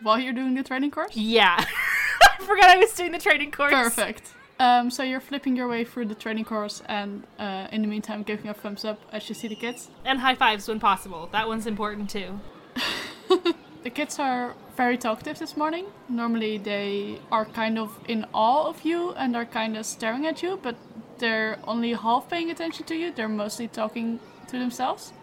while 0.01 0.19
you're 0.19 0.33
doing 0.33 0.55
the 0.55 0.63
training 0.63 0.91
course. 0.91 1.15
Yeah. 1.15 1.63
I 2.21 2.43
forgot 2.43 2.65
I 2.69 2.77
was 2.77 2.93
doing 2.93 3.11
the 3.11 3.19
training 3.19 3.51
course. 3.51 3.73
Perfect. 3.73 4.33
Um, 4.59 4.89
so 4.91 5.03
you're 5.03 5.21
flipping 5.21 5.55
your 5.55 5.67
way 5.69 5.83
through 5.85 6.05
the 6.07 6.15
training 6.15 6.43
course, 6.45 6.81
and 6.87 7.23
uh, 7.39 7.67
in 7.71 7.81
the 7.81 7.87
meantime, 7.87 8.23
giving 8.23 8.49
a 8.49 8.53
thumbs 8.53 8.83
up 8.83 8.99
as 9.11 9.29
you 9.29 9.35
see 9.35 9.47
the 9.47 9.55
kids. 9.55 9.89
And 10.03 10.19
high 10.19 10.35
fives 10.35 10.67
when 10.67 10.79
possible. 10.81 11.29
That 11.31 11.47
one's 11.47 11.65
important 11.65 12.09
too. 12.09 12.39
The 13.81 13.89
kids 13.89 14.19
are 14.19 14.55
very 14.75 14.97
talkative 14.97 15.39
this 15.39 15.55
morning. 15.55 15.85
Normally, 16.09 16.57
they 16.57 17.19
are 17.31 17.45
kind 17.45 17.79
of 17.79 17.97
in 18.07 18.25
awe 18.33 18.67
of 18.67 18.83
you 18.83 19.13
and 19.13 19.35
are 19.35 19.45
kind 19.45 19.77
of 19.77 19.85
staring 19.85 20.25
at 20.27 20.43
you, 20.43 20.59
but 20.61 20.75
they're 21.17 21.59
only 21.65 21.93
half 21.93 22.29
paying 22.29 22.51
attention 22.51 22.85
to 22.87 22.95
you. 22.95 23.11
They're 23.11 23.29
mostly 23.29 23.67
talking 23.69 24.19
to 24.47 24.59
themselves, 24.59 25.13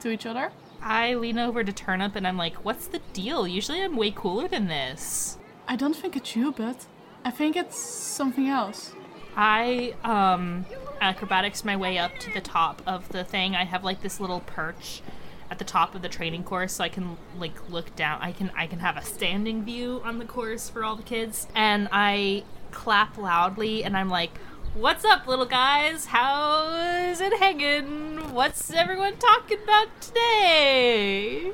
to 0.00 0.10
each 0.10 0.26
other. 0.26 0.50
I 0.82 1.14
lean 1.14 1.38
over 1.38 1.62
to 1.62 1.72
Turnip 1.72 2.16
and 2.16 2.26
I'm 2.26 2.36
like, 2.36 2.56
what's 2.64 2.86
the 2.86 3.00
deal? 3.12 3.46
Usually 3.46 3.82
I'm 3.82 3.96
way 3.96 4.10
cooler 4.10 4.48
than 4.48 4.66
this. 4.66 5.38
I 5.68 5.76
don't 5.76 5.94
think 5.94 6.16
it's 6.16 6.34
you, 6.34 6.52
but 6.52 6.86
I 7.24 7.30
think 7.30 7.54
it's 7.54 7.78
something 7.78 8.48
else. 8.48 8.92
I 9.36 9.94
um 10.02 10.64
acrobatics 11.00 11.64
my 11.64 11.76
way 11.76 11.98
up 11.98 12.18
to 12.20 12.32
the 12.32 12.40
top 12.40 12.82
of 12.86 13.08
the 13.10 13.24
thing. 13.24 13.54
I 13.54 13.64
have 13.64 13.84
like 13.84 14.02
this 14.02 14.20
little 14.20 14.40
perch 14.40 15.02
at 15.50 15.58
the 15.58 15.64
top 15.64 15.94
of 15.94 16.02
the 16.02 16.08
training 16.08 16.44
course 16.44 16.74
so 16.74 16.84
I 16.84 16.88
can 16.88 17.16
like 17.38 17.68
look 17.68 17.94
down. 17.96 18.20
I 18.22 18.32
can 18.32 18.50
I 18.56 18.66
can 18.66 18.78
have 18.78 18.96
a 18.96 19.02
standing 19.02 19.64
view 19.64 20.00
on 20.04 20.18
the 20.18 20.24
course 20.24 20.70
for 20.70 20.84
all 20.84 20.96
the 20.96 21.02
kids. 21.02 21.48
And 21.54 21.88
I 21.92 22.44
clap 22.70 23.18
loudly 23.18 23.82
and 23.82 23.96
I'm 23.96 24.08
like, 24.08 24.38
"What's 24.74 25.04
up, 25.04 25.26
little 25.26 25.46
guys? 25.46 26.06
How's 26.06 27.20
it 27.20 27.38
hanging? 27.38 28.32
What's 28.32 28.70
everyone 28.70 29.16
talking 29.16 29.58
about 29.62 30.00
today?" 30.00 31.52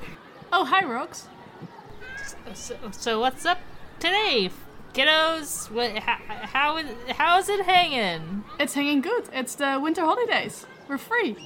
Oh, 0.53 0.65
hi, 0.65 0.85
Rocks. 0.85 1.29
So, 2.55 2.77
so 2.93 3.21
what's 3.21 3.45
up 3.45 3.59
today, 3.99 4.51
kiddos? 4.95 5.71
What, 5.71 5.99
how, 5.99 6.17
how 6.47 6.77
is 6.77 6.87
how 7.11 7.39
is 7.39 7.49
it 7.49 7.65
hanging? 7.65 8.45
It's 8.61 8.75
hanging 8.75 9.01
good. 9.01 9.25
It's 9.33 9.55
the 9.55 9.79
winter 9.83 10.03
holidays. 10.03 10.67
We're 10.89 10.99
free. 10.99 11.37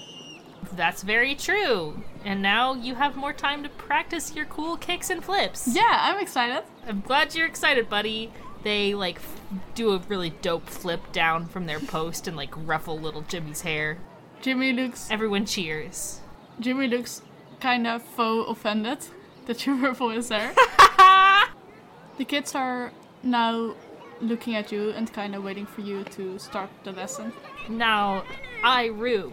That's 0.80 1.02
very 1.02 1.34
true. 1.34 2.02
And 2.24 2.40
now 2.40 2.72
you 2.72 2.94
have 2.94 3.14
more 3.14 3.34
time 3.34 3.62
to 3.64 3.68
practice 3.68 4.34
your 4.34 4.46
cool 4.46 4.78
kicks 4.78 5.10
and 5.10 5.22
flips. 5.22 5.68
Yeah, 5.70 5.94
I'm 5.94 6.18
excited. 6.18 6.64
I'm 6.86 7.02
glad 7.02 7.34
you're 7.34 7.46
excited, 7.46 7.90
buddy. 7.90 8.32
They 8.62 8.94
like 8.94 9.16
f- 9.16 9.42
do 9.74 9.92
a 9.92 9.98
really 9.98 10.30
dope 10.30 10.70
flip 10.70 11.12
down 11.12 11.48
from 11.48 11.66
their 11.66 11.80
post 11.80 12.26
and 12.26 12.34
like 12.34 12.54
ruffle 12.56 12.98
little 12.98 13.20
Jimmy's 13.20 13.60
hair. 13.60 13.98
Jimmy 14.40 14.72
looks 14.72 15.10
Everyone 15.10 15.44
cheers. 15.44 16.20
Jimmy 16.58 16.88
looks 16.88 17.20
kind 17.60 17.86
of 17.86 18.00
faux 18.00 18.50
offended 18.50 19.00
that 19.44 19.66
your 19.66 19.76
ruffle 19.76 20.08
is 20.08 20.30
there. 20.30 20.54
the 22.16 22.24
kids 22.24 22.54
are 22.54 22.90
now 23.22 23.74
looking 24.22 24.54
at 24.54 24.72
you 24.72 24.92
and 24.92 25.12
kind 25.12 25.34
of 25.34 25.44
waiting 25.44 25.66
for 25.66 25.82
you 25.82 26.04
to 26.04 26.38
start 26.38 26.70
the 26.84 26.92
lesson. 26.92 27.34
Now, 27.68 28.24
I, 28.64 28.86
Roux, 28.86 29.32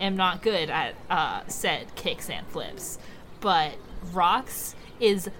am 0.00 0.16
not 0.16 0.42
good 0.42 0.70
at 0.70 0.94
uh, 1.10 1.42
said 1.46 1.94
kicks 1.94 2.28
and 2.30 2.46
flips, 2.46 2.98
but 3.40 3.74
Rocks 4.12 4.74
is 5.00 5.30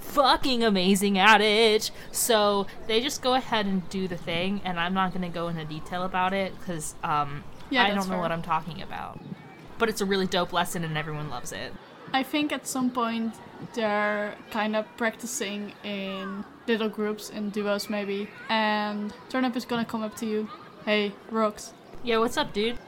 fucking 0.00 0.64
amazing 0.64 1.18
at 1.18 1.40
it. 1.40 1.90
So 2.12 2.66
they 2.86 3.00
just 3.00 3.22
go 3.22 3.34
ahead 3.34 3.66
and 3.66 3.88
do 3.90 4.08
the 4.08 4.16
thing, 4.16 4.60
and 4.64 4.78
I'm 4.80 4.94
not 4.94 5.12
going 5.12 5.22
to 5.22 5.28
go 5.34 5.48
into 5.48 5.64
detail 5.64 6.02
about 6.02 6.32
it 6.32 6.58
because 6.58 6.94
um, 7.02 7.44
Yeah, 7.70 7.84
I 7.84 7.88
don't 7.88 7.96
know 7.96 8.02
fair. 8.14 8.20
what 8.20 8.32
I'm 8.32 8.42
talking 8.42 8.80
about. 8.82 9.20
But 9.78 9.88
it's 9.88 10.00
a 10.00 10.06
really 10.06 10.26
dope 10.26 10.52
lesson, 10.52 10.82
and 10.84 10.96
everyone 10.96 11.28
loves 11.30 11.52
it. 11.52 11.72
I 12.12 12.22
think 12.22 12.52
at 12.52 12.66
some 12.66 12.90
point 12.90 13.34
they're 13.74 14.34
kind 14.50 14.74
of 14.74 14.86
practicing 14.96 15.72
in 15.84 16.44
little 16.66 16.88
groups, 16.88 17.28
in 17.28 17.50
duos 17.50 17.90
maybe, 17.90 18.28
and 18.48 19.12
Turnip 19.28 19.54
is 19.56 19.66
gonna 19.66 19.84
come 19.84 20.02
up 20.02 20.16
to 20.16 20.26
you. 20.26 20.48
Hey, 20.86 21.12
Rocks. 21.30 21.74
Yeah, 22.02 22.16
what's 22.18 22.38
up, 22.38 22.52
dude? 22.54 22.78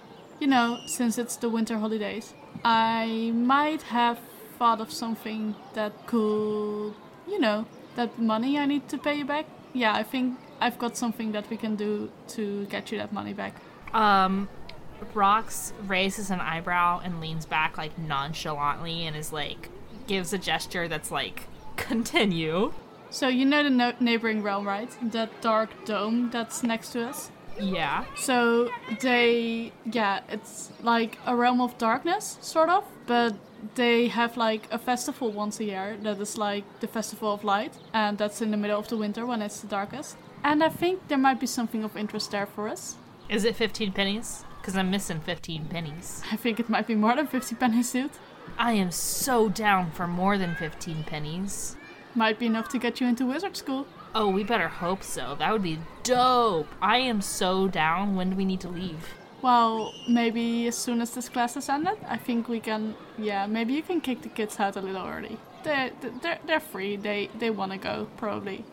You 0.40 0.46
know, 0.46 0.80
since 0.86 1.18
it's 1.18 1.36
the 1.36 1.50
winter 1.50 1.78
holidays, 1.78 2.34
I 2.64 3.30
might 3.34 3.82
have 3.82 4.18
thought 4.58 4.80
of 4.80 4.90
something 4.90 5.54
that 5.74 6.06
could, 6.06 6.94
you 7.28 7.38
know, 7.38 7.66
that 7.96 8.18
money 8.18 8.58
I 8.58 8.66
need 8.66 8.88
to 8.88 8.98
pay 8.98 9.16
you 9.18 9.24
back. 9.26 9.46
Yeah, 9.74 9.94
I 9.94 10.02
think 10.02 10.38
I've 10.60 10.78
got 10.78 10.96
something 10.96 11.32
that 11.32 11.48
we 11.50 11.56
can 11.56 11.76
do 11.76 12.10
to 12.28 12.64
get 12.66 12.90
you 12.90 12.98
that 12.98 13.12
money 13.12 13.34
back. 13.34 13.54
Um, 13.94 14.48
Rocks 15.14 15.72
raises 15.86 16.30
an 16.30 16.40
eyebrow 16.40 17.00
and 17.04 17.20
leans 17.20 17.46
back 17.46 17.78
like 17.78 17.98
nonchalantly 17.98 19.06
and 19.06 19.16
is 19.16 19.32
like 19.32 19.68
gives 20.06 20.32
a 20.32 20.38
gesture 20.38 20.88
that's 20.88 21.10
like 21.10 21.44
continue. 21.76 22.72
So 23.10 23.28
you 23.28 23.44
know 23.44 23.62
the 23.62 23.70
no- 23.70 23.94
neighboring 24.00 24.42
realm, 24.42 24.66
right? 24.66 24.90
That 25.12 25.40
dark 25.40 25.84
dome 25.84 26.30
that's 26.30 26.62
next 26.62 26.90
to 26.92 27.08
us. 27.08 27.30
Yeah. 27.60 28.04
So 28.16 28.70
they, 29.00 29.72
yeah, 29.84 30.20
it's 30.28 30.72
like 30.82 31.18
a 31.26 31.34
realm 31.36 31.60
of 31.60 31.76
darkness, 31.78 32.38
sort 32.40 32.68
of, 32.68 32.84
but 33.06 33.34
they 33.74 34.08
have 34.08 34.36
like 34.36 34.66
a 34.70 34.78
festival 34.78 35.30
once 35.30 35.60
a 35.60 35.64
year 35.64 35.96
that 36.02 36.18
is 36.20 36.38
like 36.38 36.64
the 36.80 36.86
Festival 36.86 37.32
of 37.32 37.44
Light, 37.44 37.74
and 37.92 38.18
that's 38.18 38.40
in 38.42 38.50
the 38.50 38.56
middle 38.56 38.78
of 38.78 38.88
the 38.88 38.96
winter 38.96 39.26
when 39.26 39.42
it's 39.42 39.60
the 39.60 39.66
darkest. 39.66 40.16
And 40.42 40.64
I 40.64 40.70
think 40.70 41.08
there 41.08 41.18
might 41.18 41.38
be 41.38 41.46
something 41.46 41.84
of 41.84 41.96
interest 41.96 42.30
there 42.30 42.46
for 42.46 42.68
us. 42.68 42.96
Is 43.28 43.44
it 43.44 43.56
15 43.56 43.92
pennies? 43.92 44.44
Because 44.60 44.76
I'm 44.76 44.90
missing 44.90 45.20
15 45.20 45.66
pennies. 45.66 46.22
I 46.32 46.36
think 46.36 46.60
it 46.60 46.68
might 46.68 46.86
be 46.86 46.94
more 46.94 47.14
than 47.14 47.26
50 47.26 47.54
pennies, 47.56 47.92
dude. 47.92 48.10
I 48.58 48.72
am 48.72 48.90
so 48.90 49.48
down 49.48 49.90
for 49.90 50.06
more 50.06 50.36
than 50.36 50.54
15 50.54 51.04
pennies. 51.04 51.76
Might 52.14 52.38
be 52.38 52.46
enough 52.46 52.68
to 52.70 52.78
get 52.78 53.00
you 53.00 53.06
into 53.06 53.26
wizard 53.26 53.56
school. 53.56 53.86
Oh, 54.14 54.28
we 54.28 54.42
better 54.42 54.68
hope 54.68 55.02
so. 55.02 55.36
That 55.38 55.52
would 55.52 55.62
be 55.62 55.78
dope. 56.02 56.68
I 56.82 56.98
am 56.98 57.20
so 57.20 57.68
down. 57.68 58.16
When 58.16 58.30
do 58.30 58.36
we 58.36 58.44
need 58.44 58.60
to 58.60 58.68
leave? 58.68 59.14
Well, 59.42 59.94
maybe 60.08 60.66
as 60.66 60.76
soon 60.76 61.00
as 61.00 61.12
this 61.12 61.28
class 61.28 61.56
is 61.56 61.68
ended, 61.68 61.96
I 62.06 62.16
think 62.16 62.48
we 62.48 62.60
can. 62.60 62.94
Yeah, 63.16 63.46
maybe 63.46 63.72
you 63.72 63.82
can 63.82 64.00
kick 64.00 64.22
the 64.22 64.28
kids 64.28 64.58
out 64.60 64.76
a 64.76 64.80
little 64.80 65.06
early. 65.06 65.38
They're 65.62 65.90
they're, 66.22 66.38
they're 66.46 66.60
free. 66.60 66.96
They 66.96 67.30
they 67.38 67.50
want 67.50 67.72
to 67.72 67.78
go 67.78 68.08
probably. 68.16 68.64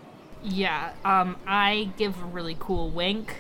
Yeah, 0.44 0.94
um, 1.06 1.38
I 1.48 1.92
give 1.98 2.22
a 2.22 2.26
really 2.26 2.58
cool 2.60 2.90
wink 2.90 3.36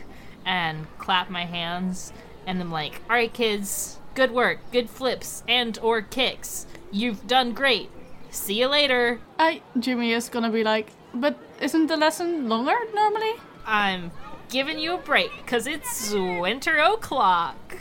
and 0.45 0.87
clap 0.97 1.29
my 1.29 1.45
hands, 1.45 2.13
and 2.45 2.61
I'm 2.61 2.71
like, 2.71 3.01
"All 3.09 3.15
right, 3.15 3.33
kids, 3.33 3.99
good 4.13 4.31
work, 4.31 4.59
good 4.71 4.89
flips 4.89 5.43
and 5.47 5.77
or 5.81 6.01
kicks. 6.01 6.65
You've 6.91 7.27
done 7.27 7.53
great. 7.53 7.89
See 8.29 8.59
you 8.59 8.67
later." 8.67 9.19
I 9.37 9.61
Jimmy 9.77 10.13
is 10.13 10.29
gonna 10.29 10.51
be 10.51 10.63
like, 10.63 10.91
but 11.13 11.37
isn't 11.61 11.87
the 11.87 11.97
lesson 11.97 12.47
longer 12.47 12.75
normally? 12.93 13.33
I'm 13.65 14.11
giving 14.49 14.79
you 14.79 14.95
a 14.95 14.97
break 14.97 15.31
because 15.37 15.67
it's 15.67 16.11
winter 16.13 16.77
o'clock. 16.77 17.77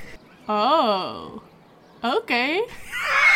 Oh, 0.49 1.43
okay. 2.03 2.63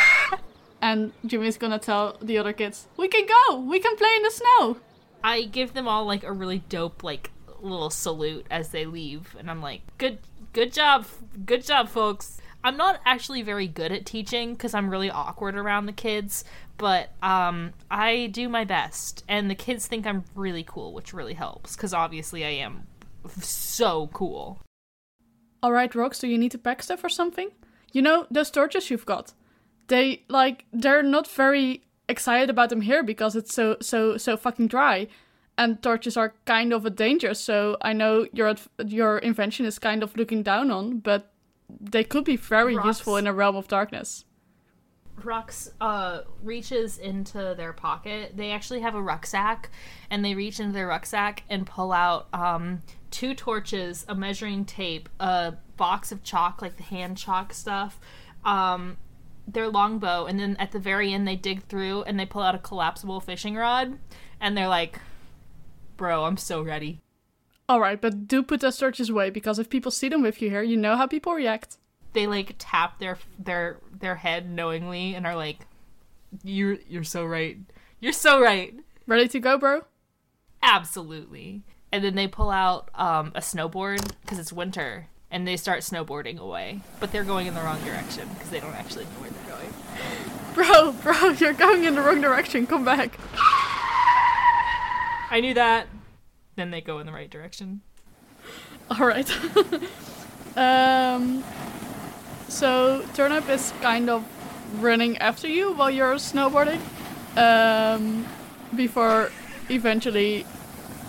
and 0.82 1.12
Jimmy's 1.26 1.56
gonna 1.56 1.78
tell 1.78 2.16
the 2.20 2.38
other 2.38 2.52
kids, 2.52 2.88
we 2.96 3.08
can 3.08 3.26
go, 3.26 3.60
we 3.60 3.80
can 3.80 3.96
play 3.96 4.14
in 4.16 4.22
the 4.22 4.30
snow. 4.30 4.76
I 5.22 5.42
give 5.42 5.74
them 5.74 5.86
all 5.86 6.04
like 6.06 6.24
a 6.24 6.32
really 6.32 6.62
dope 6.68 7.02
like 7.02 7.30
little 7.60 7.90
salute 7.90 8.46
as 8.50 8.70
they 8.70 8.86
leave, 8.86 9.36
and 9.38 9.50
I'm 9.50 9.60
like, 9.60 9.82
"Good, 9.98 10.18
good 10.52 10.72
job, 10.72 11.06
good 11.44 11.64
job, 11.64 11.88
folks." 11.88 12.40
I'm 12.62 12.76
not 12.76 13.00
actually 13.06 13.40
very 13.40 13.66
good 13.66 13.90
at 13.90 14.04
teaching 14.04 14.52
because 14.52 14.74
I'm 14.74 14.90
really 14.90 15.10
awkward 15.10 15.56
around 15.56 15.86
the 15.86 15.92
kids, 15.92 16.44
but 16.80 17.10
um, 17.22 17.74
I 17.90 18.28
do 18.32 18.48
my 18.48 18.64
best, 18.64 19.22
and 19.28 19.50
the 19.50 19.54
kids 19.54 19.86
think 19.86 20.06
I'm 20.06 20.24
really 20.34 20.64
cool, 20.64 20.94
which 20.94 21.12
really 21.12 21.34
helps 21.34 21.76
because 21.76 21.92
obviously 21.92 22.42
I 22.42 22.52
am 22.64 22.86
so 23.42 24.08
cool. 24.14 24.58
All 25.62 25.72
right, 25.72 25.94
Rocks, 25.94 26.20
do 26.20 26.26
you 26.26 26.38
need 26.38 26.52
to 26.52 26.58
pack 26.58 26.82
stuff 26.82 27.04
or 27.04 27.10
something? 27.10 27.50
You 27.92 28.00
know 28.00 28.26
those 28.30 28.50
torches 28.50 28.90
you've 28.90 29.04
got. 29.04 29.34
They 29.88 30.22
like 30.28 30.64
they're 30.72 31.02
not 31.02 31.28
very 31.28 31.82
excited 32.08 32.48
about 32.48 32.70
them 32.70 32.80
here 32.80 33.02
because 33.02 33.36
it's 33.36 33.54
so 33.54 33.76
so 33.82 34.16
so 34.16 34.38
fucking 34.38 34.68
dry, 34.68 35.06
and 35.58 35.82
torches 35.82 36.16
are 36.16 36.32
kind 36.46 36.72
of 36.72 36.86
a 36.86 36.90
danger. 36.90 37.34
So 37.34 37.76
I 37.82 37.92
know 37.92 38.26
your 38.32 38.54
your 38.86 39.18
invention 39.18 39.66
is 39.66 39.78
kind 39.78 40.02
of 40.02 40.16
looking 40.16 40.42
down 40.42 40.70
on, 40.70 41.00
but 41.00 41.30
they 41.78 42.04
could 42.04 42.24
be 42.24 42.36
very 42.36 42.76
Rocks. 42.76 42.86
useful 42.86 43.18
in 43.18 43.26
a 43.26 43.34
realm 43.34 43.56
of 43.56 43.68
darkness. 43.68 44.24
Rocks 45.24 45.70
uh, 45.80 46.22
reaches 46.42 46.98
into 46.98 47.54
their 47.56 47.72
pocket. 47.72 48.36
They 48.36 48.50
actually 48.50 48.80
have 48.80 48.94
a 48.94 49.02
rucksack, 49.02 49.70
and 50.10 50.24
they 50.24 50.34
reach 50.34 50.60
into 50.60 50.72
their 50.72 50.86
rucksack 50.86 51.44
and 51.48 51.66
pull 51.66 51.92
out 51.92 52.28
um, 52.32 52.82
two 53.10 53.34
torches, 53.34 54.04
a 54.08 54.14
measuring 54.14 54.64
tape, 54.64 55.08
a 55.18 55.54
box 55.76 56.12
of 56.12 56.22
chalk, 56.22 56.62
like 56.62 56.76
the 56.76 56.82
hand 56.82 57.16
chalk 57.16 57.52
stuff, 57.52 57.98
um, 58.44 58.96
their 59.46 59.68
longbow, 59.68 60.26
and 60.26 60.38
then 60.38 60.56
at 60.58 60.72
the 60.72 60.78
very 60.78 61.12
end, 61.12 61.26
they 61.26 61.36
dig 61.36 61.64
through 61.64 62.02
and 62.02 62.18
they 62.18 62.26
pull 62.26 62.42
out 62.42 62.54
a 62.54 62.58
collapsible 62.58 63.20
fishing 63.20 63.56
rod, 63.56 63.98
and 64.40 64.56
they're 64.56 64.68
like, 64.68 64.98
"Bro, 65.96 66.24
I'm 66.24 66.36
so 66.36 66.62
ready." 66.62 67.00
All 67.70 67.80
right, 67.80 68.00
but 68.00 68.26
do 68.26 68.42
put 68.42 68.60
those 68.60 68.76
torches 68.78 69.10
away 69.10 69.30
because 69.30 69.60
if 69.60 69.70
people 69.70 69.92
see 69.92 70.08
them 70.08 70.22
with 70.22 70.42
you 70.42 70.50
here, 70.50 70.62
you 70.62 70.76
know 70.76 70.96
how 70.96 71.06
people 71.06 71.34
react. 71.34 71.78
They 72.14 72.26
like 72.26 72.56
tap 72.58 72.98
their 72.98 73.16
their 73.38 73.78
their 74.00 74.16
head 74.16 74.50
knowingly 74.50 75.14
and 75.14 75.26
are 75.26 75.36
like, 75.36 75.66
"You're 76.42 76.78
you're 76.88 77.04
so 77.04 77.24
right. 77.24 77.58
You're 78.00 78.12
so 78.12 78.40
right." 78.40 78.74
Ready 79.06 79.28
to 79.28 79.40
go, 79.40 79.58
bro? 79.58 79.84
Absolutely. 80.62 81.62
And 81.92 82.04
then 82.04 82.14
they 82.14 82.28
pull 82.28 82.50
out 82.50 82.90
um, 82.94 83.32
a 83.34 83.40
snowboard 83.40 84.12
because 84.22 84.38
it's 84.38 84.52
winter, 84.52 85.08
and 85.30 85.46
they 85.46 85.56
start 85.56 85.80
snowboarding 85.80 86.38
away. 86.38 86.80
But 87.00 87.10
they're 87.10 87.24
going 87.24 87.46
in 87.46 87.54
the 87.54 87.60
wrong 87.60 87.82
direction 87.84 88.28
because 88.34 88.50
they 88.50 88.60
don't 88.60 88.74
actually 88.74 89.04
know 89.04 89.10
where 89.20 89.30
they're 89.30 89.56
going. 89.56 89.72
Bro, 90.54 90.92
bro, 91.02 91.28
you're 91.30 91.52
going 91.52 91.84
in 91.84 91.94
the 91.94 92.02
wrong 92.02 92.20
direction. 92.20 92.66
Come 92.66 92.84
back. 92.84 93.18
I 95.30 95.38
knew 95.40 95.54
that. 95.54 95.86
Then 96.56 96.72
they 96.72 96.80
go 96.80 96.98
in 96.98 97.06
the 97.06 97.12
right 97.12 97.30
direction. 97.30 97.82
All 98.90 99.06
right. 99.06 99.30
um. 100.56 101.44
So 102.50 103.04
Turnip 103.14 103.48
is 103.48 103.72
kind 103.80 104.10
of 104.10 104.24
running 104.82 105.16
after 105.18 105.46
you 105.46 105.72
while 105.72 105.90
you're 105.90 106.16
snowboarding. 106.16 106.80
Um, 107.36 108.26
before 108.74 109.30
eventually 109.68 110.44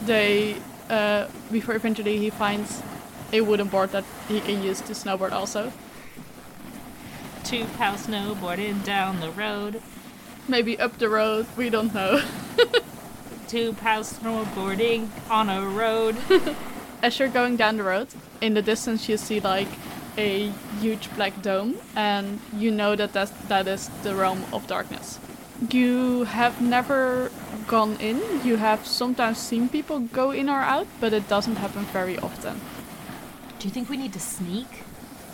they, 0.06 0.58
uh, 0.88 1.28
before 1.52 1.74
eventually 1.74 2.20
he 2.20 2.30
finds 2.30 2.84
a 3.34 3.42
wooden 3.42 3.70
board 3.70 3.92
that 3.92 4.04
he 4.28 4.40
can 4.40 4.62
use 4.62 4.82
to 4.82 4.94
snowboard 4.94 5.32
also. 5.32 5.74
Two 7.44 7.66
pal 7.76 7.96
snowboarding 7.96 8.84
down 8.84 9.20
the 9.20 9.32
road. 9.32 9.82
Maybe 10.48 10.80
up 10.80 11.00
the 11.00 11.10
road, 11.10 11.48
we 11.58 11.72
don't 11.72 11.94
know. 11.94 12.22
Two 13.48 13.74
pals 13.74 14.14
snowboarding 14.14 15.10
on 15.30 15.50
a 15.50 15.66
road. 15.66 16.18
As 17.02 17.18
you're 17.18 17.30
going 17.30 17.58
down 17.58 17.78
the 17.78 17.84
road, 17.84 18.10
in 18.42 18.54
the 18.54 18.62
distance 18.62 19.10
you 19.10 19.18
see 19.18 19.40
like 19.40 19.68
a 20.18 20.52
huge 20.80 21.14
black 21.16 21.42
dome, 21.42 21.78
and 21.96 22.40
you 22.58 22.72
know 22.72 22.96
that 22.96 23.14
that's, 23.14 23.32
that 23.48 23.68
is 23.68 23.90
the 24.04 24.16
realm 24.16 24.44
of 24.54 24.68
darkness. 24.68 25.20
You 25.70 26.24
have 26.24 26.60
never 26.62 27.32
gone 27.68 27.98
in. 28.00 28.20
You 28.44 28.58
have 28.58 28.86
sometimes 28.86 29.38
seen 29.38 29.70
people 29.70 30.00
go 30.00 30.32
in 30.32 30.50
or 30.50 30.60
out, 30.60 30.88
but 31.00 31.14
it 31.14 31.28
doesn't 31.28 31.58
happen 31.58 31.86
very 31.86 32.18
often. 32.18 32.60
Do 33.60 33.68
you 33.68 33.74
think 33.74 33.90
we 33.90 33.98
need 33.98 34.14
to 34.14 34.20
sneak? 34.20 34.68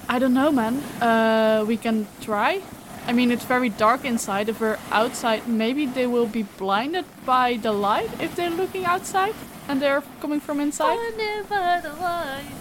I 0.09 0.19
don't 0.19 0.33
know, 0.33 0.51
man. 0.51 0.75
Uh, 1.01 1.63
we 1.65 1.77
can 1.77 2.07
try. 2.21 2.61
I 3.07 3.13
mean, 3.13 3.31
it's 3.31 3.45
very 3.45 3.69
dark 3.69 4.03
inside. 4.03 4.49
If 4.49 4.59
we're 4.59 4.77
outside, 4.91 5.47
maybe 5.47 5.85
they 5.85 6.07
will 6.07 6.27
be 6.27 6.43
blinded 6.43 7.05
by 7.25 7.55
the 7.55 7.71
light 7.71 8.09
if 8.19 8.35
they're 8.35 8.49
looking 8.49 8.83
outside 8.83 9.33
and 9.69 9.81
they're 9.81 10.03
coming 10.19 10.41
from 10.41 10.59
inside. 10.59 10.95
Blinded 10.95 11.49
by 11.49 11.79
the 11.81 11.93
light. 11.93 12.51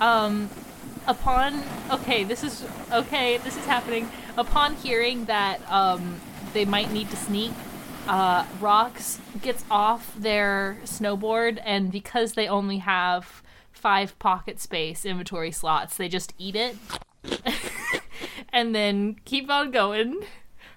Um, 0.00 0.48
upon 1.06 1.62
okay, 1.90 2.24
this 2.24 2.42
is 2.42 2.64
okay. 2.92 3.38
This 3.38 3.56
is 3.56 3.66
happening. 3.66 4.08
Upon 4.36 4.74
hearing 4.76 5.26
that 5.26 5.60
um, 5.70 6.20
they 6.52 6.64
might 6.64 6.90
need 6.90 7.10
to 7.10 7.16
sneak, 7.16 7.52
uh, 8.08 8.44
Rocks 8.60 9.20
gets 9.42 9.64
off 9.70 10.14
their 10.16 10.78
snowboard, 10.84 11.60
and 11.64 11.90
because 11.90 12.34
they 12.34 12.48
only 12.48 12.78
have 12.78 13.42
five 13.72 14.18
pocket 14.18 14.60
space 14.60 15.04
inventory 15.04 15.50
slots, 15.50 15.96
they 15.96 16.08
just 16.08 16.32
eat 16.38 16.56
it, 16.56 16.76
and 18.52 18.74
then 18.74 19.16
keep 19.24 19.50
on 19.50 19.70
going, 19.70 20.20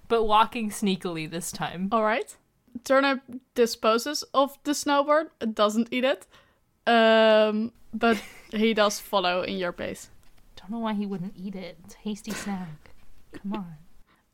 but 0.08 0.24
walking 0.24 0.70
sneakily 0.70 1.30
this 1.30 1.52
time. 1.52 1.90
All 1.92 2.04
right. 2.04 2.36
Turnip 2.84 3.22
disposes 3.56 4.24
of 4.34 4.58
the 4.64 4.72
snowboard. 4.72 5.30
Doesn't 5.54 5.88
eat 5.92 6.04
it. 6.04 6.28
Um, 6.86 7.74
but 7.94 8.22
he 8.52 8.74
does 8.74 9.00
follow 9.00 9.42
in 9.42 9.58
your 9.58 9.72
pace. 9.72 10.10
Don't 10.68 10.80
know 10.80 10.84
why 10.84 10.94
he 10.94 11.06
wouldn't 11.06 11.34
eat 11.38 11.56
it. 11.56 11.78
It's 11.86 11.96
a 11.96 12.00
hasty 12.00 12.32
snack. 12.32 12.92
Come 13.32 13.54
on. 13.54 13.76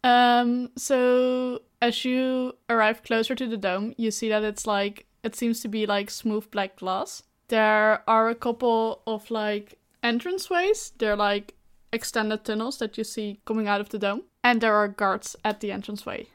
Um, 0.03 0.71
so 0.75 1.61
as 1.79 2.03
you 2.03 2.53
arrive 2.69 3.03
closer 3.03 3.36
to 3.36 3.47
the 3.47 3.57
dome, 3.57 3.93
you 3.97 4.09
see 4.09 4.29
that 4.29 4.43
it's 4.43 4.65
like 4.65 5.05
it 5.23 5.36
seems 5.36 5.61
to 5.61 5.67
be 5.67 5.86
like 5.86 6.09
smooth 6.09 6.49
black 6.49 6.77
glass. 6.77 7.21
There 7.49 8.01
are 8.09 8.29
a 8.29 8.36
couple 8.36 9.03
of 9.05 9.29
like 9.29 9.77
entranceways. 10.03 10.93
They're 10.97 11.15
like 11.15 11.53
extended 11.91 12.43
tunnels 12.45 12.79
that 12.79 12.97
you 12.97 13.03
see 13.03 13.39
coming 13.45 13.67
out 13.67 13.79
of 13.79 13.89
the 13.89 13.99
dome, 13.99 14.23
and 14.43 14.59
there 14.59 14.73
are 14.73 14.88
guards 14.88 15.36
at 15.45 15.59
the 15.59 15.69
entranceway. 15.69 16.27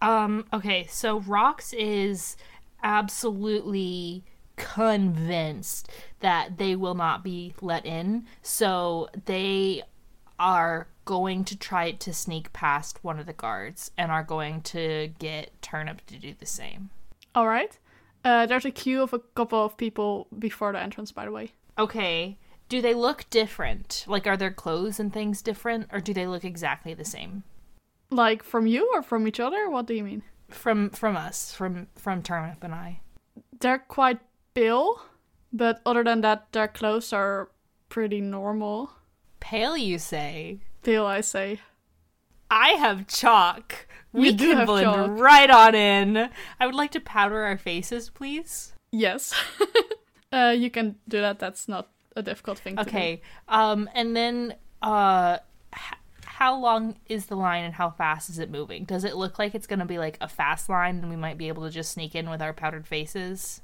Um, 0.00 0.46
okay, 0.52 0.86
so 0.88 1.20
Rocks 1.20 1.72
is 1.72 2.36
absolutely 2.82 4.24
convinced 4.56 5.90
that 6.20 6.58
they 6.58 6.76
will 6.76 6.94
not 6.94 7.24
be 7.24 7.54
let 7.60 7.86
in. 7.86 8.26
So 8.42 9.08
they 9.24 9.82
are 10.38 10.88
going 11.04 11.44
to 11.44 11.56
try 11.56 11.92
to 11.92 12.12
sneak 12.12 12.52
past 12.52 13.02
one 13.02 13.18
of 13.18 13.26
the 13.26 13.32
guards 13.32 13.90
and 13.98 14.10
are 14.10 14.22
going 14.22 14.62
to 14.62 15.12
get 15.18 15.50
Turnip 15.62 16.04
to 16.06 16.18
do 16.18 16.34
the 16.38 16.46
same. 16.46 16.90
All 17.34 17.48
right. 17.48 17.78
Uh, 18.24 18.46
there's 18.46 18.64
a 18.64 18.70
queue 18.70 19.02
of 19.02 19.12
a 19.12 19.18
couple 19.18 19.64
of 19.64 19.76
people 19.76 20.28
before 20.38 20.72
the 20.72 20.80
entrance, 20.80 21.10
by 21.10 21.24
the 21.24 21.32
way. 21.32 21.52
Okay. 21.78 22.38
Do 22.68 22.80
they 22.80 22.94
look 22.94 23.28
different? 23.30 24.04
Like, 24.06 24.26
are 24.26 24.36
their 24.36 24.52
clothes 24.52 25.00
and 25.00 25.12
things 25.12 25.42
different, 25.42 25.88
or 25.92 26.00
do 26.00 26.14
they 26.14 26.26
look 26.26 26.44
exactly 26.44 26.94
the 26.94 27.04
same? 27.04 27.42
Like 28.10 28.42
from 28.42 28.66
you 28.66 28.90
or 28.94 29.02
from 29.02 29.26
each 29.26 29.40
other? 29.40 29.68
What 29.68 29.86
do 29.86 29.94
you 29.94 30.04
mean? 30.04 30.22
From 30.48 30.90
from 30.90 31.16
us, 31.16 31.52
from 31.52 31.88
from 31.96 32.22
Turnip 32.22 32.62
and 32.62 32.74
I. 32.74 33.00
They're 33.58 33.78
quite 33.78 34.20
pale, 34.54 35.02
but 35.52 35.80
other 35.86 36.04
than 36.04 36.20
that, 36.22 36.52
their 36.52 36.68
clothes 36.68 37.12
are 37.12 37.50
pretty 37.88 38.20
normal. 38.20 38.92
Pale, 39.40 39.76
you 39.76 39.98
say? 39.98 40.60
Pale, 40.82 41.06
I 41.06 41.20
say. 41.20 41.60
I 42.50 42.70
have 42.70 43.06
chalk. 43.06 43.86
We 44.12 44.30
You 44.30 44.36
can 44.36 44.66
blend 44.66 44.84
chalk. 44.84 45.10
right 45.18 45.50
on 45.50 45.74
in. 45.74 46.28
I 46.60 46.66
would 46.66 46.74
like 46.74 46.90
to 46.92 47.00
powder 47.00 47.42
our 47.44 47.56
faces, 47.56 48.10
please. 48.10 48.74
Yes. 48.90 49.32
uh, 50.32 50.54
you 50.56 50.70
can 50.70 50.96
do 51.08 51.20
that. 51.22 51.38
That's 51.38 51.66
not 51.66 51.88
a 52.14 52.22
difficult 52.22 52.58
thing 52.58 52.76
to 52.76 52.84
do. 52.84 52.88
Okay. 52.90 53.22
Um, 53.48 53.88
and 53.94 54.14
then, 54.14 54.54
uh, 54.82 55.38
h- 55.74 55.98
how 56.26 56.58
long 56.58 56.96
is 57.08 57.26
the 57.26 57.36
line 57.36 57.64
and 57.64 57.74
how 57.74 57.88
fast 57.90 58.28
is 58.28 58.38
it 58.38 58.50
moving? 58.50 58.84
Does 58.84 59.04
it 59.04 59.16
look 59.16 59.38
like 59.38 59.54
it's 59.54 59.66
gonna 59.66 59.86
be 59.86 59.96
like 59.98 60.18
a 60.20 60.28
fast 60.28 60.68
line, 60.68 60.98
and 60.98 61.08
we 61.08 61.16
might 61.16 61.38
be 61.38 61.48
able 61.48 61.62
to 61.64 61.70
just 61.70 61.92
sneak 61.92 62.14
in 62.14 62.28
with 62.28 62.42
our 62.42 62.52
powdered 62.52 62.86
faces? 62.86 63.62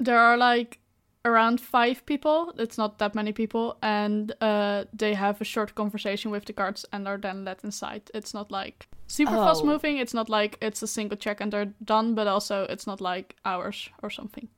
There 0.00 0.18
are 0.18 0.36
like 0.36 0.78
around 1.24 1.60
five 1.60 2.04
people. 2.06 2.52
It's 2.58 2.78
not 2.78 2.98
that 2.98 3.14
many 3.14 3.32
people, 3.32 3.76
and 3.82 4.32
uh, 4.40 4.84
they 4.92 5.14
have 5.14 5.40
a 5.40 5.44
short 5.44 5.74
conversation 5.74 6.30
with 6.30 6.46
the 6.46 6.52
guards 6.54 6.86
and 6.92 7.06
are 7.06 7.18
then 7.18 7.44
let 7.44 7.62
inside. 7.62 8.10
It's 8.14 8.32
not 8.34 8.50
like 8.50 8.88
super 9.06 9.32
fast 9.32 9.62
Oh. 9.62 9.66
moving. 9.66 9.98
It's 9.98 10.14
not 10.14 10.28
like 10.30 10.56
it's 10.62 10.82
a 10.82 10.86
single 10.86 11.18
check 11.18 11.40
and 11.40 11.52
they're 11.52 11.74
done, 11.84 12.14
but 12.14 12.26
also 12.26 12.62
it's 12.70 12.86
not 12.86 13.00
like 13.00 13.36
hours 13.44 13.90
or 14.02 14.10
something. 14.10 14.48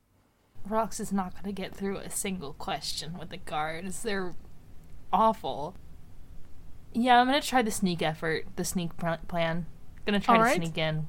Rox 0.68 1.00
is 1.00 1.12
not 1.12 1.34
gonna 1.34 1.52
get 1.52 1.74
through 1.74 1.96
a 1.98 2.08
single 2.10 2.52
question 2.52 3.18
with 3.18 3.30
the 3.30 3.38
guards. 3.38 4.02
They're 4.02 4.34
awful. 5.12 5.74
Yeah, 6.92 7.20
I'm 7.20 7.26
gonna 7.26 7.40
try 7.40 7.62
the 7.62 7.70
sneak 7.70 8.00
effort, 8.02 8.44
the 8.54 8.64
sneak 8.64 8.90
plan. 9.26 9.66
Gonna 10.06 10.20
try 10.20 10.36
Alright. 10.36 10.60
to 10.60 10.66
sneak 10.66 10.78
in. 10.78 11.08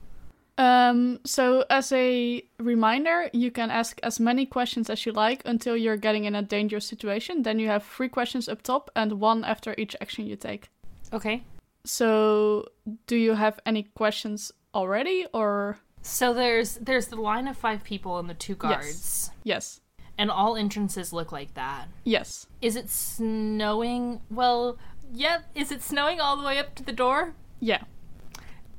Um, 0.58 1.20
so 1.26 1.66
as 1.70 1.92
a 1.92 2.44
reminder, 2.60 3.30
you 3.34 3.50
can 3.50 3.72
ask 3.72 4.00
as 4.04 4.20
many 4.20 4.46
questions 4.46 4.90
as 4.90 5.06
you 5.06 5.12
like 5.12 5.42
until 5.46 5.76
you're 5.76 5.98
getting 5.98 6.26
in 6.26 6.36
a 6.36 6.42
dangerous 6.44 6.86
situation. 6.86 7.42
Then 7.42 7.60
you 7.60 7.68
have 7.68 7.84
three 7.84 8.10
questions 8.10 8.48
up 8.48 8.62
top 8.62 8.92
and 8.96 9.14
one 9.14 9.44
after 9.44 9.74
each 9.78 9.96
action 10.00 10.28
you 10.28 10.36
take. 10.36 10.70
Okay. 11.12 11.44
So, 11.86 12.68
do 13.08 13.16
you 13.16 13.34
have 13.34 13.60
any 13.66 13.84
questions 13.84 14.52
already 14.74 15.26
or 15.34 15.80
So 16.02 16.34
there's 16.34 16.76
there's 16.76 17.08
the 17.08 17.16
line 17.16 17.48
of 17.48 17.58
five 17.58 17.84
people 17.84 18.20
and 18.20 18.30
the 18.30 18.34
two 18.34 18.56
guards, 18.56 19.32
yes. 19.44 19.80
yes. 19.80 19.82
and 20.18 20.32
all 20.32 20.56
entrances 20.56 21.14
look 21.14 21.32
like 21.32 21.54
that. 21.56 21.88
Yes. 22.04 22.48
Is 22.62 22.76
it 22.76 22.90
snowing? 22.90 24.22
Well, 24.30 24.78
yeah. 25.12 25.40
Is 25.56 25.72
it 25.72 25.82
snowing 25.82 26.20
all 26.20 26.38
the 26.38 26.46
way 26.46 26.58
up 26.58 26.76
to 26.76 26.84
the 26.84 26.94
door? 26.94 27.34
Yeah. 27.60 27.84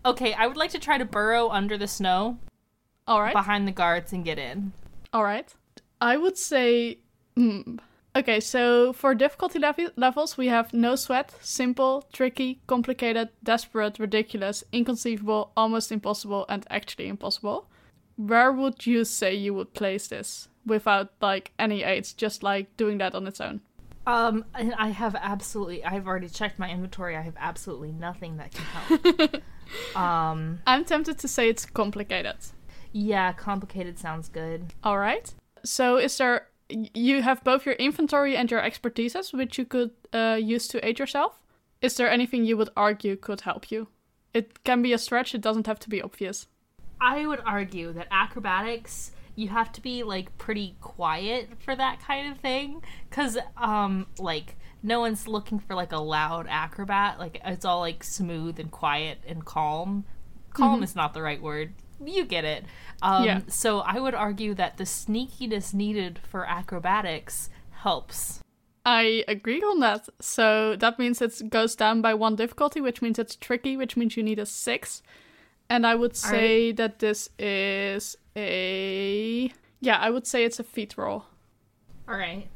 Okay, 0.04 0.34
I 0.34 0.46
would 0.46 0.56
like 0.56 0.70
to 0.70 0.78
try 0.78 0.98
to 0.98 1.04
burrow 1.04 1.48
under 1.48 1.78
the 1.78 1.88
snow 1.88 2.38
All 3.06 3.22
right. 3.22 3.32
behind 3.32 3.66
the 3.66 3.72
guards 3.72 4.12
and 4.12 4.24
get 4.24 4.38
in. 4.38 4.72
All 5.12 5.24
right. 5.24 5.52
I 6.00 6.16
would 6.16 6.36
say 6.36 6.98
hmm. 7.36 7.76
Okay, 8.16 8.38
so 8.38 8.92
for 8.92 9.12
difficulty 9.12 9.58
lev- 9.58 9.92
levels, 9.96 10.38
we 10.38 10.46
have 10.46 10.72
no 10.72 10.94
sweat, 10.94 11.34
simple, 11.40 12.06
tricky, 12.12 12.60
complicated, 12.68 13.30
desperate, 13.42 13.98
ridiculous, 13.98 14.62
inconceivable, 14.72 15.50
almost 15.56 15.90
impossible, 15.90 16.46
and 16.48 16.64
actually 16.70 17.08
impossible. 17.08 17.68
Where 18.14 18.52
would 18.52 18.86
you 18.86 19.04
say 19.04 19.34
you 19.34 19.52
would 19.54 19.74
place 19.74 20.06
this 20.06 20.48
without 20.64 21.10
like 21.20 21.50
any 21.58 21.82
aids, 21.82 22.12
just 22.12 22.44
like 22.44 22.76
doing 22.76 22.98
that 22.98 23.16
on 23.16 23.26
its 23.26 23.40
own? 23.40 23.62
Um, 24.06 24.44
and 24.54 24.74
I 24.74 24.90
have 24.90 25.16
absolutely. 25.16 25.84
I've 25.84 26.06
already 26.06 26.28
checked 26.28 26.58
my 26.58 26.70
inventory. 26.70 27.16
I 27.16 27.22
have 27.22 27.36
absolutely 27.36 27.90
nothing 27.90 28.36
that 28.36 28.52
can 28.52 28.64
help. 28.64 29.42
um, 29.94 30.60
I'm 30.66 30.84
tempted 30.84 31.18
to 31.18 31.28
say 31.28 31.48
it's 31.48 31.66
complicated. 31.66 32.36
yeah, 32.92 33.32
complicated 33.32 33.98
sounds 33.98 34.28
good. 34.28 34.72
All 34.82 34.98
right. 34.98 35.32
So 35.64 35.96
is 35.96 36.16
there 36.18 36.48
you 36.94 37.22
have 37.22 37.44
both 37.44 37.66
your 37.66 37.74
inventory 37.74 38.36
and 38.36 38.50
your 38.50 38.60
expertises 38.60 39.32
which 39.32 39.58
you 39.58 39.64
could 39.64 39.90
uh, 40.12 40.38
use 40.40 40.66
to 40.68 40.86
aid 40.86 40.98
yourself? 40.98 41.38
Is 41.80 41.96
there 41.96 42.10
anything 42.10 42.44
you 42.44 42.56
would 42.56 42.70
argue 42.76 43.16
could 43.16 43.42
help 43.42 43.70
you? 43.70 43.88
It 44.32 44.64
can 44.64 44.82
be 44.82 44.92
a 44.92 44.98
stretch, 44.98 45.34
it 45.34 45.40
doesn't 45.40 45.66
have 45.66 45.78
to 45.80 45.90
be 45.90 46.00
obvious. 46.02 46.46
I 47.00 47.26
would 47.26 47.40
argue 47.44 47.92
that 47.92 48.08
acrobatics 48.10 49.12
you 49.36 49.48
have 49.48 49.72
to 49.72 49.80
be 49.80 50.02
like 50.04 50.36
pretty 50.38 50.76
quiet 50.80 51.48
for 51.58 51.74
that 51.74 52.00
kind 52.00 52.30
of 52.32 52.38
thing 52.38 52.82
cuz 53.10 53.36
um 53.56 54.06
like 54.18 54.56
no 54.84 55.00
one's 55.00 55.26
looking 55.26 55.58
for 55.58 55.74
like 55.74 55.90
a 55.92 55.98
loud 55.98 56.46
acrobat 56.48 57.18
like 57.18 57.40
it's 57.44 57.64
all 57.64 57.80
like 57.80 58.04
smooth 58.04 58.60
and 58.60 58.70
quiet 58.70 59.18
and 59.26 59.44
calm. 59.44 60.04
Calm 60.52 60.84
is 60.84 60.94
not 60.94 61.14
the 61.14 61.22
right 61.22 61.42
word. 61.42 61.72
You 62.04 62.24
get 62.24 62.44
it. 62.44 62.64
Um 63.02 63.24
Yeah. 63.24 63.40
so 63.48 63.80
I 63.80 63.98
would 63.98 64.14
argue 64.14 64.54
that 64.54 64.76
the 64.76 64.84
sneakiness 64.84 65.74
needed 65.74 66.20
for 66.30 66.44
acrobatics 66.46 67.50
helps. 67.70 68.40
I 68.86 69.24
agree 69.26 69.62
on 69.62 69.80
that. 69.80 70.08
So 70.20 70.76
that 70.76 70.98
means 70.98 71.22
it 71.22 71.48
goes 71.48 71.74
down 71.74 72.02
by 72.02 72.12
one 72.12 72.36
difficulty, 72.36 72.80
which 72.82 73.00
means 73.00 73.18
it's 73.18 73.34
tricky, 73.34 73.76
which 73.76 73.96
means 73.96 74.16
you 74.16 74.22
need 74.22 74.38
a 74.38 74.46
six. 74.46 75.02
And 75.70 75.86
I 75.86 75.94
would 75.94 76.14
say 76.14 76.72
that 76.72 76.98
this 76.98 77.30
is 77.38 78.16
a 78.36 79.50
yeah, 79.80 79.98
I 79.98 80.10
would 80.10 80.26
say 80.26 80.44
it's 80.44 80.60
a 80.60 80.64
feat 80.64 80.96
roll. 80.98 81.24
All 82.06 82.16
right. 82.16 82.46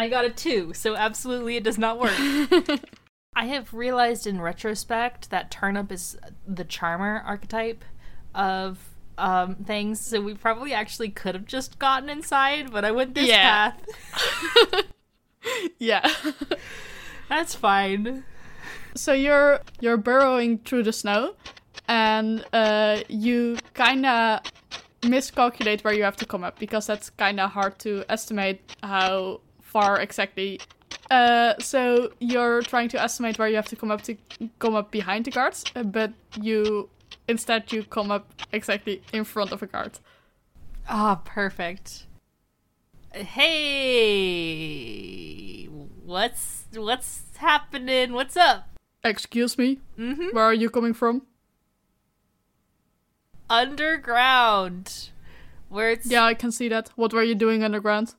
I 0.00 0.08
got 0.08 0.24
a 0.24 0.30
2, 0.30 0.72
so 0.74 0.96
absolutely 0.96 1.56
it 1.56 1.64
does 1.64 1.78
not 1.78 1.98
work. 1.98 2.12
I 3.36 3.46
have 3.46 3.72
realized 3.74 4.26
in 4.26 4.40
retrospect 4.40 5.30
that 5.30 5.50
turnip 5.50 5.92
is 5.92 6.16
the 6.46 6.64
charmer 6.64 7.22
archetype 7.26 7.84
of 8.34 8.78
um, 9.18 9.56
things, 9.56 10.00
so 10.00 10.20
we 10.20 10.34
probably 10.34 10.72
actually 10.72 11.10
could 11.10 11.34
have 11.34 11.46
just 11.46 11.78
gotten 11.78 12.08
inside, 12.08 12.72
but 12.72 12.84
I 12.84 12.90
went 12.92 13.14
this 13.14 13.28
Yeah. 13.28 13.72
path. 13.72 14.84
Yeah. 15.78 16.06
That's 17.28 17.54
fine. 17.54 18.24
so 18.94 19.12
you're 19.12 19.60
you're 19.80 19.96
burrowing 19.96 20.58
through 20.58 20.82
the 20.82 20.92
snow, 20.92 21.34
and 21.88 22.44
uh, 22.52 23.00
you 23.08 23.56
kind 23.74 24.04
of 24.04 24.40
miscalculate 25.06 25.82
where 25.82 25.94
you 25.94 26.02
have 26.02 26.16
to 26.16 26.26
come 26.26 26.44
up 26.44 26.58
because 26.58 26.86
that's 26.86 27.08
kind 27.10 27.40
of 27.40 27.50
hard 27.50 27.78
to 27.80 28.04
estimate 28.10 28.60
how 28.82 29.40
far 29.70 30.00
exactly. 30.00 30.60
Uh, 31.10 31.54
so 31.58 32.10
you're 32.20 32.62
trying 32.62 32.88
to 32.90 33.00
estimate 33.02 33.38
where 33.38 33.48
you 33.48 33.56
have 33.56 33.68
to 33.68 33.76
come 33.76 33.90
up 33.90 34.02
to 34.02 34.16
come 34.58 34.74
up 34.74 34.90
behind 34.90 35.24
the 35.24 35.30
guards, 35.30 35.64
uh, 35.74 35.82
but 35.82 36.12
you 36.40 36.88
instead 37.28 37.72
you 37.72 37.82
come 37.84 38.10
up 38.10 38.24
exactly 38.52 39.02
in 39.12 39.24
front 39.24 39.52
of 39.52 39.62
a 39.62 39.66
guard. 39.66 39.98
Ah, 40.88 41.20
perfect. 41.24 42.06
Hey, 44.30 45.64
what's 46.04 46.64
what's 46.74 47.22
happening? 47.36 48.12
What's 48.12 48.36
up? 48.36 48.68
Excuse 49.02 49.56
me, 49.58 49.78
Mm-hmm. 49.98 50.28
where 50.34 50.44
are 50.44 50.54
you 50.54 50.70
coming 50.70 50.94
from? 50.94 51.22
Underground, 53.48 55.10
where 55.68 55.90
it's 55.90 56.06
Yeah, 56.06 56.22
I 56.24 56.34
can 56.34 56.52
see 56.52 56.68
that. 56.68 56.90
What 56.96 57.12
were 57.12 57.22
you 57.22 57.34
doing 57.34 57.64
underground? 57.64 58.14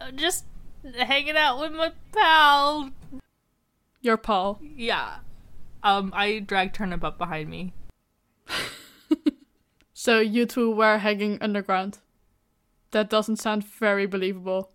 uh, 0.00 0.10
just 0.12 0.44
hanging 0.96 1.36
out 1.36 1.60
with 1.60 1.72
my 1.72 1.92
pal. 2.12 2.90
Your 4.00 4.16
pal. 4.16 4.60
Yeah. 4.62 5.16
Um, 5.82 6.12
I 6.14 6.38
dragged 6.38 6.74
Turnip 6.74 7.04
up 7.04 7.18
behind 7.18 7.48
me. 7.48 7.72
So 10.00 10.20
you 10.20 10.46
two 10.46 10.70
were 10.70 10.98
hanging 10.98 11.38
underground. 11.40 11.98
That 12.92 13.10
doesn't 13.10 13.40
sound 13.40 13.64
very 13.64 14.06
believable. 14.06 14.70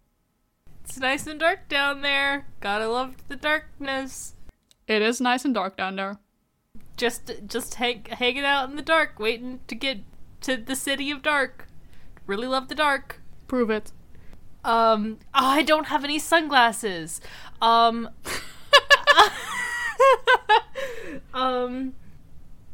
It's 0.84 0.98
nice 0.98 1.26
and 1.26 1.40
dark 1.40 1.70
down 1.70 2.02
there. 2.02 2.46
Gotta 2.60 2.90
love 2.90 3.16
the 3.30 3.38
darkness. 3.38 4.34
It 4.86 5.02
is 5.02 5.22
nice 5.22 5.46
and 5.46 5.54
dark 5.54 5.78
down 5.78 5.96
there. 5.96 6.18
Just, 6.98 7.32
just 7.48 7.76
hang, 7.76 8.04
hanging 8.10 8.44
out 8.44 8.70
in 8.70 8.76
the 8.76 8.82
dark, 8.82 9.18
waiting 9.18 9.62
to 9.68 9.76
get 9.76 10.00
to 10.42 10.58
the 10.58 10.76
city 10.76 11.10
of 11.10 11.22
dark. 11.22 11.70
Really 12.28 12.46
love 12.46 12.68
the 12.68 12.76
dark. 12.76 13.22
Prove 13.48 13.70
it. 13.70 13.94
Um, 14.64 15.20
oh, 15.34 15.46
I 15.46 15.64
don't 15.64 15.88
have 15.88 16.04
any 16.04 16.20
sunglasses. 16.20 17.22
Um, 17.62 18.10
um, 21.34 21.94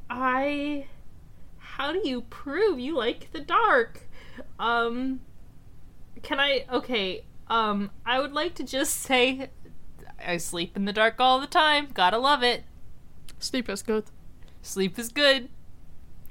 I. 0.09 0.87
How 1.57 1.93
do 1.93 2.01
you 2.03 2.21
prove 2.21 2.79
you 2.79 2.95
like 2.95 3.31
the 3.31 3.39
dark? 3.39 4.07
Um, 4.59 5.21
can 6.21 6.39
I? 6.39 6.65
Okay. 6.71 7.23
Um, 7.47 7.91
I 8.05 8.19
would 8.19 8.33
like 8.33 8.53
to 8.55 8.63
just 8.63 8.97
say, 8.97 9.49
I 10.23 10.37
sleep 10.37 10.75
in 10.75 10.85
the 10.85 10.93
dark 10.93 11.15
all 11.19 11.39
the 11.39 11.47
time. 11.47 11.89
Gotta 11.93 12.17
love 12.17 12.43
it. 12.43 12.63
Sleep 13.39 13.69
is 13.69 13.81
good. 13.81 14.05
Sleep 14.61 14.99
is 14.99 15.09
good. 15.09 15.49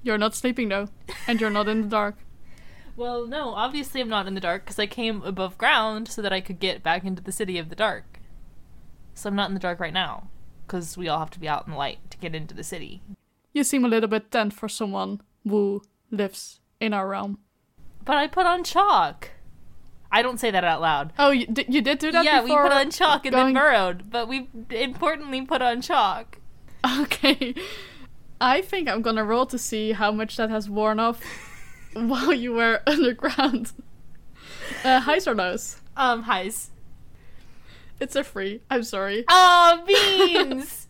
You're 0.03 0.19
not 0.19 0.35
sleeping 0.35 0.69
though, 0.69 0.89
and 1.27 1.41
you're 1.41 1.51
not 1.51 1.69
in 1.69 1.83
the 1.83 1.89
dark. 1.89 2.17
Well, 2.99 3.29
no, 3.29 3.51
obviously 3.55 4.01
I'm 4.01 4.09
not 4.09 4.27
in 4.27 4.35
the 4.35 4.41
dark 4.41 4.65
because 4.65 4.79
I 4.81 4.87
came 4.87 5.23
above 5.23 5.57
ground 5.57 6.09
so 6.09 6.21
that 6.21 6.33
I 6.33 6.41
could 6.41 6.59
get 6.59 6.83
back 6.83 7.05
into 7.05 7.23
the 7.23 7.31
city 7.31 7.57
of 7.57 7.69
the 7.69 7.77
dark. 7.77 8.19
So 9.15 9.29
I'm 9.29 9.37
not 9.37 9.49
in 9.49 9.55
the 9.55 9.61
dark 9.61 9.79
right 9.79 9.93
now 9.93 10.29
because 10.67 10.97
we 10.99 11.07
all 11.07 11.21
have 11.21 11.31
to 11.31 11.39
be 11.39 11.49
out 11.49 11.65
in 11.67 11.73
the 11.73 11.79
light 11.79 12.11
to 12.11 12.19
get 12.19 12.35
into 12.35 12.55
the 12.57 12.65
city. 12.65 13.01
You 13.53 13.63
seem 13.63 13.85
a 13.85 13.89
little 13.89 14.09
bit 14.09 14.33
tense 14.33 14.53
for 14.53 14.69
someone 14.69 15.21
who 15.49 15.83
lives 16.11 16.59
in 16.81 16.93
our 16.93 17.07
realm. 17.07 17.39
But 18.05 18.17
I 18.17 18.27
put 18.27 18.47
on 18.47 18.65
chalk. 18.65 19.31
I 20.11 20.21
don't 20.21 20.41
say 20.41 20.51
that 20.51 20.65
out 20.65 20.81
loud. 20.81 21.13
Oh, 21.21 21.31
you, 21.31 21.47
di- 21.47 21.67
you 21.69 21.81
did 21.81 22.01
do 22.01 22.11
that 22.11 22.23
before? 22.25 22.35
yeah, 22.35 22.43
we 22.43 22.69
put 22.69 22.73
on 22.77 22.91
chalk 22.91 23.25
and 23.27 23.33
going- 23.33 23.55
then 23.55 23.63
burrowed, 23.63 24.11
but 24.11 24.27
we 24.27 24.49
importantly 24.71 25.43
put 25.43 25.63
on 25.63 25.81
chalk. 25.83 26.39
Okay. 27.01 27.55
I 28.41 28.63
think 28.63 28.89
I'm 28.89 29.03
gonna 29.03 29.25
roll 29.25 29.47
to 29.47 29.59
see 29.59 29.93
how 29.93 30.11
much 30.13 30.37
that 30.37 30.49
has 30.51 30.71
worn 30.71 30.99
off 31.01 31.21
while 31.95 32.33
you 32.33 32.53
were 32.53 32.83
underground. 32.87 33.73
Uh, 34.85 35.01
highs 35.01 35.27
or 35.27 35.35
lows? 35.35 35.81
Um, 35.97 36.23
highs. 36.23 36.71
It's 38.01 38.15
a 38.15 38.23
free. 38.23 38.61
I'm 38.71 38.85
sorry. 38.85 39.25
Oh, 39.29 39.83
beans! 39.87 40.89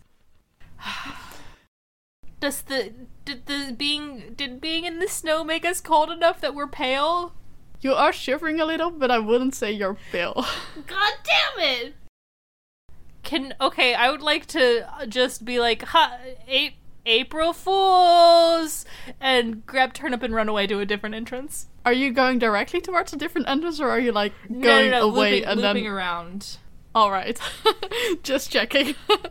Does 2.39 2.61
the 2.61 2.93
did 3.25 3.47
the 3.47 3.75
being 3.77 4.33
did 4.35 4.61
being 4.61 4.85
in 4.85 4.99
the 4.99 5.07
snow 5.07 5.43
make 5.43 5.65
us 5.65 5.81
cold 5.81 6.09
enough 6.09 6.39
that 6.41 6.55
we're 6.55 6.67
pale? 6.67 7.33
You 7.81 7.93
are 7.93 8.13
shivering 8.13 8.59
a 8.59 8.65
little, 8.65 8.91
but 8.91 9.11
I 9.11 9.19
wouldn't 9.19 9.55
say 9.55 9.71
you're 9.71 9.97
pale. 10.11 10.45
God 10.87 11.13
damn 11.23 11.65
it! 11.65 11.93
Can 13.23 13.53
okay, 13.59 13.93
I 13.93 14.09
would 14.09 14.21
like 14.21 14.45
to 14.47 14.87
just 15.07 15.43
be 15.43 15.59
like, 15.59 15.83
ha, 15.83 16.17
a- 16.47 16.77
April 17.09 17.53
Fools, 17.53 18.85
and 19.19 19.65
grab 19.65 19.93
Turnip 19.93 20.21
and 20.23 20.33
run 20.33 20.47
away 20.47 20.67
to 20.67 20.79
a 20.79 20.85
different 20.85 21.15
entrance. 21.15 21.67
Are 21.85 21.93
you 21.93 22.11
going 22.11 22.37
directly 22.39 22.81
towards 22.81 23.11
a 23.13 23.17
different 23.17 23.47
entrance, 23.49 23.79
or 23.79 23.89
are 23.89 23.99
you 23.99 24.11
like 24.11 24.33
No, 24.47 24.61
going 24.61 24.91
no, 24.91 24.99
no, 24.99 25.15
away 25.15 25.31
looping, 25.37 25.49
and 25.49 25.61
looping 25.61 25.83
then? 25.85 25.91
around. 25.93 26.57
All 26.93 27.11
right, 27.11 27.39
just 28.23 28.51
checking. 28.51 28.95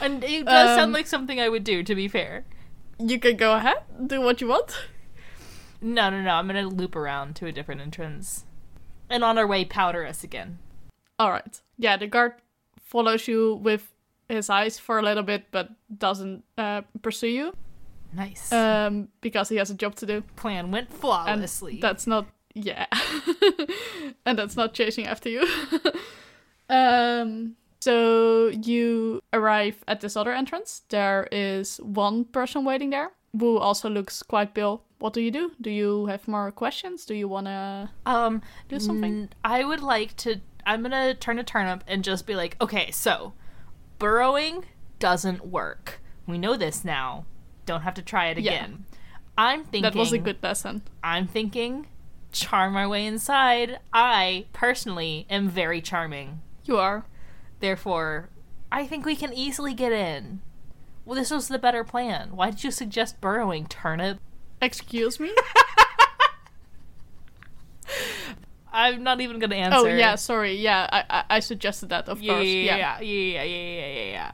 And 0.00 0.24
it 0.24 0.46
does 0.46 0.70
Um, 0.70 0.76
sound 0.76 0.92
like 0.92 1.06
something 1.06 1.38
I 1.40 1.48
would 1.48 1.62
do. 1.62 1.82
To 1.82 1.94
be 1.94 2.08
fair, 2.08 2.44
you 2.98 3.20
can 3.20 3.36
go 3.36 3.54
ahead, 3.54 3.76
do 4.06 4.20
what 4.20 4.40
you 4.40 4.48
want. 4.48 4.74
no, 5.80 6.08
no, 6.10 6.20
no. 6.22 6.30
I'm 6.30 6.46
gonna 6.46 6.66
loop 6.66 6.96
around 6.96 7.36
to 7.36 7.46
a 7.46 7.52
different 7.52 7.80
entrance, 7.82 8.44
and 9.10 9.22
on 9.22 9.36
our 9.38 9.46
way, 9.46 9.64
powder 9.64 10.04
us 10.06 10.24
again. 10.24 10.58
All 11.18 11.30
right. 11.30 11.60
Yeah, 11.78 11.96
the 11.98 12.06
guard 12.08 12.32
follows 12.82 13.28
you 13.28 13.54
with 13.54 13.92
his 14.28 14.48
eyes 14.50 14.78
for 14.78 14.98
a 14.98 15.02
little 15.02 15.22
bit, 15.22 15.46
but 15.50 15.70
doesn't 15.98 16.44
uh, 16.58 16.82
pursue 17.02 17.28
you 17.28 17.52
Nice. 18.12 18.52
um, 18.52 19.08
because 19.20 19.48
he 19.48 19.56
has 19.56 19.70
a 19.70 19.74
job 19.74 19.94
to 19.96 20.06
do. 20.06 20.22
Plan 20.36 20.70
went 20.70 20.90
And 20.90 20.98
flawlessly. 21.00 21.78
that's 21.80 22.06
not 22.06 22.26
yeah, 22.54 22.86
and 24.26 24.38
that's 24.38 24.56
not 24.56 24.74
chasing 24.74 25.06
after 25.06 25.28
you. 25.28 25.46
um. 26.68 27.56
So 27.80 28.48
you 28.48 29.20
arrive 29.34 29.84
at 29.86 30.00
this 30.00 30.16
other 30.16 30.32
entrance. 30.32 30.82
There 30.88 31.28
is 31.30 31.76
one 31.82 32.24
person 32.24 32.64
waiting 32.64 32.88
there 32.90 33.10
who 33.38 33.58
also 33.58 33.90
looks 33.90 34.22
quite 34.22 34.54
pale. 34.54 34.82
What 35.00 35.12
do 35.12 35.20
you 35.20 35.30
do? 35.30 35.52
Do 35.60 35.70
you 35.70 36.06
have 36.06 36.26
more 36.26 36.50
questions? 36.50 37.04
Do 37.04 37.14
you 37.14 37.28
wanna? 37.28 37.90
Um, 38.06 38.40
Do 38.68 38.80
something. 38.80 39.28
I 39.44 39.64
would 39.64 39.80
like 39.80 40.16
to. 40.18 40.40
I'm 40.64 40.82
gonna 40.82 41.12
turn 41.14 41.38
a 41.38 41.44
turnip 41.44 41.84
and 41.86 42.02
just 42.02 42.26
be 42.26 42.34
like, 42.34 42.56
okay, 42.62 42.90
so 42.90 43.34
burrowing 44.04 44.66
doesn't 44.98 45.46
work. 45.46 46.02
We 46.26 46.36
know 46.36 46.58
this 46.58 46.84
now. 46.84 47.24
Don't 47.64 47.80
have 47.80 47.94
to 47.94 48.02
try 48.02 48.26
it 48.26 48.36
again. 48.36 48.84
Yeah. 48.90 48.98
I'm 49.38 49.64
thinking 49.64 49.80
That 49.80 49.94
was 49.94 50.12
a 50.12 50.18
good 50.18 50.42
lesson. 50.42 50.82
I'm 51.02 51.26
thinking 51.26 51.86
charm 52.30 52.76
our 52.76 52.86
way 52.86 53.06
inside. 53.06 53.78
I 53.94 54.44
personally 54.52 55.26
am 55.30 55.48
very 55.48 55.80
charming. 55.80 56.42
You 56.66 56.76
are. 56.76 57.06
Therefore, 57.60 58.28
I 58.70 58.86
think 58.86 59.06
we 59.06 59.16
can 59.16 59.32
easily 59.32 59.72
get 59.72 59.92
in. 59.92 60.42
Well, 61.06 61.18
this 61.18 61.30
was 61.30 61.48
the 61.48 61.58
better 61.58 61.82
plan. 61.82 62.36
Why 62.36 62.50
did 62.50 62.62
you 62.62 62.70
suggest 62.70 63.22
burrowing, 63.22 63.64
turnip? 63.68 64.18
Excuse 64.60 65.18
me. 65.18 65.34
I'm 68.74 69.02
not 69.02 69.20
even 69.20 69.38
gonna 69.38 69.54
answer. 69.54 69.78
oh 69.78 69.86
yeah, 69.86 70.16
sorry. 70.16 70.56
Yeah, 70.56 70.88
I 70.90 71.04
I, 71.08 71.24
I 71.36 71.40
suggested 71.40 71.88
that. 71.90 72.08
Of 72.08 72.20
yeah, 72.20 72.32
course. 72.34 72.46
yeah, 72.46 72.76
yeah, 72.76 73.00
yeah, 73.00 73.42
yeah, 73.42 73.42
yeah, 73.44 73.86
yeah, 73.86 74.10
yeah. 74.10 74.32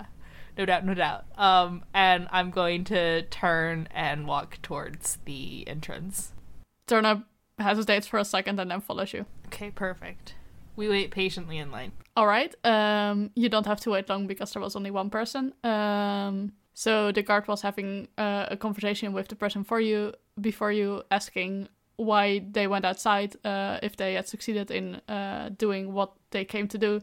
No 0.59 0.67
doubt, 0.67 0.85
no 0.85 0.95
doubt. 0.95 1.25
Um, 1.39 1.85
and 1.95 2.27
I'm 2.33 2.51
going 2.51 2.85
to 2.85 3.23
turn 3.23 3.89
and 3.95 4.27
walk 4.27 4.59
towards 4.63 5.19
the 5.25 5.67
entrance. 5.69 6.33
Turnip 6.87 7.25
hesitates 7.59 8.07
for 8.07 8.19
a 8.19 8.25
second 8.25 8.59
and 8.59 8.71
then 8.71 8.81
follows 8.81 9.13
you. 9.13 9.27
Okay, 9.47 9.71
perfect. 9.71 10.35
We 10.77 10.89
wait 10.89 11.11
patiently 11.13 11.59
in 11.59 11.71
line. 11.71 11.93
All 12.17 12.27
right. 12.27 12.55
Um, 12.65 13.31
you 13.35 13.49
don't 13.49 13.67
have 13.67 13.81
to 13.81 13.91
wait 13.91 14.09
long 14.09 14.27
because 14.27 14.53
there 14.53 14.63
was 14.63 14.75
only 14.77 14.91
one 14.91 15.09
person. 15.09 15.55
Um, 15.65 16.53
so 16.75 17.13
the 17.13 17.23
guard 17.23 17.47
was 17.49 17.63
having 17.63 18.09
uh, 18.19 18.47
a 18.51 18.57
conversation 18.57 19.13
with 19.13 19.29
the 19.29 19.37
person 19.37 19.65
for 19.65 19.81
you 19.81 20.13
before 20.41 20.73
you, 20.73 21.03
asking 21.11 21.69
why 22.01 22.41
they 22.53 22.67
went 22.67 22.85
outside, 22.85 23.37
uh, 23.45 23.79
if 23.83 23.97
they 23.97 24.15
had 24.15 24.27
succeeded 24.27 24.71
in 24.71 24.95
uh, 25.09 25.51
doing 25.59 25.93
what 25.93 26.13
they 26.31 26.45
came 26.45 26.67
to 26.69 26.79
do, 26.79 27.01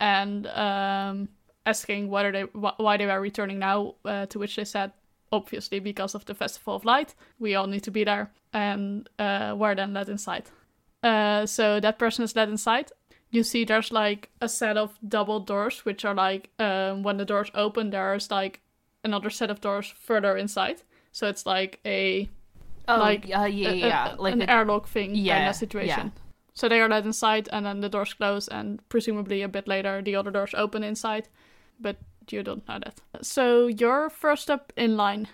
and 0.00 0.46
um, 0.46 1.28
asking 1.66 2.08
whether 2.08 2.32
they 2.32 2.42
wh- 2.42 2.78
why 2.78 2.96
they 2.96 3.06
were 3.06 3.20
returning 3.20 3.58
now. 3.58 3.94
Uh, 4.04 4.26
to 4.26 4.38
which 4.38 4.56
they 4.56 4.64
said, 4.64 4.92
obviously 5.30 5.80
because 5.80 6.14
of 6.14 6.24
the 6.24 6.34
festival 6.34 6.74
of 6.74 6.84
light, 6.84 7.14
we 7.38 7.54
all 7.54 7.66
need 7.66 7.82
to 7.82 7.90
be 7.90 8.04
there, 8.04 8.30
and 8.52 9.08
uh, 9.18 9.54
were 9.56 9.74
then 9.74 9.92
let 9.92 10.08
inside. 10.08 10.44
Uh, 11.02 11.46
so 11.46 11.80
that 11.80 11.98
person 11.98 12.24
is 12.24 12.34
let 12.34 12.48
inside. 12.48 12.90
you 13.30 13.42
see 13.42 13.64
there's 13.64 13.92
like 13.92 14.30
a 14.40 14.48
set 14.48 14.76
of 14.76 14.98
double 15.06 15.40
doors, 15.40 15.84
which 15.84 16.04
are 16.04 16.14
like 16.14 16.50
um, 16.58 17.02
when 17.02 17.18
the 17.18 17.24
doors 17.24 17.50
open, 17.54 17.90
there's 17.90 18.30
like 18.30 18.60
another 19.04 19.30
set 19.30 19.50
of 19.50 19.60
doors 19.60 19.92
further 19.98 20.36
inside. 20.36 20.82
So 21.12 21.26
it's 21.28 21.46
like 21.46 21.80
a 21.84 22.28
Oh, 22.88 22.98
like 22.98 23.24
uh, 23.26 23.44
yeah, 23.44 23.70
a- 23.70 23.74
yeah, 23.74 24.14
a- 24.14 24.22
like 24.22 24.32
an 24.34 24.42
a- 24.42 24.50
airlock 24.50 24.88
thing 24.88 25.10
kind 25.10 25.24
Yeah, 25.26 25.50
of 25.50 25.56
situation. 25.56 26.12
yeah. 26.14 26.22
So 26.54 26.68
they 26.68 26.80
are 26.80 26.88
let 26.88 27.04
inside, 27.04 27.48
and 27.52 27.64
then 27.66 27.80
the 27.80 27.88
doors 27.88 28.14
close, 28.14 28.48
and 28.48 28.80
presumably 28.88 29.42
a 29.42 29.48
bit 29.48 29.68
later 29.68 30.02
the 30.02 30.16
other 30.16 30.30
doors 30.32 30.54
open 30.54 30.82
inside, 30.82 31.28
but 31.78 31.96
you 32.30 32.42
don't 32.42 32.66
know 32.68 32.78
that. 32.80 33.00
So 33.24 33.66
you're 33.68 34.10
first 34.10 34.50
up 34.50 34.72
in 34.76 34.96
line. 34.96 35.28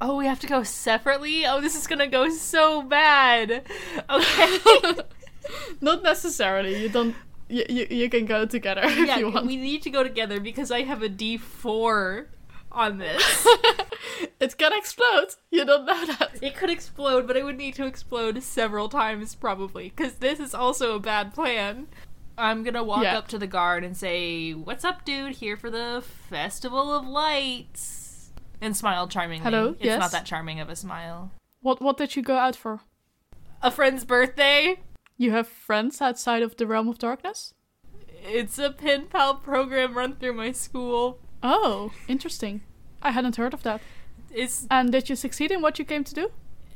Oh, 0.00 0.16
we 0.16 0.26
have 0.26 0.40
to 0.40 0.46
go 0.46 0.62
separately. 0.62 1.44
Oh, 1.46 1.60
this 1.60 1.76
is 1.76 1.86
gonna 1.86 2.08
go 2.08 2.30
so 2.30 2.82
bad. 2.82 3.62
Okay. 4.08 4.58
Not 5.80 6.02
necessarily. 6.02 6.80
You 6.82 6.88
don't. 6.88 7.14
You, 7.48 7.64
you, 7.68 7.86
you 7.90 8.08
can 8.08 8.24
go 8.24 8.46
together 8.46 8.80
if 8.84 9.06
yeah, 9.06 9.18
you 9.18 9.30
want. 9.30 9.46
we 9.46 9.56
need 9.56 9.82
to 9.82 9.90
go 9.90 10.02
together 10.02 10.40
because 10.40 10.70
I 10.70 10.82
have 10.82 11.02
a 11.02 11.08
D 11.08 11.36
four 11.36 12.28
on 12.72 12.98
this. 12.98 13.46
it's 14.40 14.54
gonna 14.54 14.76
explode. 14.76 15.28
You 15.50 15.64
don't 15.64 15.84
know 15.86 16.06
that. 16.06 16.38
it 16.42 16.56
could 16.56 16.70
explode, 16.70 17.26
but 17.26 17.36
it 17.36 17.44
would 17.44 17.56
need 17.58 17.74
to 17.76 17.86
explode 17.86 18.42
several 18.42 18.88
times 18.88 19.34
probably 19.34 19.90
because 19.94 20.14
this 20.14 20.40
is 20.40 20.54
also 20.54 20.94
a 20.96 21.00
bad 21.00 21.32
plan. 21.34 21.86
I'm 22.38 22.62
gonna 22.62 22.82
walk 22.82 23.02
Yeah. 23.04 23.18
up 23.18 23.28
to 23.28 23.38
the 23.38 23.46
guard 23.46 23.84
and 23.84 23.96
say, 23.96 24.52
"What's 24.52 24.84
up, 24.84 25.04
dude? 25.04 25.36
Here 25.36 25.56
for 25.56 25.70
the 25.70 26.02
Festival 26.02 26.92
of 26.92 27.06
Lights." 27.06 28.32
And 28.60 28.76
smile 28.76 29.06
charmingly. 29.08 29.44
Hello? 29.44 29.70
It's 29.70 29.84
Yes? 29.84 30.00
not 30.00 30.12
that 30.12 30.24
charming 30.26 30.60
of 30.60 30.68
a 30.68 30.76
smile. 30.76 31.30
What 31.60 31.80
What 31.80 31.96
did 31.98 32.16
you 32.16 32.22
go 32.22 32.36
out 32.36 32.56
for? 32.56 32.80
A 33.60 33.70
friend's 33.70 34.04
birthday. 34.04 34.80
You 35.18 35.30
have 35.32 35.46
friends 35.46 36.00
outside 36.00 36.42
of 36.42 36.56
the 36.56 36.66
realm 36.66 36.88
of 36.88 36.98
darkness? 36.98 37.54
It's 38.24 38.58
a 38.58 38.70
pen 38.70 39.06
pal 39.08 39.34
program 39.36 39.94
run 39.96 40.16
through 40.16 40.32
my 40.34 40.52
school. 40.52 41.18
Oh, 41.42 41.92
interesting. 42.08 42.62
I 43.02 43.10
hadn't 43.10 43.36
heard 43.36 43.54
of 43.54 43.62
that. 43.64 43.80
It's 44.32 44.66
And 44.70 44.92
did 44.92 45.08
you 45.10 45.16
succeed 45.16 45.50
in 45.50 45.60
what 45.62 45.78
you 45.78 45.84
came 45.84 46.04
to 46.04 46.14
do? 46.14 46.30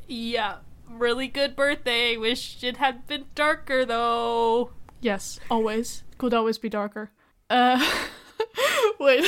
yeah, 0.09 0.57
really 0.89 1.27
good 1.29 1.57
birthday. 1.57 2.17
Wish 2.17 2.63
it 2.63 2.77
had 2.77 3.07
been 3.07 3.25
darker 3.35 3.85
though. 3.85 4.71
Yes, 5.01 5.39
always. 5.51 6.05
Could 6.19 6.35
always 6.35 6.59
be 6.59 6.69
darker. 6.69 7.11
Uh, 7.51 7.79
wait. 9.01 9.25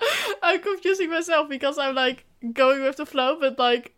I'm 0.42 0.60
confusing 0.60 1.10
myself 1.10 1.48
because 1.48 1.78
I'm 1.78 1.94
like 1.94 2.24
going 2.52 2.82
with 2.82 2.96
the 2.96 3.06
flow, 3.06 3.38
but 3.40 3.58
like. 3.58 3.94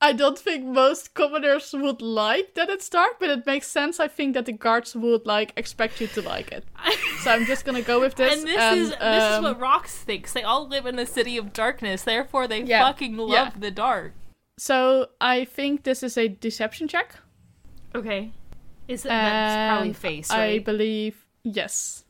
I 0.00 0.12
don't 0.12 0.38
think 0.38 0.64
most 0.64 1.14
commoners 1.14 1.72
would 1.72 2.00
like 2.00 2.54
that 2.54 2.70
it's 2.70 2.88
dark, 2.88 3.18
but 3.18 3.30
it 3.30 3.46
makes 3.46 3.66
sense. 3.66 3.98
I 3.98 4.06
think 4.06 4.34
that 4.34 4.46
the 4.46 4.52
guards 4.52 4.94
would 4.94 5.26
like 5.26 5.52
expect 5.56 6.00
you 6.00 6.06
to 6.08 6.22
like 6.22 6.52
it. 6.52 6.64
So 7.22 7.32
I'm 7.32 7.46
just 7.46 7.64
gonna 7.64 7.82
go 7.82 7.98
with 7.98 8.14
this. 8.14 8.32
and 8.32 8.46
this 8.46 8.56
and, 8.60 8.78
is 8.78 8.90
this 8.90 8.96
is 9.24 9.38
um, 9.38 9.42
what 9.42 9.58
Rocks 9.58 9.96
thinks. 9.96 10.32
They 10.32 10.44
all 10.44 10.68
live 10.68 10.86
in 10.86 10.98
a 11.00 11.06
city 11.06 11.36
of 11.36 11.52
darkness, 11.52 12.02
therefore 12.02 12.46
they 12.46 12.62
Yeah, 12.62 12.84
fucking 12.84 13.16
love 13.16 13.30
yeah. 13.30 13.50
the 13.58 13.72
dark. 13.72 14.12
So 14.56 15.08
I 15.20 15.44
think 15.44 15.82
this 15.82 16.04
is 16.04 16.16
a 16.16 16.28
deception 16.28 16.86
check. 16.86 17.16
Okay. 17.94 18.32
Is 18.86 19.04
it 19.04 19.08
that's 19.08 19.72
probably 19.74 19.92
face, 19.94 20.30
I 20.30 20.60
believe 20.60 21.26
yes. 21.42 22.04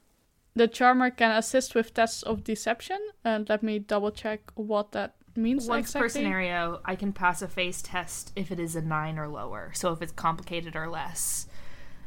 The 0.54 0.68
charmer 0.68 1.10
can 1.10 1.30
assist 1.30 1.74
with 1.74 1.94
tests 1.94 2.22
of 2.22 2.44
deception, 2.44 2.98
and 3.24 3.48
let 3.48 3.62
me 3.62 3.78
double 3.78 4.10
check 4.10 4.40
what 4.56 4.92
that 4.92 5.14
means 5.38 5.66
Once 5.66 5.92
per 5.92 6.08
scenario, 6.08 6.80
I 6.84 6.96
can 6.96 7.12
pass 7.12 7.42
a 7.42 7.48
face 7.48 7.80
test 7.82 8.32
if 8.36 8.50
it 8.50 8.60
is 8.60 8.76
a 8.76 8.82
nine 8.82 9.18
or 9.18 9.28
lower. 9.28 9.72
So 9.74 9.92
if 9.92 10.02
it's 10.02 10.12
complicated 10.12 10.76
or 10.76 10.88
less, 10.88 11.46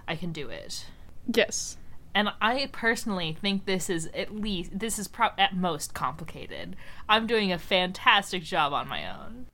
I 0.08 0.16
can 0.16 0.32
do 0.32 0.50
it. 0.50 0.86
Yes. 1.28 1.78
And 2.14 2.30
I 2.42 2.70
personally 2.72 3.38
think 3.40 3.66
this 3.66 3.90
is 3.90 4.08
at 4.14 4.36
least 4.36 4.78
this 4.78 5.00
is 5.00 5.08
pro- 5.08 5.30
at 5.38 5.56
most 5.56 5.94
complicated. 5.94 6.76
I'm 7.08 7.26
doing 7.26 7.52
a 7.52 7.58
fantastic 7.58 8.44
job 8.44 8.74
on 8.74 8.88
my 8.88 9.10
own. 9.10 9.48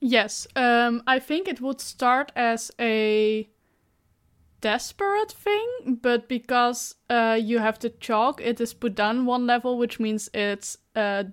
Yes. 0.00 0.46
Um, 0.56 1.02
I 1.06 1.18
think 1.18 1.48
it 1.48 1.60
would 1.60 1.80
start 1.80 2.32
as 2.34 2.70
a 2.80 3.48
desperate 4.60 5.32
thing, 5.32 5.98
but 6.00 6.28
because 6.28 6.94
uh, 7.10 7.38
you 7.40 7.58
have 7.58 7.78
the 7.78 7.90
chalk, 7.90 8.40
it 8.40 8.60
is 8.60 8.74
put 8.74 8.94
down 8.94 9.26
one 9.26 9.46
level, 9.46 9.76
which 9.76 10.00
means 10.00 10.30
it's 10.32 10.78
uh, 10.96 11.24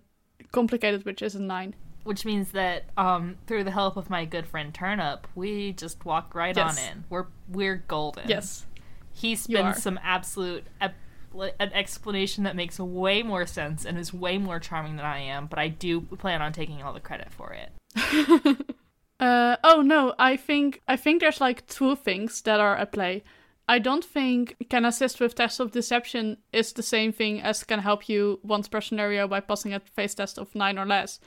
complicated, 0.51 1.05
which 1.05 1.21
is 1.21 1.35
a 1.35 1.41
nine. 1.41 1.75
Which 2.05 2.23
means 2.23 2.51
that 2.51 2.85
um, 2.95 3.35
through 3.47 3.65
the 3.65 3.71
help 3.71 3.97
of 3.97 4.09
my 4.09 4.23
good 4.23 4.47
friend 4.47 4.73
Turnip, 4.73 5.27
we 5.35 5.73
just 5.73 6.05
walk 6.05 6.33
right 6.33 6.55
Yes. 6.55 6.77
on 6.79 6.83
in. 6.91 7.03
We're 7.09 7.25
we're 7.49 7.83
golden. 7.87 8.29
Yes. 8.29 8.65
He 9.11 9.35
spins 9.35 9.81
some 9.83 9.99
absolute 10.03 10.65
ep- 10.79 10.95
an 11.59 11.73
explanation 11.73 12.45
that 12.45 12.55
makes 12.55 12.79
way 12.79 13.21
more 13.23 13.45
sense 13.45 13.83
and 13.85 13.97
is 13.97 14.13
way 14.13 14.37
more 14.37 14.59
charming 14.59 14.95
than 14.95 15.05
I 15.05 15.19
am, 15.19 15.47
but 15.47 15.59
I 15.59 15.67
do 15.67 15.99
plan 16.01 16.41
on 16.41 16.53
taking 16.53 16.81
all 16.81 16.93
the 16.93 16.99
credit 17.01 17.31
for 17.31 17.53
it. 17.53 17.71
Uh, 19.17 19.55
oh 19.63 19.81
no, 19.81 20.13
I 20.19 20.35
think 20.35 20.81
I 20.89 20.97
think 20.97 21.21
there's 21.21 21.39
like 21.39 21.65
two 21.67 21.95
things 21.95 22.41
that 22.41 22.59
are 22.59 22.75
at 22.75 22.91
play. 22.91 23.23
I 23.67 23.79
don't 23.79 24.03
think 24.03 24.57
can 24.69 24.83
assist 24.83 25.21
with 25.21 25.35
test 25.35 25.61
of 25.61 25.71
deception 25.71 26.37
is 26.51 26.73
the 26.73 26.83
same 26.83 27.13
thing 27.13 27.41
as 27.41 27.63
can 27.63 27.79
help 27.79 28.09
you 28.09 28.41
once 28.43 28.67
per 28.67 28.81
scenario 28.81 29.25
by 29.27 29.39
passing 29.39 29.73
a 29.73 29.79
face 29.79 30.13
test 30.15 30.37
of 30.37 30.53
nine 30.53 30.77
or 30.77 30.85
less. 30.85 31.21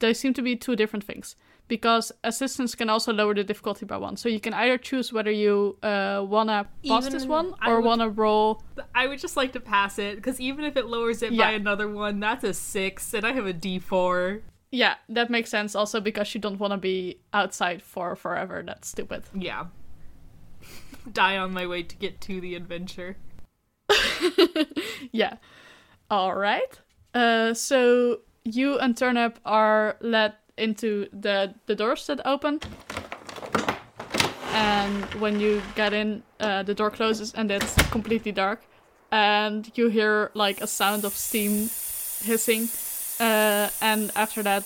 They 0.00 0.14
seem 0.14 0.34
to 0.34 0.42
be 0.42 0.56
two 0.56 0.76
different 0.76 1.04
things 1.04 1.36
because 1.68 2.12
assistance 2.24 2.74
can 2.74 2.90
also 2.90 3.12
lower 3.12 3.34
the 3.34 3.44
difficulty 3.44 3.86
by 3.86 3.96
one. 3.96 4.16
So 4.16 4.28
you 4.28 4.40
can 4.40 4.52
either 4.52 4.76
choose 4.76 5.12
whether 5.12 5.30
you 5.30 5.78
uh, 5.82 6.24
wanna 6.28 6.68
pass 6.86 7.08
this 7.08 7.26
one 7.26 7.54
or 7.64 7.76
would- 7.76 7.84
wanna 7.86 8.08
roll. 8.08 8.62
I 8.94 9.06
would 9.06 9.18
just 9.18 9.36
like 9.36 9.52
to 9.52 9.60
pass 9.60 9.98
it 9.98 10.16
because 10.16 10.40
even 10.40 10.64
if 10.64 10.76
it 10.76 10.86
lowers 10.86 11.22
it 11.22 11.32
Yeah. 11.32 11.44
by 11.46 11.50
another 11.52 11.88
one, 11.88 12.20
that's 12.20 12.44
a 12.44 12.52
six, 12.52 13.14
and 13.14 13.24
I 13.26 13.32
have 13.32 13.46
a 13.46 13.52
D 13.52 13.78
four. 13.78 14.42
Yeah, 14.72 14.96
that 15.08 15.30
makes 15.30 15.50
sense. 15.50 15.74
Also 15.76 16.00
because 16.00 16.34
you 16.34 16.40
don't 16.40 16.58
want 16.58 16.72
to 16.72 16.76
be 16.78 17.20
outside 17.32 17.80
for 17.80 18.16
forever. 18.16 18.62
That's 18.66 18.88
stupid. 18.88 19.22
Yeah. 19.32 19.66
Die 21.12 21.36
on 21.38 21.52
my 21.52 21.66
way 21.66 21.82
to 21.84 21.96
get 21.96 22.20
to 22.22 22.40
the 22.40 22.56
adventure. 22.56 23.16
yeah. 25.12 25.36
All 26.10 26.34
right. 26.34 26.80
Uh, 27.14 27.54
so 27.54 28.20
you 28.44 28.78
and 28.78 28.96
Turnip 28.96 29.38
are 29.44 29.96
led 30.00 30.34
into 30.56 31.08
the 31.12 31.54
the 31.66 31.74
doors 31.74 32.06
that 32.06 32.20
open, 32.26 32.60
and 34.52 35.04
when 35.20 35.40
you 35.40 35.62
get 35.74 35.92
in, 35.92 36.22
uh, 36.40 36.62
the 36.62 36.74
door 36.74 36.90
closes 36.90 37.32
and 37.34 37.50
it's 37.50 37.74
completely 37.90 38.32
dark, 38.32 38.62
and 39.10 39.70
you 39.74 39.88
hear 39.88 40.30
like 40.34 40.60
a 40.60 40.66
sound 40.66 41.04
of 41.04 41.14
steam 41.14 41.68
hissing, 42.22 42.68
uh, 43.20 43.70
and 43.80 44.10
after 44.14 44.42
that, 44.42 44.64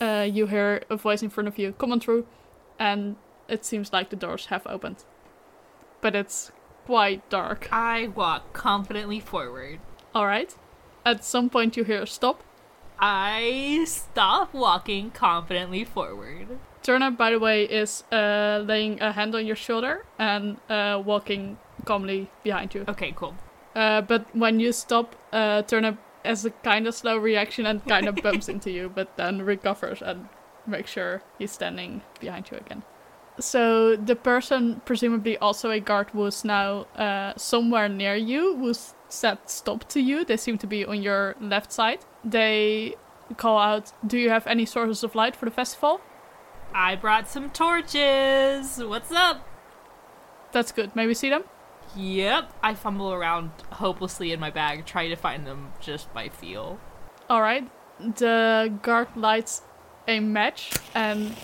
uh, 0.00 0.26
you 0.28 0.46
hear 0.46 0.82
a 0.90 0.96
voice 0.96 1.22
in 1.22 1.30
front 1.30 1.48
of 1.48 1.58
you, 1.58 1.72
"Come 1.72 1.92
on 1.92 2.00
through," 2.00 2.26
and 2.78 3.16
it 3.48 3.64
seems 3.64 3.92
like 3.92 4.10
the 4.10 4.16
doors 4.16 4.46
have 4.46 4.66
opened, 4.66 5.04
but 6.00 6.14
it's 6.14 6.50
quite 6.86 7.28
dark. 7.30 7.68
I 7.70 8.08
walk 8.08 8.52
confidently 8.54 9.20
forward. 9.20 9.78
All 10.14 10.26
right. 10.26 10.56
At 11.04 11.24
some 11.24 11.48
point, 11.50 11.76
you 11.76 11.84
hear 11.84 12.02
a 12.02 12.06
stop. 12.06 12.42
I 13.00 13.84
stop 13.86 14.52
walking 14.52 15.10
confidently 15.10 15.84
forward. 15.84 16.58
Turnip, 16.82 17.16
by 17.16 17.30
the 17.30 17.38
way, 17.38 17.64
is 17.64 18.02
uh, 18.12 18.62
laying 18.66 19.00
a 19.00 19.12
hand 19.12 19.34
on 19.34 19.46
your 19.46 19.56
shoulder 19.56 20.04
and 20.18 20.56
uh, 20.68 21.00
walking 21.04 21.58
calmly 21.84 22.30
behind 22.42 22.74
you. 22.74 22.84
Okay, 22.88 23.12
cool. 23.14 23.34
Uh, 23.74 24.00
but 24.00 24.24
when 24.34 24.58
you 24.58 24.72
stop, 24.72 25.14
uh, 25.32 25.62
Turnip 25.62 25.98
has 26.24 26.44
a 26.44 26.50
kind 26.50 26.86
of 26.86 26.94
slow 26.94 27.16
reaction 27.16 27.66
and 27.66 27.84
kind 27.86 28.08
of 28.08 28.16
bumps 28.22 28.48
into 28.48 28.70
you, 28.70 28.90
but 28.92 29.16
then 29.16 29.42
recovers 29.42 30.02
and 30.02 30.28
makes 30.66 30.90
sure 30.90 31.22
he's 31.38 31.52
standing 31.52 32.02
behind 32.20 32.50
you 32.50 32.58
again. 32.58 32.82
So 33.40 33.94
the 33.94 34.16
person, 34.16 34.82
presumably 34.84 35.38
also 35.38 35.70
a 35.70 35.78
guard, 35.78 36.12
was 36.12 36.44
now 36.44 36.86
uh, 36.96 37.34
somewhere 37.36 37.88
near 37.88 38.16
you, 38.16 38.56
who's 38.56 38.94
said 39.08 39.38
stop 39.46 39.88
to 39.90 40.00
you. 40.00 40.24
They 40.24 40.36
seem 40.36 40.58
to 40.58 40.66
be 40.66 40.84
on 40.84 41.02
your 41.02 41.36
left 41.40 41.72
side. 41.72 42.00
They 42.30 42.96
call 43.36 43.58
out, 43.58 43.92
"Do 44.06 44.18
you 44.18 44.30
have 44.30 44.46
any 44.46 44.66
sources 44.66 45.04
of 45.04 45.14
light 45.14 45.36
for 45.36 45.44
the 45.44 45.50
festival?" 45.50 46.00
I 46.74 46.96
brought 46.96 47.28
some 47.28 47.50
torches. 47.50 48.82
What's 48.82 49.10
up? 49.12 49.46
That's 50.52 50.72
good. 50.72 50.94
May 50.94 51.06
we 51.06 51.14
see 51.14 51.30
them? 51.30 51.44
Yep. 51.96 52.52
I 52.62 52.74
fumble 52.74 53.12
around 53.12 53.50
hopelessly 53.72 54.32
in 54.32 54.40
my 54.40 54.50
bag, 54.50 54.84
trying 54.84 55.10
to 55.10 55.16
find 55.16 55.46
them 55.46 55.72
just 55.80 56.12
by 56.12 56.28
feel. 56.28 56.78
All 57.30 57.40
right. 57.40 57.70
The 57.98 58.72
guard 58.82 59.08
lights 59.16 59.62
a 60.06 60.20
match 60.20 60.72
and 60.94 61.34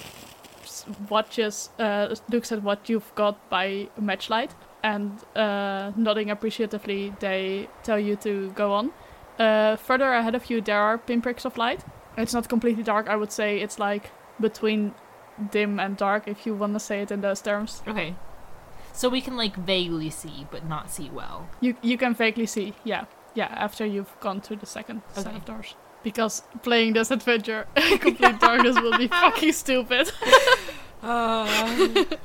watches, 1.08 1.70
uh, 1.78 2.14
looks 2.28 2.52
at 2.52 2.62
what 2.62 2.88
you've 2.88 3.14
got 3.14 3.48
by 3.50 3.88
matchlight, 4.00 4.54
and 4.82 5.12
uh, 5.36 5.92
nodding 5.96 6.30
appreciatively, 6.30 7.14
they 7.20 7.68
tell 7.82 7.98
you 7.98 8.16
to 8.16 8.50
go 8.52 8.72
on. 8.72 8.92
Uh, 9.38 9.76
further 9.76 10.12
ahead 10.12 10.34
of 10.34 10.48
you, 10.50 10.60
there 10.60 10.80
are 10.80 10.98
pinpricks 10.98 11.44
of 11.44 11.56
light. 11.56 11.84
It's 12.16 12.32
not 12.32 12.48
completely 12.48 12.82
dark. 12.82 13.08
I 13.08 13.16
would 13.16 13.32
say 13.32 13.60
it's 13.60 13.78
like 13.78 14.10
between 14.40 14.94
dim 15.50 15.80
and 15.80 15.96
dark, 15.96 16.28
if 16.28 16.46
you 16.46 16.54
want 16.54 16.74
to 16.74 16.80
say 16.80 17.02
it 17.02 17.10
in 17.10 17.20
those 17.20 17.40
terms. 17.40 17.82
Okay. 17.86 18.14
So 18.92 19.08
we 19.08 19.20
can 19.20 19.36
like 19.36 19.56
vaguely 19.56 20.10
see, 20.10 20.46
but 20.50 20.68
not 20.68 20.90
see 20.90 21.10
well. 21.10 21.48
You 21.60 21.76
you 21.82 21.98
can 21.98 22.14
vaguely 22.14 22.46
see, 22.46 22.74
yeah, 22.84 23.06
yeah. 23.34 23.48
After 23.50 23.84
you've 23.84 24.14
gone 24.20 24.40
to 24.42 24.54
the 24.54 24.66
second 24.66 25.02
set 25.12 25.34
of 25.34 25.44
doors, 25.44 25.74
because 26.04 26.42
playing 26.62 26.92
this 26.92 27.10
adventure 27.10 27.66
in 27.76 27.98
complete 28.06 28.38
darkness 28.38 28.76
will 28.80 28.96
be 28.96 29.08
fucking 29.22 29.52
stupid. 29.52 30.12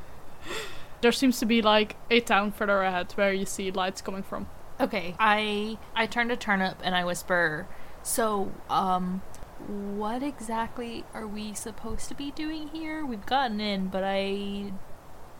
There 1.01 1.11
seems 1.13 1.39
to 1.39 1.45
be 1.45 1.61
like 1.61 1.95
a 2.09 2.19
town 2.19 2.51
further 2.51 2.81
ahead 2.81 3.13
where 3.13 3.31
you 3.31 3.45
see 3.45 3.71
lights 3.71 4.01
coming 4.01 4.23
from. 4.23 4.47
Okay. 4.79 5.15
I 5.19 5.77
I 5.95 6.05
turn 6.05 6.29
to 6.29 6.35
Turnip 6.37 6.77
and 6.83 6.95
I 6.95 7.03
whisper, 7.05 7.67
"So, 8.03 8.51
um 8.69 9.21
what 9.67 10.23
exactly 10.23 11.03
are 11.13 11.27
we 11.27 11.53
supposed 11.53 12.07
to 12.07 12.15
be 12.15 12.31
doing 12.31 12.69
here? 12.69 13.05
We've 13.05 13.25
gotten 13.25 13.59
in, 13.59 13.87
but 13.87 14.03
I 14.05 14.71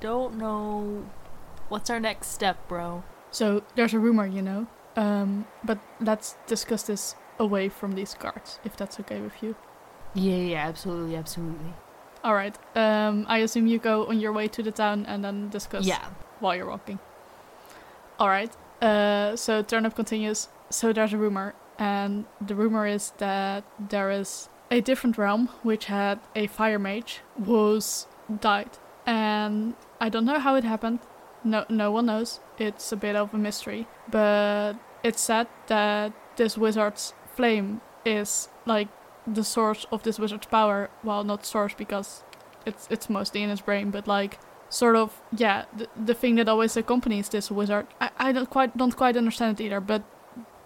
don't 0.01 0.35
know 0.35 1.05
what's 1.69 1.89
our 1.89 1.99
next 1.99 2.27
step, 2.27 2.67
bro." 2.67 3.03
So 3.31 3.63
there's 3.75 3.93
a 3.93 3.99
rumor, 3.99 4.25
you 4.25 4.41
know. 4.41 4.67
Um, 4.97 5.45
but 5.63 5.77
let's 6.01 6.35
discuss 6.47 6.83
this 6.83 7.15
away 7.37 7.69
from 7.69 7.93
these 7.93 8.13
guards, 8.15 8.59
if 8.65 8.75
that's 8.75 8.99
okay 8.99 9.21
with 9.21 9.41
you. 9.41 9.55
Yeah, 10.13 10.35
yeah, 10.35 10.67
absolutely, 10.67 11.15
absolutely. 11.15 11.73
All 12.23 12.33
right. 12.33 12.57
Um, 12.75 13.25
I 13.29 13.37
assume 13.37 13.67
you 13.67 13.77
go 13.79 14.07
on 14.07 14.19
your 14.19 14.33
way 14.33 14.49
to 14.49 14.61
the 14.63 14.71
town 14.71 15.05
and 15.05 15.23
then 15.23 15.47
discuss 15.49 15.85
Yeah. 15.85 16.03
while 16.41 16.53
you're 16.55 16.65
walking. 16.67 16.99
All 18.19 18.27
right. 18.27 18.51
Uh, 18.81 19.35
so 19.35 19.61
Turnip 19.61 19.95
continues. 19.95 20.47
So 20.69 20.93
there's 20.93 21.13
a 21.13 21.17
rumor, 21.17 21.55
and 21.77 22.25
the 22.39 22.55
rumor 22.55 22.85
is 22.85 23.11
that 23.17 23.63
there 23.79 24.11
is 24.11 24.49
a 24.71 24.81
different 24.81 25.17
realm 25.17 25.49
which 25.63 25.85
had 25.85 26.19
a 26.35 26.47
fire 26.47 26.79
mage 26.79 27.21
who's 27.43 28.07
died, 28.39 28.77
and 29.05 29.73
I 29.99 30.09
don't 30.09 30.25
know 30.25 30.39
how 30.39 30.55
it 30.55 30.63
happened. 30.63 30.99
No, 31.43 31.65
no 31.69 31.91
one 31.91 32.05
knows. 32.05 32.39
It's 32.57 32.91
a 32.91 32.97
bit 32.97 33.15
of 33.15 33.33
a 33.33 33.37
mystery, 33.37 33.87
but 34.09 34.73
it's 35.03 35.21
said 35.21 35.47
that 35.67 36.13
this 36.35 36.57
wizard's 36.57 37.13
flame 37.35 37.81
is 38.05 38.49
like 38.65 38.89
the 39.25 39.43
source 39.43 39.85
of 39.91 40.03
this 40.03 40.19
wizard's 40.19 40.47
power. 40.47 40.89
Well, 41.03 41.23
not 41.23 41.45
source 41.45 41.73
because 41.73 42.23
it's 42.65 42.87
it's 42.91 43.09
mostly 43.09 43.41
in 43.41 43.49
his 43.49 43.61
brain, 43.61 43.89
but 43.91 44.07
like 44.07 44.39
sort 44.69 44.95
of 44.95 45.21
yeah 45.35 45.65
the, 45.75 45.87
the 46.05 46.13
thing 46.13 46.35
that 46.35 46.47
always 46.47 46.77
accompanies 46.77 47.29
this 47.29 47.51
wizard. 47.51 47.87
I, 47.99 48.09
I 48.17 48.31
don't 48.31 48.49
quite 48.49 48.77
don't 48.77 48.95
quite 48.95 49.17
understand 49.17 49.59
it 49.59 49.63
either 49.63 49.79
but 49.79 50.03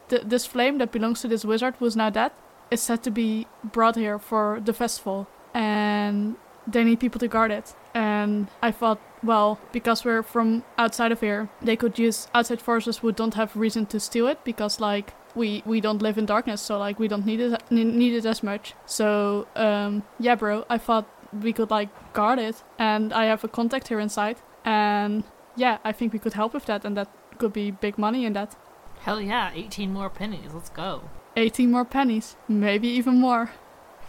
th- 0.10 0.24
this 0.26 0.45
flame 0.45 0.78
that 0.80 0.91
belongs 0.91 1.22
to 1.22 1.28
this 1.28 1.45
wizard 1.45 1.76
who's 1.80 1.95
now 1.95 2.10
dead 2.10 2.32
is 2.70 2.82
said 2.82 3.04
to 3.04 3.12
be 3.12 3.47
brought 3.64 3.95
here 3.95 4.20
for 4.20 4.60
the 4.64 4.74
festival 4.74 5.28
and 5.54 6.36
they 6.66 6.84
need 6.84 6.99
people 6.99 7.20
to 7.20 7.28
guard 7.28 7.51
it. 7.51 7.76
And 7.93 8.47
i 8.62 8.72
thought 8.72 8.99
well 9.24 9.60
because 9.72 10.04
we're 10.04 10.24
from 10.24 10.64
outside 10.78 11.12
of 11.12 11.22
here 11.22 11.49
they 11.62 11.76
could 11.76 11.97
use 11.99 12.28
outside 12.34 12.62
forces 12.62 12.97
who 12.97 13.12
don't 13.12 13.36
have 13.36 13.56
reason 13.56 13.86
to 13.88 13.99
steal 13.99 14.28
it 14.28 14.43
because 14.43 14.80
like 14.80 15.14
we 15.36 15.64
we 15.66 15.80
don't 15.80 16.01
live 16.01 16.18
in 16.18 16.26
darkness 16.26 16.62
so 16.62 16.78
like 16.78 16.99
we 16.99 17.08
don't 17.08 17.26
need 17.26 17.39
it 17.39 17.62
need 17.72 18.14
it 18.14 18.26
as 18.26 18.43
much. 18.43 18.74
So 18.86 19.47
um 19.56 20.04
yeah 20.20 20.36
bro 20.36 20.66
i 20.70 20.78
thought 20.78 21.08
we 21.42 21.52
could 21.54 21.70
like 21.72 21.90
guard 22.14 22.40
it 22.40 22.64
and 22.78 23.12
i 23.14 23.26
have 23.26 23.44
a 23.44 23.48
contact 23.48 23.88
here 23.88 24.00
inside 24.00 24.38
and 24.66 25.24
yeah 25.56 25.78
i 25.84 25.92
think 25.92 26.14
we 26.14 26.20
could 26.20 26.34
help 26.34 26.54
with 26.54 26.66
that 26.66 26.86
and 26.86 26.96
that 26.98 27.08
could 27.38 27.54
be 27.54 27.72
big 27.72 27.98
money 27.98 28.26
in 28.26 28.34
that 28.34 28.56
Hell 29.00 29.20
yeah, 29.20 29.52
18 29.54 29.92
more 29.92 30.10
pennies. 30.10 30.54
Let's 30.54 30.70
go. 30.70 31.10
18 31.36 31.70
more 31.70 31.84
pennies 31.84 32.38
maybe 32.48 32.88
even 32.88 33.16
more 33.20 33.52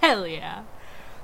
Hell 0.00 0.24
yeah. 0.26 0.62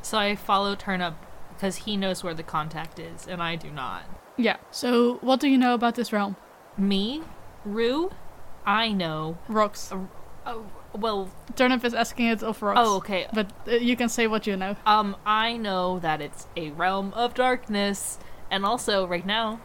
So 0.03 0.19
I 0.19 0.35
follow 0.35 0.75
Turnip 0.75 1.15
because 1.55 1.77
he 1.85 1.97
knows 1.97 2.25
where 2.25 2.35
the 2.35 2.43
contact 2.43 2.99
is 2.99 3.27
and 3.29 3.41
I 3.43 3.55
do 3.57 3.71
not. 3.71 4.03
yeah 4.37 4.57
so 4.71 5.19
what 5.21 5.39
do 5.41 5.49
you 5.49 5.59
know 5.59 5.75
about 5.75 5.95
this 5.95 6.13
realm 6.13 6.35
Me? 6.77 7.23
Roux? 7.65 8.11
I 8.67 8.91
know. 8.93 9.39
rocks 9.49 9.93
Oh, 10.47 10.65
well, 10.93 11.31
turnip 11.57 11.85
is 11.85 11.95
asking 11.95 12.27
it 12.27 12.43
of 12.43 12.61
rocks 12.63 12.81
oh, 12.83 12.97
okay. 12.97 13.27
but 13.33 13.51
uh, 13.69 13.73
you 13.73 13.97
can 13.97 14.09
say 14.09 14.27
what 14.27 14.47
you 14.47 14.57
know 14.57 14.77
Um, 14.87 15.17
I 15.25 15.57
know 15.57 15.99
that 16.01 16.21
it's 16.21 16.47
a 16.57 16.71
realm 16.71 17.13
of 17.15 17.35
darkness, 17.35 18.19
and 18.51 18.65
also 18.65 19.07
right 19.07 19.27
now, 19.27 19.61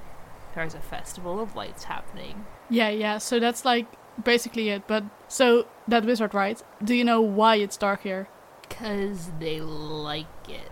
there's 0.54 0.74
a 0.76 0.80
festival 0.82 1.40
of 1.40 1.56
lights 1.56 1.86
happening. 1.86 2.46
yeah 2.70 2.90
yeah 2.90 3.18
so 3.18 3.40
that's 3.40 3.66
like 3.66 3.88
basically 4.24 4.70
it 4.70 4.88
but 4.88 5.04
so 5.28 5.68
that 5.88 6.06
wizard 6.06 6.34
right 6.34 6.64
do 6.84 6.94
you 6.96 7.04
know 7.04 7.20
why 7.22 7.56
it's 7.56 7.78
dark 7.78 8.02
here 8.04 8.28
Cause 8.70 9.32
they 9.40 9.62
like 9.62 10.50
it. 10.50 10.72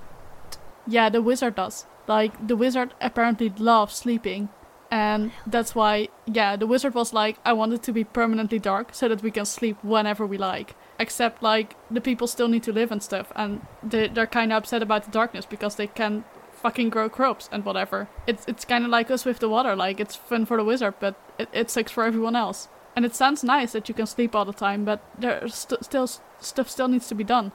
Yeah, 0.87 1.09
the 1.09 1.21
wizard 1.21 1.55
does. 1.55 1.85
Like, 2.07 2.47
the 2.47 2.55
wizard 2.55 2.93
apparently 2.99 3.49
loves 3.49 3.95
sleeping. 3.95 4.49
And 4.93 5.31
that's 5.47 5.73
why, 5.73 6.09
yeah, 6.27 6.55
the 6.55 6.67
wizard 6.67 6.93
was 6.93 7.13
like, 7.13 7.39
I 7.43 7.51
want 7.51 7.73
it 7.73 7.81
to 7.81 7.91
be 7.91 8.03
permanently 8.03 8.59
dark 8.59 8.93
so 8.93 9.07
that 9.07 9.23
we 9.23 9.31
can 9.31 9.43
sleep 9.43 9.83
whenever 9.83 10.23
we 10.23 10.37
like. 10.37 10.75
Except, 10.99 11.41
like, 11.41 11.75
the 11.89 11.99
people 11.99 12.27
still 12.27 12.47
need 12.47 12.61
to 12.61 12.71
live 12.71 12.91
and 12.91 13.01
stuff. 13.01 13.31
And 13.35 13.65
they, 13.81 14.07
they're 14.07 14.27
kind 14.27 14.53
of 14.53 14.57
upset 14.57 14.83
about 14.83 15.05
the 15.05 15.09
darkness 15.09 15.47
because 15.47 15.77
they 15.77 15.87
can 15.87 16.25
fucking 16.51 16.91
grow 16.91 17.09
crops 17.09 17.49
and 17.51 17.65
whatever. 17.65 18.07
It's, 18.27 18.45
it's 18.47 18.65
kind 18.65 18.85
of 18.85 18.91
like 18.91 19.09
us 19.09 19.25
with 19.25 19.39
the 19.39 19.49
water. 19.49 19.75
Like, 19.75 19.99
it's 19.99 20.15
fun 20.15 20.45
for 20.45 20.57
the 20.57 20.63
wizard, 20.63 20.93
but 20.99 21.15
it, 21.39 21.49
it 21.51 21.71
sucks 21.71 21.91
for 21.91 22.03
everyone 22.03 22.35
else. 22.35 22.67
And 22.95 23.03
it 23.03 23.15
sounds 23.15 23.43
nice 23.43 23.71
that 23.71 23.89
you 23.89 23.95
can 23.95 24.05
sleep 24.05 24.35
all 24.35 24.45
the 24.45 24.53
time, 24.53 24.85
but 24.85 25.03
there's 25.17 25.55
st- 25.55 25.83
still 25.83 26.07
stuff 26.39 26.69
still 26.69 26.87
needs 26.87 27.07
to 27.07 27.15
be 27.15 27.23
done. 27.23 27.51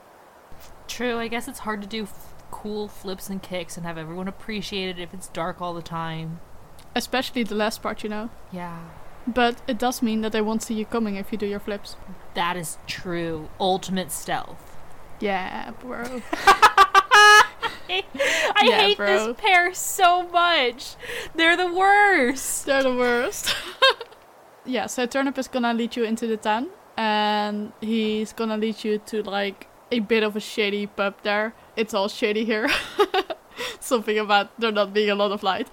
True, 0.88 1.18
I 1.18 1.28
guess 1.28 1.46
it's 1.46 1.60
hard 1.60 1.82
to 1.82 1.86
do 1.86 2.02
f- 2.02 2.34
cool 2.50 2.88
flips 2.88 3.30
and 3.30 3.40
kicks 3.40 3.76
and 3.76 3.86
have 3.86 3.96
everyone 3.96 4.26
appreciate 4.26 4.98
it 4.98 5.00
if 5.00 5.14
it's 5.14 5.28
dark 5.28 5.60
all 5.62 5.74
the 5.74 5.82
time. 5.82 6.40
Especially 6.94 7.42
the 7.42 7.54
last 7.54 7.82
part, 7.82 8.02
you 8.02 8.08
know. 8.08 8.30
Yeah. 8.52 8.78
But 9.26 9.60
it 9.68 9.78
does 9.78 10.00
mean 10.02 10.22
that 10.22 10.32
they 10.32 10.40
won't 10.40 10.62
see 10.62 10.74
you 10.74 10.84
coming 10.86 11.16
if 11.16 11.30
you 11.32 11.38
do 11.38 11.46
your 11.46 11.60
flips. 11.60 11.96
That 12.34 12.56
is 12.56 12.78
true. 12.86 13.48
Ultimate 13.60 14.10
stealth. 14.10 14.76
Yeah, 15.20 15.72
bro. 15.80 16.22
I 17.90 18.62
Yeah, 18.64 18.80
hate 18.80 18.96
bro. 18.96 19.06
this 19.32 19.36
pair 19.40 19.74
so 19.74 20.28
much. 20.28 20.94
They're 21.34 21.56
the 21.56 21.72
worst. 21.72 22.66
They're 22.66 22.82
the 22.82 22.94
worst. 22.94 23.54
yeah, 24.64 24.86
so 24.86 25.06
Turnip 25.06 25.38
is 25.38 25.48
gonna 25.48 25.74
lead 25.74 25.96
you 25.96 26.04
into 26.04 26.26
the 26.26 26.36
town, 26.36 26.68
and 26.96 27.72
he's 27.80 28.32
gonna 28.32 28.56
lead 28.56 28.84
you 28.84 28.98
to 29.06 29.22
like 29.22 29.66
a 29.90 30.00
bit 30.00 30.22
of 30.22 30.36
a 30.36 30.40
shady 30.40 30.86
pub 30.86 31.14
there. 31.22 31.54
It's 31.76 31.94
all 31.94 32.08
shady 32.08 32.44
here. 32.44 32.68
Something 33.80 34.18
about 34.18 34.58
there 34.60 34.70
not 34.72 34.92
being 34.92 35.10
a 35.10 35.14
lot 35.14 35.32
of 35.32 35.42
light. 35.42 35.68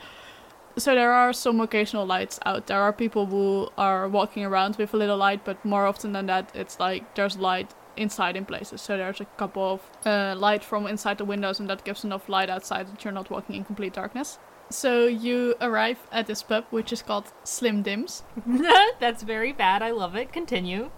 So 0.77 0.93
there 0.93 1.11
are 1.13 1.31
some 1.33 1.61
occasional 1.61 2.05
lights 2.05 2.39
out. 2.45 2.67
There 2.67 2.81
are 2.81 2.91
people 2.91 3.25
who 3.27 3.69
are 3.77 4.07
walking 4.09 4.43
around 4.43 4.75
with 4.75 4.93
a 4.93 4.97
little 4.97 5.17
light, 5.17 5.45
but 5.45 5.63
more 5.63 5.85
often 5.85 6.11
than 6.11 6.25
that, 6.25 6.51
it's 6.53 6.79
like 6.79 7.15
there's 7.15 7.37
light 7.37 7.73
inside 7.95 8.35
in 8.35 8.43
places. 8.45 8.81
So 8.81 8.97
there's 8.97 9.21
a 9.21 9.25
couple 9.37 9.63
of 9.73 9.81
uh, 10.05 10.35
light 10.37 10.63
from 10.65 10.85
inside 10.85 11.17
the 11.17 11.23
windows, 11.25 11.59
and 11.61 11.69
that 11.69 11.85
gives 11.85 12.03
enough 12.03 12.27
light 12.27 12.49
outside 12.49 12.87
that 12.87 13.03
you're 13.05 13.13
not 13.13 13.29
walking 13.29 13.55
in 13.55 13.63
complete 13.63 13.93
darkness. 13.93 14.37
So 14.69 15.05
you 15.05 15.55
arrive 15.61 15.99
at 16.11 16.27
this 16.27 16.43
pub, 16.43 16.65
which 16.71 16.91
is 16.91 17.01
called 17.01 17.31
Slim 17.43 17.81
Dims, 17.83 18.23
That's 18.99 19.23
very 19.23 19.53
bad. 19.53 19.81
I 19.81 19.91
love 19.91 20.15
it. 20.15 20.33
Continue. 20.33 20.89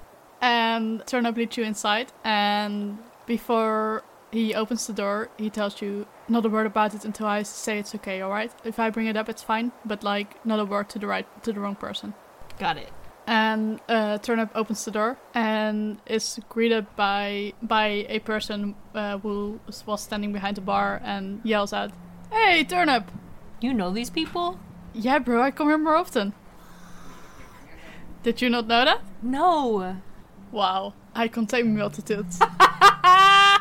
and 0.42 1.06
Turnip 1.06 1.36
leads 1.38 1.58
you 1.58 1.64
inside. 1.64 2.12
And 2.24 2.98
before 3.28 4.04
he 4.32 4.54
opens 4.54 4.88
the 4.88 4.94
door, 4.94 5.30
he 5.38 5.50
tells 5.50 5.82
you 5.82 6.06
not 6.28 6.46
a 6.46 6.50
word 6.50 6.66
about 6.66 6.94
it 6.94 7.06
until 7.06 7.28
I 7.28 7.44
say 7.44 7.80
it's 7.80 7.96
okay. 7.96 8.22
All 8.22 8.32
right? 8.32 8.52
If 8.64 8.80
I 8.80 8.90
bring 8.90 9.08
it 9.08 9.16
up, 9.16 9.30
it's 9.30 9.44
fine, 9.44 9.72
but 9.86 10.04
like 10.04 10.44
not 10.46 10.60
a 10.60 10.66
word 10.66 10.90
to 10.90 11.00
the 11.00 11.08
right 11.08 11.26
to 11.44 11.54
the 11.54 11.60
wrong 11.60 11.76
person. 11.76 12.14
Got 12.60 12.78
it. 12.78 12.90
And 13.26 13.82
uh, 13.90 14.20
Turnip 14.20 14.52
opens 14.56 14.86
the 14.86 14.92
door 14.92 15.18
and 15.34 16.00
is 16.06 16.40
greeted 16.48 16.88
by 16.96 17.54
by 17.62 18.06
a 18.08 18.20
person 18.20 18.76
uh, 18.96 19.18
who 19.18 19.60
was 19.86 20.02
standing 20.02 20.32
behind 20.32 20.56
the 20.56 20.62
bar 20.62 21.02
and 21.04 21.42
yells 21.44 21.74
out, 21.74 21.92
"Hey, 22.32 22.64
Turnip! 22.64 23.12
You 23.60 23.74
know 23.74 23.92
these 23.92 24.10
people? 24.10 24.60
Yeah, 24.94 25.20
bro, 25.20 25.42
I 25.42 25.52
come 25.52 25.68
here 25.68 25.78
more 25.78 25.96
often." 25.96 26.34
Did 28.24 28.42
you 28.42 28.50
not 28.50 28.68
know 28.68 28.86
that? 28.86 29.02
No. 29.22 29.98
Wow, 30.52 30.94
I 31.14 31.28
contain 31.28 31.78
multitudes. 31.78 32.40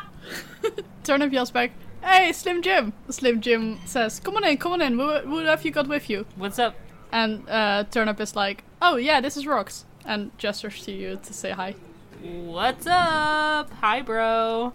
Turnip 1.03 1.31
yells 1.31 1.51
back, 1.51 1.71
Hey, 2.03 2.31
Slim 2.31 2.61
Jim! 2.61 2.93
Slim 3.09 3.41
Jim 3.41 3.79
says, 3.85 4.19
Come 4.19 4.37
on 4.37 4.45
in, 4.45 4.57
come 4.57 4.73
on 4.73 4.81
in, 4.81 4.97
what, 4.97 5.25
who 5.25 5.39
have 5.39 5.65
you 5.65 5.71
got 5.71 5.87
with 5.87 6.09
you? 6.09 6.25
What's 6.35 6.59
up? 6.59 6.75
And 7.11 7.47
uh, 7.49 7.85
Turnip 7.89 8.19
is 8.19 8.35
like, 8.35 8.63
Oh, 8.81 8.97
yeah, 8.97 9.21
this 9.21 9.37
is 9.37 9.47
Rocks. 9.47 9.85
And 10.05 10.37
gestures 10.37 10.83
to 10.85 10.91
you 10.91 11.19
to 11.23 11.33
say 11.33 11.51
hi. 11.51 11.75
What's 12.21 12.87
up? 12.87 13.71
Hi, 13.81 14.01
bro. 14.01 14.73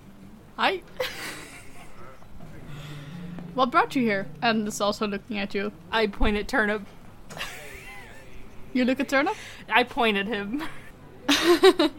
Hi. 0.57 0.83
what 3.55 3.71
brought 3.71 3.97
you 3.97 4.03
here? 4.03 4.27
And 4.43 4.69
is 4.69 4.81
also 4.81 5.07
looking 5.07 5.39
at 5.39 5.55
you. 5.55 5.73
I 5.91 6.07
point 6.07 6.37
at 6.37 6.49
Turnip. 6.49 6.83
You 8.73 8.87
look 8.87 9.01
at 9.01 9.09
Turnip? 9.09 9.37
I 9.69 9.85
point 9.85 10.17
at 10.17 10.27
him. 10.27 10.63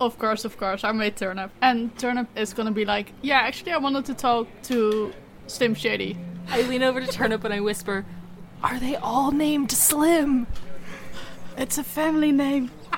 Of 0.00 0.18
course, 0.18 0.44
of 0.44 0.56
course, 0.56 0.82
I 0.84 0.92
made 0.92 1.16
Turnip. 1.16 1.50
And 1.62 1.96
Turnip 1.98 2.28
is 2.36 2.52
gonna 2.52 2.72
be 2.72 2.84
like, 2.84 3.12
Yeah, 3.22 3.38
actually, 3.38 3.72
I 3.72 3.78
wanted 3.78 4.04
to 4.06 4.14
talk 4.14 4.48
to 4.64 5.12
Slim 5.46 5.74
Shady. 5.74 6.16
I 6.48 6.62
lean 6.62 6.82
over 6.82 7.00
to 7.00 7.06
Turnip 7.06 7.44
and 7.44 7.54
I 7.54 7.60
whisper, 7.60 8.04
Are 8.62 8.78
they 8.78 8.96
all 8.96 9.30
named 9.30 9.70
Slim? 9.70 10.46
It's 11.56 11.78
a 11.78 11.84
family 11.84 12.32
name. 12.32 12.70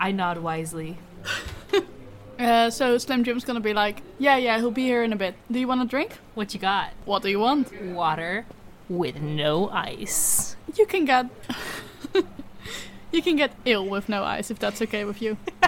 I 0.00 0.12
nod 0.12 0.38
wisely. 0.38 0.98
Uh, 2.40 2.70
so 2.70 2.96
Slim 2.96 3.22
Jim's 3.22 3.44
gonna 3.44 3.60
be 3.60 3.74
like, 3.74 4.00
yeah, 4.18 4.38
yeah, 4.38 4.56
he'll 4.56 4.70
be 4.70 4.84
here 4.84 5.02
in 5.02 5.12
a 5.12 5.16
bit. 5.16 5.34
Do 5.50 5.58
you 5.58 5.68
want 5.68 5.82
a 5.82 5.84
drink? 5.84 6.16
What 6.32 6.54
you 6.54 6.60
got? 6.60 6.94
What 7.04 7.22
do 7.22 7.28
you 7.28 7.38
want? 7.38 7.70
Water 7.92 8.46
with 8.88 9.20
no 9.20 9.68
ice. 9.68 10.56
You 10.74 10.86
can 10.86 11.04
get. 11.04 11.26
you 13.12 13.22
can 13.22 13.36
get 13.36 13.52
ill 13.64 13.86
with 13.86 14.08
no 14.08 14.22
eyes 14.24 14.50
if 14.50 14.58
that's 14.58 14.80
okay 14.82 15.04
with 15.04 15.20
you. 15.22 15.36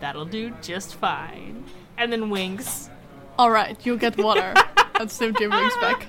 That'll 0.00 0.24
do 0.26 0.50
just 0.62 0.94
fine. 0.94 1.64
And 1.96 2.12
then 2.12 2.30
winks. 2.30 2.88
All 3.38 3.50
right, 3.50 3.76
you 3.84 3.96
get 3.96 4.16
water. 4.16 4.54
and 5.00 5.10
Jim 5.10 5.50
winks 5.50 5.76
back. 5.78 6.06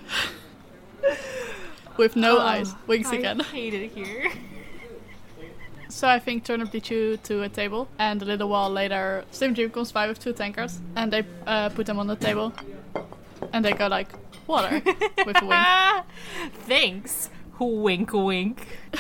with 1.97 2.15
no 2.15 2.37
Oh, 2.37 2.41
ice. 2.41 2.73
Winks 2.87 3.09
I 3.09 3.15
again. 3.15 3.41
I 3.41 3.43
hate 3.45 3.73
it 3.73 3.91
here. 3.91 4.31
So 5.91 6.07
I 6.07 6.19
think 6.19 6.43
Turnip 6.45 6.71
leads 6.71 6.91
you 6.91 7.17
to 7.23 7.41
a 7.41 7.49
table, 7.49 7.87
and 7.97 8.21
a 8.21 8.25
little 8.25 8.47
while 8.47 8.69
later, 8.69 9.25
Slim 9.31 9.55
Jim 9.55 9.71
comes 9.71 9.91
by 9.91 10.07
with 10.07 10.19
two 10.19 10.33
tankers, 10.33 10.79
and 10.95 11.11
they 11.11 11.23
uh, 11.47 11.69
put 11.69 11.87
them 11.87 11.97
on 11.97 12.05
the 12.05 12.15
table, 12.15 12.53
and 13.51 13.65
they 13.65 13.73
go 13.73 13.87
like, 13.87 14.07
water, 14.45 14.81
with 15.25 15.41
a 15.41 15.45
wink. 15.45 15.65
Thanks. 16.67 17.31
Wink, 17.60 18.14
wink. 18.14 18.68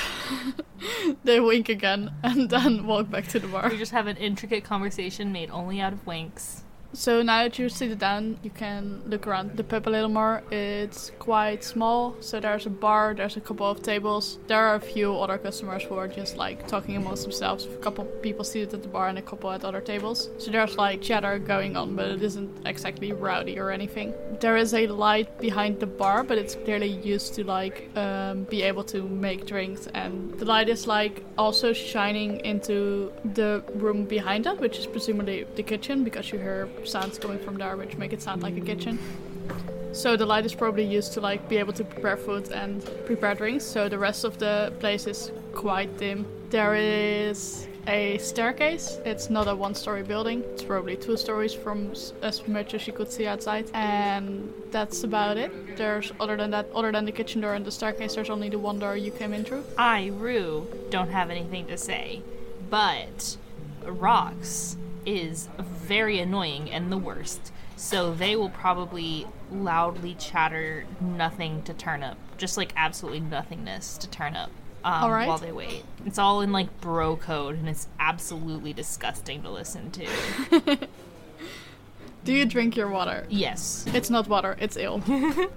They 1.23 1.39
wink 1.39 1.69
again, 1.69 2.13
and 2.23 2.49
then 2.49 2.85
walk 2.85 3.09
back 3.09 3.27
to 3.29 3.39
the 3.39 3.47
bar. 3.47 3.69
We 3.69 3.77
just 3.77 3.91
have 3.91 4.07
an 4.07 4.17
intricate 4.17 4.63
conversation 4.63 5.31
made 5.31 5.49
only 5.49 5.81
out 5.81 5.91
of 5.93 6.07
winks. 6.07 6.63
So 6.91 7.21
now 7.21 7.43
that 7.43 7.59
you're 7.59 7.69
seated 7.69 7.99
down, 7.99 8.39
you 8.41 8.49
can 8.49 9.03
look 9.05 9.27
around 9.27 9.57
the 9.57 9.63
pub 9.63 9.87
a 9.87 9.91
little 9.91 10.09
more. 10.09 10.41
It's 10.49 11.11
quite 11.19 11.63
small, 11.63 12.15
so 12.19 12.39
there's 12.39 12.65
a 12.65 12.71
bar, 12.71 13.13
there's 13.15 13.37
a 13.37 13.41
couple 13.41 13.67
of 13.67 13.83
tables. 13.83 14.39
There 14.47 14.57
are 14.57 14.73
a 14.73 14.79
few 14.79 15.15
other 15.15 15.37
customers 15.37 15.83
who 15.83 15.95
are 15.95 16.07
just 16.07 16.35
like 16.35 16.67
talking 16.67 16.97
amongst 16.97 17.23
themselves. 17.23 17.65
A 17.65 17.77
couple 17.77 18.05
people 18.05 18.43
seated 18.43 18.73
at 18.73 18.81
the 18.81 18.87
bar 18.87 19.07
and 19.07 19.19
a 19.19 19.21
couple 19.21 19.51
at 19.51 19.63
other 19.63 19.81
tables. 19.81 20.31
So 20.39 20.49
there's 20.49 20.77
like 20.77 21.03
chatter 21.03 21.37
going 21.37 21.77
on, 21.77 21.95
but 21.95 22.07
it 22.07 22.23
isn't 22.23 22.65
exactly 22.65 23.13
rowdy 23.13 23.59
or 23.59 23.69
anything. 23.69 24.15
There 24.39 24.57
is 24.57 24.73
a 24.73 24.87
light 24.87 25.39
behind 25.39 25.79
the 25.79 25.85
bar, 25.85 26.23
but 26.23 26.39
it's 26.39 26.55
clearly 26.55 26.87
used 26.87 27.35
to 27.35 27.43
like 27.43 27.95
um, 27.95 28.45
be 28.45 28.63
able 28.63 28.83
to 28.85 29.03
make 29.03 29.45
drinks, 29.45 29.87
and 29.93 30.33
the 30.39 30.45
light 30.45 30.69
is 30.69 30.87
like 30.87 31.23
also 31.37 31.71
shining 31.71 32.39
into 32.39 33.13
the 33.35 33.63
room 33.75 34.05
behind 34.05 34.47
it, 34.47 34.59
which 34.59 34.79
is 34.79 34.87
presumably 34.87 35.45
the 35.55 35.61
kitchen 35.61 36.03
because 36.03 36.31
you 36.31 36.39
hear 36.39 36.67
sounds 36.87 37.17
coming 37.19 37.39
from 37.39 37.57
there 37.57 37.75
which 37.77 37.97
make 37.97 38.13
it 38.13 38.21
sound 38.21 38.43
like 38.43 38.57
a 38.57 38.61
kitchen. 38.61 38.99
So 39.91 40.15
the 40.15 40.25
light 40.25 40.45
is 40.45 40.53
probably 40.53 40.85
used 40.85 41.13
to 41.13 41.21
like 41.21 41.49
be 41.49 41.57
able 41.57 41.73
to 41.73 41.83
prepare 41.83 42.17
food 42.17 42.51
and 42.51 42.83
prepare 43.05 43.35
drinks. 43.35 43.65
So 43.65 43.89
the 43.89 43.97
rest 43.97 44.23
of 44.23 44.37
the 44.37 44.71
place 44.79 45.07
is 45.07 45.31
quite 45.53 45.97
dim. 45.97 46.25
There 46.51 46.75
is 46.75 47.67
a 47.87 48.17
staircase. 48.19 48.99
It's 49.03 49.29
not 49.29 49.47
a 49.47 49.55
one-story 49.55 50.03
building. 50.03 50.43
It's 50.53 50.63
probably 50.63 50.95
two 50.95 51.17
stories 51.17 51.53
from 51.53 51.93
as 52.21 52.47
much 52.47 52.73
as 52.75 52.85
you 52.85 52.93
could 52.93 53.11
see 53.11 53.25
outside, 53.25 53.69
and 53.73 54.53
that's 54.69 55.03
about 55.03 55.37
it. 55.37 55.75
There's 55.75 56.11
other 56.19 56.37
than 56.37 56.51
that, 56.51 56.67
other 56.75 56.91
than 56.91 57.05
the 57.05 57.11
kitchen 57.11 57.41
door 57.41 57.53
and 57.55 57.65
the 57.65 57.71
staircase, 57.71 58.15
there's 58.15 58.29
only 58.29 58.49
the 58.49 58.59
one 58.59 58.77
door 58.77 58.95
you 58.95 59.11
came 59.11 59.33
in 59.33 59.43
through. 59.43 59.63
I, 59.77 60.11
Roux, 60.13 60.67
don't 60.91 61.09
have 61.09 61.31
anything 61.31 61.65
to 61.67 61.77
say, 61.77 62.21
but 62.69 63.37
Rocks 63.83 64.77
is 65.05 65.49
very 65.89 66.19
annoying 66.19 66.71
and 66.71 66.91
the 66.91 66.97
worst. 66.97 67.51
So 67.75 68.13
they 68.13 68.35
will 68.35 68.49
probably 68.51 69.25
loudly 69.51 70.13
chatter 70.15 70.85
nothing 71.01 71.63
to 71.63 71.73
Turnip, 71.73 72.17
just 72.37 72.55
like 72.57 72.71
absolutely 72.77 73.21
nothingness 73.21 73.97
to 73.97 74.09
Turnip 74.09 74.51
um, 74.83 75.03
All 75.03 75.11
right. 75.11 75.27
while 75.27 75.39
they 75.39 75.51
wait. 75.51 75.83
It's 76.05 76.19
all 76.19 76.41
in 76.41 76.51
like 76.51 76.79
bro 76.79 77.17
code, 77.17 77.57
and 77.57 77.67
it's 77.67 77.87
absolutely 77.99 78.71
disgusting 78.71 79.41
to 79.43 79.49
listen 79.49 79.91
to. 79.91 80.07
Do 82.25 82.33
you 82.33 82.45
drink 82.45 82.75
your 82.75 82.89
water? 82.89 83.25
yes, 83.29 83.85
It's 83.93 84.09
not 84.09 84.27
water, 84.27 84.55
it's 84.59 84.77
ale. 84.77 85.01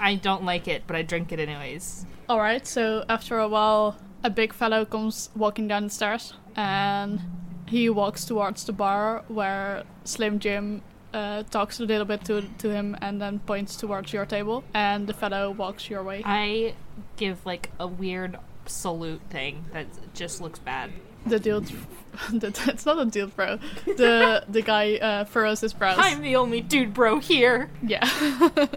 I 0.00 0.16
don't 0.16 0.44
like 0.44 0.66
it, 0.66 0.82
but 0.86 0.96
I 0.96 1.02
drink 1.02 1.30
it 1.30 1.38
anyways. 1.38 2.04
Alright, 2.28 2.66
so 2.66 3.04
after 3.08 3.38
a 3.38 3.48
while, 3.48 3.96
a 4.24 4.30
big 4.30 4.52
fellow 4.52 4.84
comes 4.84 5.30
walking 5.36 5.68
down 5.68 5.84
the 5.84 5.90
stairs 5.90 6.32
and 6.56 7.20
he 7.66 7.90
walks 7.90 8.24
towards 8.24 8.64
the 8.64 8.72
bar 8.72 9.24
where 9.28 9.84
Slim 10.04 10.38
Jim 10.38 10.82
uh, 11.12 11.42
talks 11.44 11.80
a 11.80 11.84
little 11.84 12.04
bit 12.04 12.24
to, 12.26 12.42
to 12.58 12.70
him 12.70 12.96
and 13.00 13.20
then 13.20 13.38
points 13.40 13.76
towards 13.76 14.12
your 14.12 14.26
table. 14.26 14.64
And 14.74 15.06
the 15.06 15.14
fellow 15.14 15.50
walks 15.50 15.88
your 15.88 16.02
way. 16.02 16.22
I 16.24 16.74
give 17.16 17.44
like 17.46 17.70
a 17.78 17.86
weird 17.86 18.38
salute 18.66 19.22
thing 19.30 19.64
that 19.72 19.86
just 20.14 20.40
looks 20.40 20.58
bad. 20.58 20.90
The 21.26 21.40
dude, 21.40 21.66
the, 22.30 22.48
it's 22.68 22.86
not 22.86 23.00
a 23.00 23.04
dude, 23.04 23.34
bro. 23.34 23.58
The 23.84 24.44
the 24.48 24.62
guy 24.62 24.96
uh, 24.96 25.24
furrows 25.24 25.60
his 25.60 25.72
brows. 25.72 25.98
I'm 26.00 26.22
the 26.22 26.36
only 26.36 26.60
dude 26.60 26.94
bro 26.94 27.18
here. 27.18 27.70
Yeah. 27.82 28.08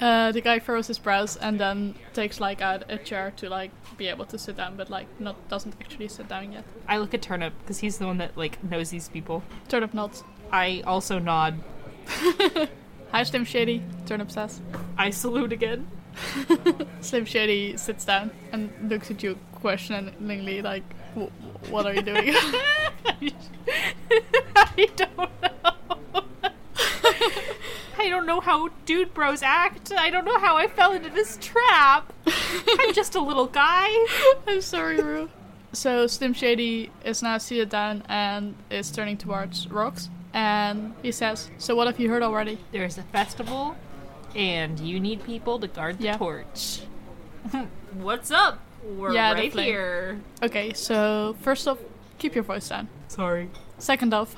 uh, 0.00 0.32
the 0.32 0.40
guy 0.40 0.58
furrows 0.58 0.86
his 0.86 0.98
brows 0.98 1.36
and 1.36 1.58
then 1.58 1.94
takes 2.14 2.40
like 2.40 2.60
out 2.62 2.84
a 2.88 2.98
chair 2.98 3.32
to 3.36 3.48
like 3.48 3.70
be 3.96 4.08
able 4.08 4.24
to 4.26 4.38
sit 4.38 4.56
down, 4.56 4.76
but 4.76 4.90
like 4.90 5.06
not 5.20 5.48
doesn't 5.48 5.74
actually 5.80 6.08
sit 6.08 6.28
down 6.28 6.52
yet. 6.52 6.64
I 6.86 6.98
look 6.98 7.14
at 7.14 7.22
Turnip 7.22 7.52
because 7.60 7.78
he's 7.78 7.98
the 7.98 8.06
one 8.06 8.18
that 8.18 8.36
like 8.36 8.62
knows 8.62 8.90
these 8.90 9.08
people. 9.08 9.42
Turnip 9.68 9.92
nods. 9.94 10.22
I 10.52 10.82
also 10.86 11.18
nod. 11.18 11.60
Hi, 13.12 13.22
Slim 13.22 13.44
Shady. 13.44 13.82
Turnip 14.06 14.30
says. 14.30 14.60
I 14.96 15.10
salute 15.10 15.52
again. 15.52 15.86
Slim 17.00 17.24
Shady 17.24 17.76
sits 17.76 18.04
down 18.04 18.30
and 18.52 18.70
looks 18.90 19.10
at 19.10 19.22
you 19.22 19.38
questioningly, 19.52 20.62
like, 20.62 20.82
"Wh- 21.14 21.70
"What 21.70 21.86
are 21.86 21.94
you 21.94 22.02
doing?" 22.02 22.34
I 24.56 24.88
don't 24.96 25.18
know. 25.18 25.72
I 28.08 28.10
don't 28.10 28.24
know 28.24 28.40
how 28.40 28.70
dude 28.86 29.12
bros 29.12 29.42
act. 29.42 29.92
I 29.92 30.08
don't 30.08 30.24
know 30.24 30.38
how 30.38 30.56
I 30.56 30.66
fell 30.66 30.92
into 30.92 31.10
this 31.10 31.36
trap. 31.42 32.10
I'm 32.26 32.94
just 32.94 33.14
a 33.14 33.20
little 33.20 33.44
guy. 33.44 33.86
I'm 34.46 34.62
sorry, 34.62 34.98
Roux. 34.98 35.28
So 35.74 36.06
Slim 36.06 36.32
Shady 36.32 36.90
is 37.04 37.22
now 37.22 37.36
seated 37.36 37.68
down 37.68 38.02
and 38.08 38.54
is 38.70 38.90
turning 38.90 39.18
towards 39.18 39.68
Rocks, 39.68 40.08
and 40.32 40.94
he 41.02 41.12
says, 41.12 41.50
"So 41.58 41.76
what 41.76 41.86
have 41.86 42.00
you 42.00 42.08
heard 42.08 42.22
already?" 42.22 42.56
There's 42.72 42.96
a 42.96 43.02
festival, 43.02 43.76
and 44.34 44.80
you 44.80 44.98
need 45.00 45.22
people 45.24 45.58
to 45.60 45.68
guard 45.68 45.98
the 45.98 46.04
Yeah. 46.04 46.16
torch. 46.16 46.80
What's 47.92 48.30
up? 48.30 48.58
We're 48.82 49.12
Yeah, 49.12 49.34
right 49.34 49.52
flame. 49.52 49.66
here. 49.66 50.20
Okay, 50.42 50.72
so 50.72 51.36
first 51.42 51.68
off, 51.68 51.76
keep 52.16 52.34
your 52.34 52.44
voice 52.44 52.66
down. 52.70 52.88
Sorry. 53.08 53.50
Second 53.76 54.14
off, 54.14 54.34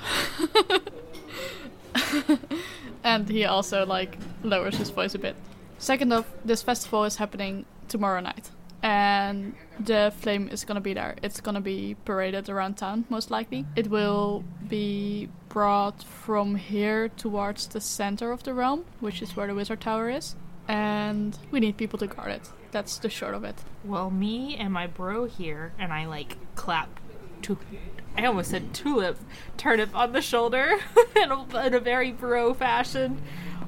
and 3.05 3.29
he 3.29 3.45
also 3.45 3.87
like 3.87 4.19
lowers 4.43 4.77
his 4.77 4.91
voice 4.91 5.15
a 5.15 5.19
bit. 5.19 5.37
Second 5.79 6.13
off, 6.13 6.27
this 6.45 6.63
festival 6.63 7.05
is 7.05 7.17
happening 7.17 7.65
tomorrow 7.89 8.21
night, 8.21 8.51
and 8.83 9.55
the 9.79 10.13
flame 10.19 10.49
is 10.49 10.65
gonna 10.65 10.81
be 10.81 10.95
there. 10.95 11.17
It's 11.23 11.41
gonna 11.41 11.61
be 11.61 11.97
paraded 12.05 12.49
around 12.49 12.75
town, 12.77 13.05
most 13.09 13.31
likely. 13.31 13.65
It 13.77 13.89
will 13.89 14.45
be 14.69 15.29
brought 15.49 16.03
from 16.03 16.55
here 16.57 17.09
towards 17.09 17.67
the 17.69 17.81
center 17.81 18.31
of 18.33 18.43
the 18.43 18.55
realm, 18.55 18.85
which 19.01 19.23
is 19.23 19.35
where 19.37 19.47
the 19.47 19.55
wizard 19.55 19.81
tower 19.81 20.11
is, 20.11 20.37
and 20.69 21.37
we 21.51 21.61
need 21.61 21.77
people 21.77 21.99
to 21.99 22.07
guard 22.07 22.31
it. 22.31 22.49
That's 22.73 22.99
the 22.99 23.11
short 23.11 23.35
of 23.35 23.43
it. 23.43 23.57
Well, 23.85 24.11
me 24.11 24.57
and 24.57 24.73
my 24.73 24.87
bro 24.87 25.25
here, 25.25 25.73
and 25.79 25.93
I 25.93 26.07
like 26.07 26.37
clap 26.55 27.01
to. 27.43 27.59
I 28.17 28.27
almost 28.27 28.51
said 28.51 28.75
tulip, 28.75 29.19
turnip 29.57 29.95
on 29.95 30.13
the 30.13 30.21
shoulder 30.21 30.79
in, 31.17 31.31
a, 31.31 31.67
in 31.67 31.75
a 31.75 31.81
very 31.81 32.13
bro 32.13 32.55
fashion, 32.55 33.23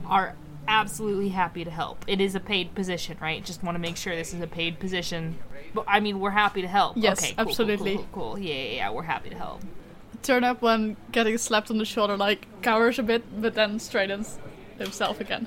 are 0.07 0.37
absolutely 0.69 1.31
happy 1.31 1.65
to 1.65 1.71
help. 1.71 2.05
It 2.07 2.21
is 2.21 2.35
a 2.35 2.41
paid 2.41 2.75
position, 2.75 3.17
right? 3.21 3.45
Just 3.45 3.63
want 3.63 3.75
to 3.77 3.79
make 3.79 3.97
sure 3.97 4.15
this 4.15 4.35
is 4.35 4.41
a 4.41 4.47
paid 4.47 4.79
position. 4.79 5.39
But 5.75 5.85
I 5.89 6.01
mean, 6.01 6.21
we're 6.21 6.31
happy 6.31 6.63
to 6.63 6.69
help. 6.69 6.97
Yes, 6.97 7.23
okay, 7.23 7.35
cool, 7.35 7.49
absolutely. 7.49 7.95
Cool, 7.95 8.09
cool, 8.13 8.33
cool. 8.35 8.39
Yeah, 8.39 8.55
yeah, 8.55 8.71
yeah, 8.71 8.91
we're 8.91 9.03
happy 9.03 9.31
to 9.31 9.37
help. 9.37 9.63
Turnip 10.23 10.63
when 10.63 10.97
getting 11.11 11.37
slapped 11.39 11.71
on 11.71 11.79
the 11.79 11.85
shoulder, 11.85 12.17
like 12.17 12.47
cowers 12.63 12.99
a 12.99 13.03
bit, 13.03 13.41
but 13.41 13.55
then 13.55 13.79
straightens 13.81 14.39
himself 14.79 15.21
again. 15.21 15.47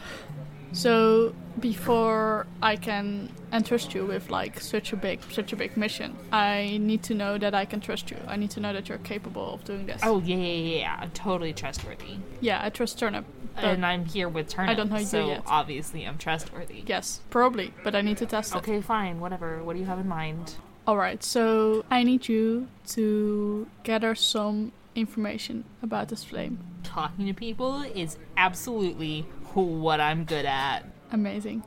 So 0.75 1.33
before 1.59 2.47
I 2.61 2.75
can 2.75 3.31
entrust 3.53 3.95
you 3.95 4.05
with 4.05 4.29
like 4.29 4.59
such 4.59 4.91
a 4.91 4.97
big, 4.97 5.21
such 5.31 5.53
a 5.53 5.55
big 5.55 5.77
mission, 5.77 6.17
I 6.33 6.77
need 6.81 7.01
to 7.03 7.13
know 7.13 7.37
that 7.37 7.55
I 7.55 7.63
can 7.63 7.79
trust 7.79 8.11
you. 8.11 8.17
I 8.27 8.35
need 8.35 8.51
to 8.51 8.59
know 8.59 8.73
that 8.73 8.89
you're 8.89 8.97
capable 8.97 9.53
of 9.53 9.63
doing 9.63 9.85
this. 9.85 10.01
Oh 10.03 10.19
yeah, 10.19 10.35
yeah, 10.35 10.77
yeah. 10.79 10.99
I'm 10.99 11.11
totally 11.11 11.53
trustworthy, 11.53 12.17
yeah, 12.41 12.59
I 12.61 12.69
trust 12.69 12.99
Turnip. 12.99 13.25
And 13.57 13.85
I'm 13.85 14.03
here 14.03 14.27
with 14.27 14.49
turnip. 14.49 14.71
I 14.71 14.73
don't 14.73 14.89
know 14.89 14.97
you 14.97 15.05
so 15.05 15.27
yet. 15.27 15.43
obviously 15.47 16.05
I'm 16.05 16.17
trustworthy. 16.17 16.83
yes, 16.85 17.21
probably, 17.29 17.73
but 17.85 17.95
I 17.95 18.01
need 18.01 18.17
to 18.17 18.25
test 18.25 18.53
it. 18.53 18.57
Okay, 18.57 18.81
fine, 18.81 19.21
whatever. 19.21 19.63
What 19.63 19.73
do 19.73 19.79
you 19.79 19.85
have 19.85 19.97
in 19.97 20.09
mind? 20.09 20.55
All 20.85 20.97
right, 20.97 21.23
so 21.23 21.85
I 21.89 22.03
need 22.03 22.27
you 22.27 22.67
to 22.87 23.65
gather 23.83 24.13
some 24.13 24.73
information 24.93 25.63
about 25.81 26.09
this 26.09 26.25
flame. 26.25 26.59
talking 26.83 27.25
to 27.27 27.33
people 27.33 27.81
is 27.81 28.17
absolutely 28.37 29.25
what 29.63 29.99
I'm 30.01 30.25
good 30.25 30.45
at. 30.45 30.81
Amazing. 31.11 31.63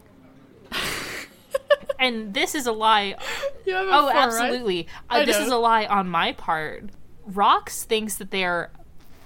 And 2.00 2.32
this 2.32 2.54
is 2.54 2.66
a 2.66 2.72
lie. 2.72 3.16
You 3.66 3.74
have 3.74 3.86
Oh, 3.90 4.00
four, 4.02 4.10
right? 4.10 4.16
absolutely. 4.16 4.88
I 5.10 5.20
Uh, 5.20 5.24
this 5.26 5.38
know. 5.38 5.44
is 5.44 5.50
a 5.50 5.56
lie 5.58 5.84
on 5.84 6.08
my 6.08 6.32
part. 6.32 6.84
Rocks 7.26 7.84
thinks 7.84 8.14
that 8.16 8.30
they're 8.30 8.70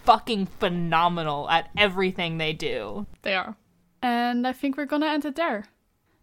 fucking 0.05 0.47
phenomenal 0.47 1.49
at 1.49 1.71
everything 1.77 2.39
they 2.39 2.53
do. 2.53 3.07
They 3.23 3.35
are. 3.37 3.55
And 4.03 4.45
I 4.47 4.53
think 4.53 4.77
we're 4.77 4.87
gonna 4.87 5.07
end 5.07 5.25
it 5.25 5.37
there. 5.37 5.67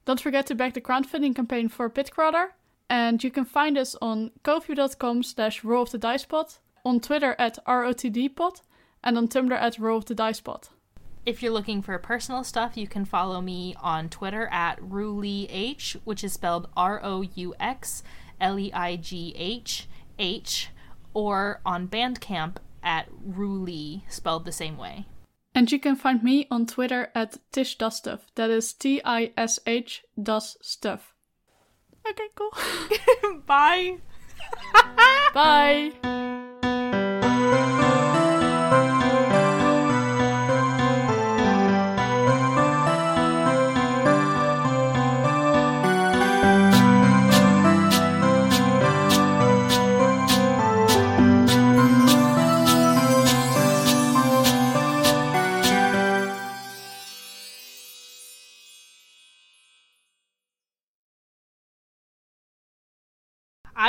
Don't 0.04 0.20
forget 0.20 0.48
to 0.48 0.56
back 0.56 0.74
the 0.74 0.82
crowdfunding 0.82 1.34
campaign 1.36 1.70
for 1.70 1.90
PITCRAWLER. 1.90 2.50
And 2.90 3.24
you 3.24 3.32
can 3.32 3.46
find 3.46 3.78
us 3.78 3.96
on 4.02 4.32
ko-fi.com 4.44 5.24
slash 5.24 5.64
roll 5.64 5.84
of 5.84 5.92
the 5.92 6.00
dicepod, 6.00 6.58
on 6.84 7.00
Twitter 7.00 7.36
at 7.40 7.60
ROTDpod, 7.66 8.62
and 9.04 9.18
on 9.18 9.28
Tumblr 9.30 9.54
at 9.54 9.78
roll 9.80 10.00
of 10.00 10.06
the 10.06 10.16
dicepod. 10.16 10.70
If 11.26 11.44
you're 11.44 11.52
looking 11.52 11.82
for 11.82 11.98
personal 12.00 12.44
stuff, 12.44 12.78
you 12.78 12.88
can 12.88 13.06
follow 13.06 13.42
me 13.42 13.76
on 13.82 14.10
Twitter 14.10 14.48
at 14.48 14.80
RouxLeighH, 14.80 15.98
which 16.04 16.24
is 16.24 16.34
spelled 16.34 16.70
R 16.76 17.00
O 17.04 17.22
U 17.22 17.54
X 17.60 18.04
L 18.40 18.58
E 18.58 18.72
I 18.74 18.96
G 18.96 19.36
H 19.38 19.88
H, 20.18 20.70
or 21.14 21.62
on 21.66 21.88
Bandcamp 21.88 22.56
at 22.82 23.10
RouxLeigh, 23.12 24.04
spelled 24.10 24.46
the 24.46 24.52
same 24.52 24.78
way. 24.78 25.06
And 25.54 25.72
you 25.72 25.80
can 25.80 25.96
find 25.96 26.24
me 26.24 26.48
on 26.50 26.66
Twitter 26.66 27.12
at 27.14 27.38
Tish 27.52 27.78
Does 27.78 27.98
Stuff. 27.98 28.28
That 28.36 28.50
is 28.50 28.74
T 28.74 29.02
I 29.04 29.32
S 29.36 29.60
H 29.68 30.04
does 30.22 30.58
stuff. 30.62 31.14
Okay, 32.08 32.28
cool. 32.36 32.52
Bye. 33.46 33.98
Bye. 35.34 36.39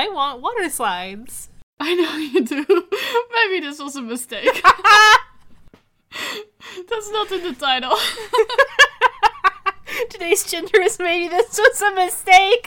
I 0.01 0.09
want 0.09 0.41
water 0.41 0.71
slides. 0.71 1.51
I 1.79 1.95
know 1.95 2.17
you 2.17 2.43
do. 2.43 2.65
Maybe 3.35 3.61
this 3.61 3.79
was 3.83 3.97
a 3.97 4.01
mistake. 4.01 4.63
That's 6.89 7.11
not 7.11 7.31
in 7.31 7.43
the 7.43 7.53
title. 7.53 7.99
Today's 10.09 10.45
gender 10.51 10.81
is 10.81 10.99
maybe 10.99 11.29
this 11.29 11.59
was 11.59 11.83
a 11.83 11.95
mistake. 11.95 12.67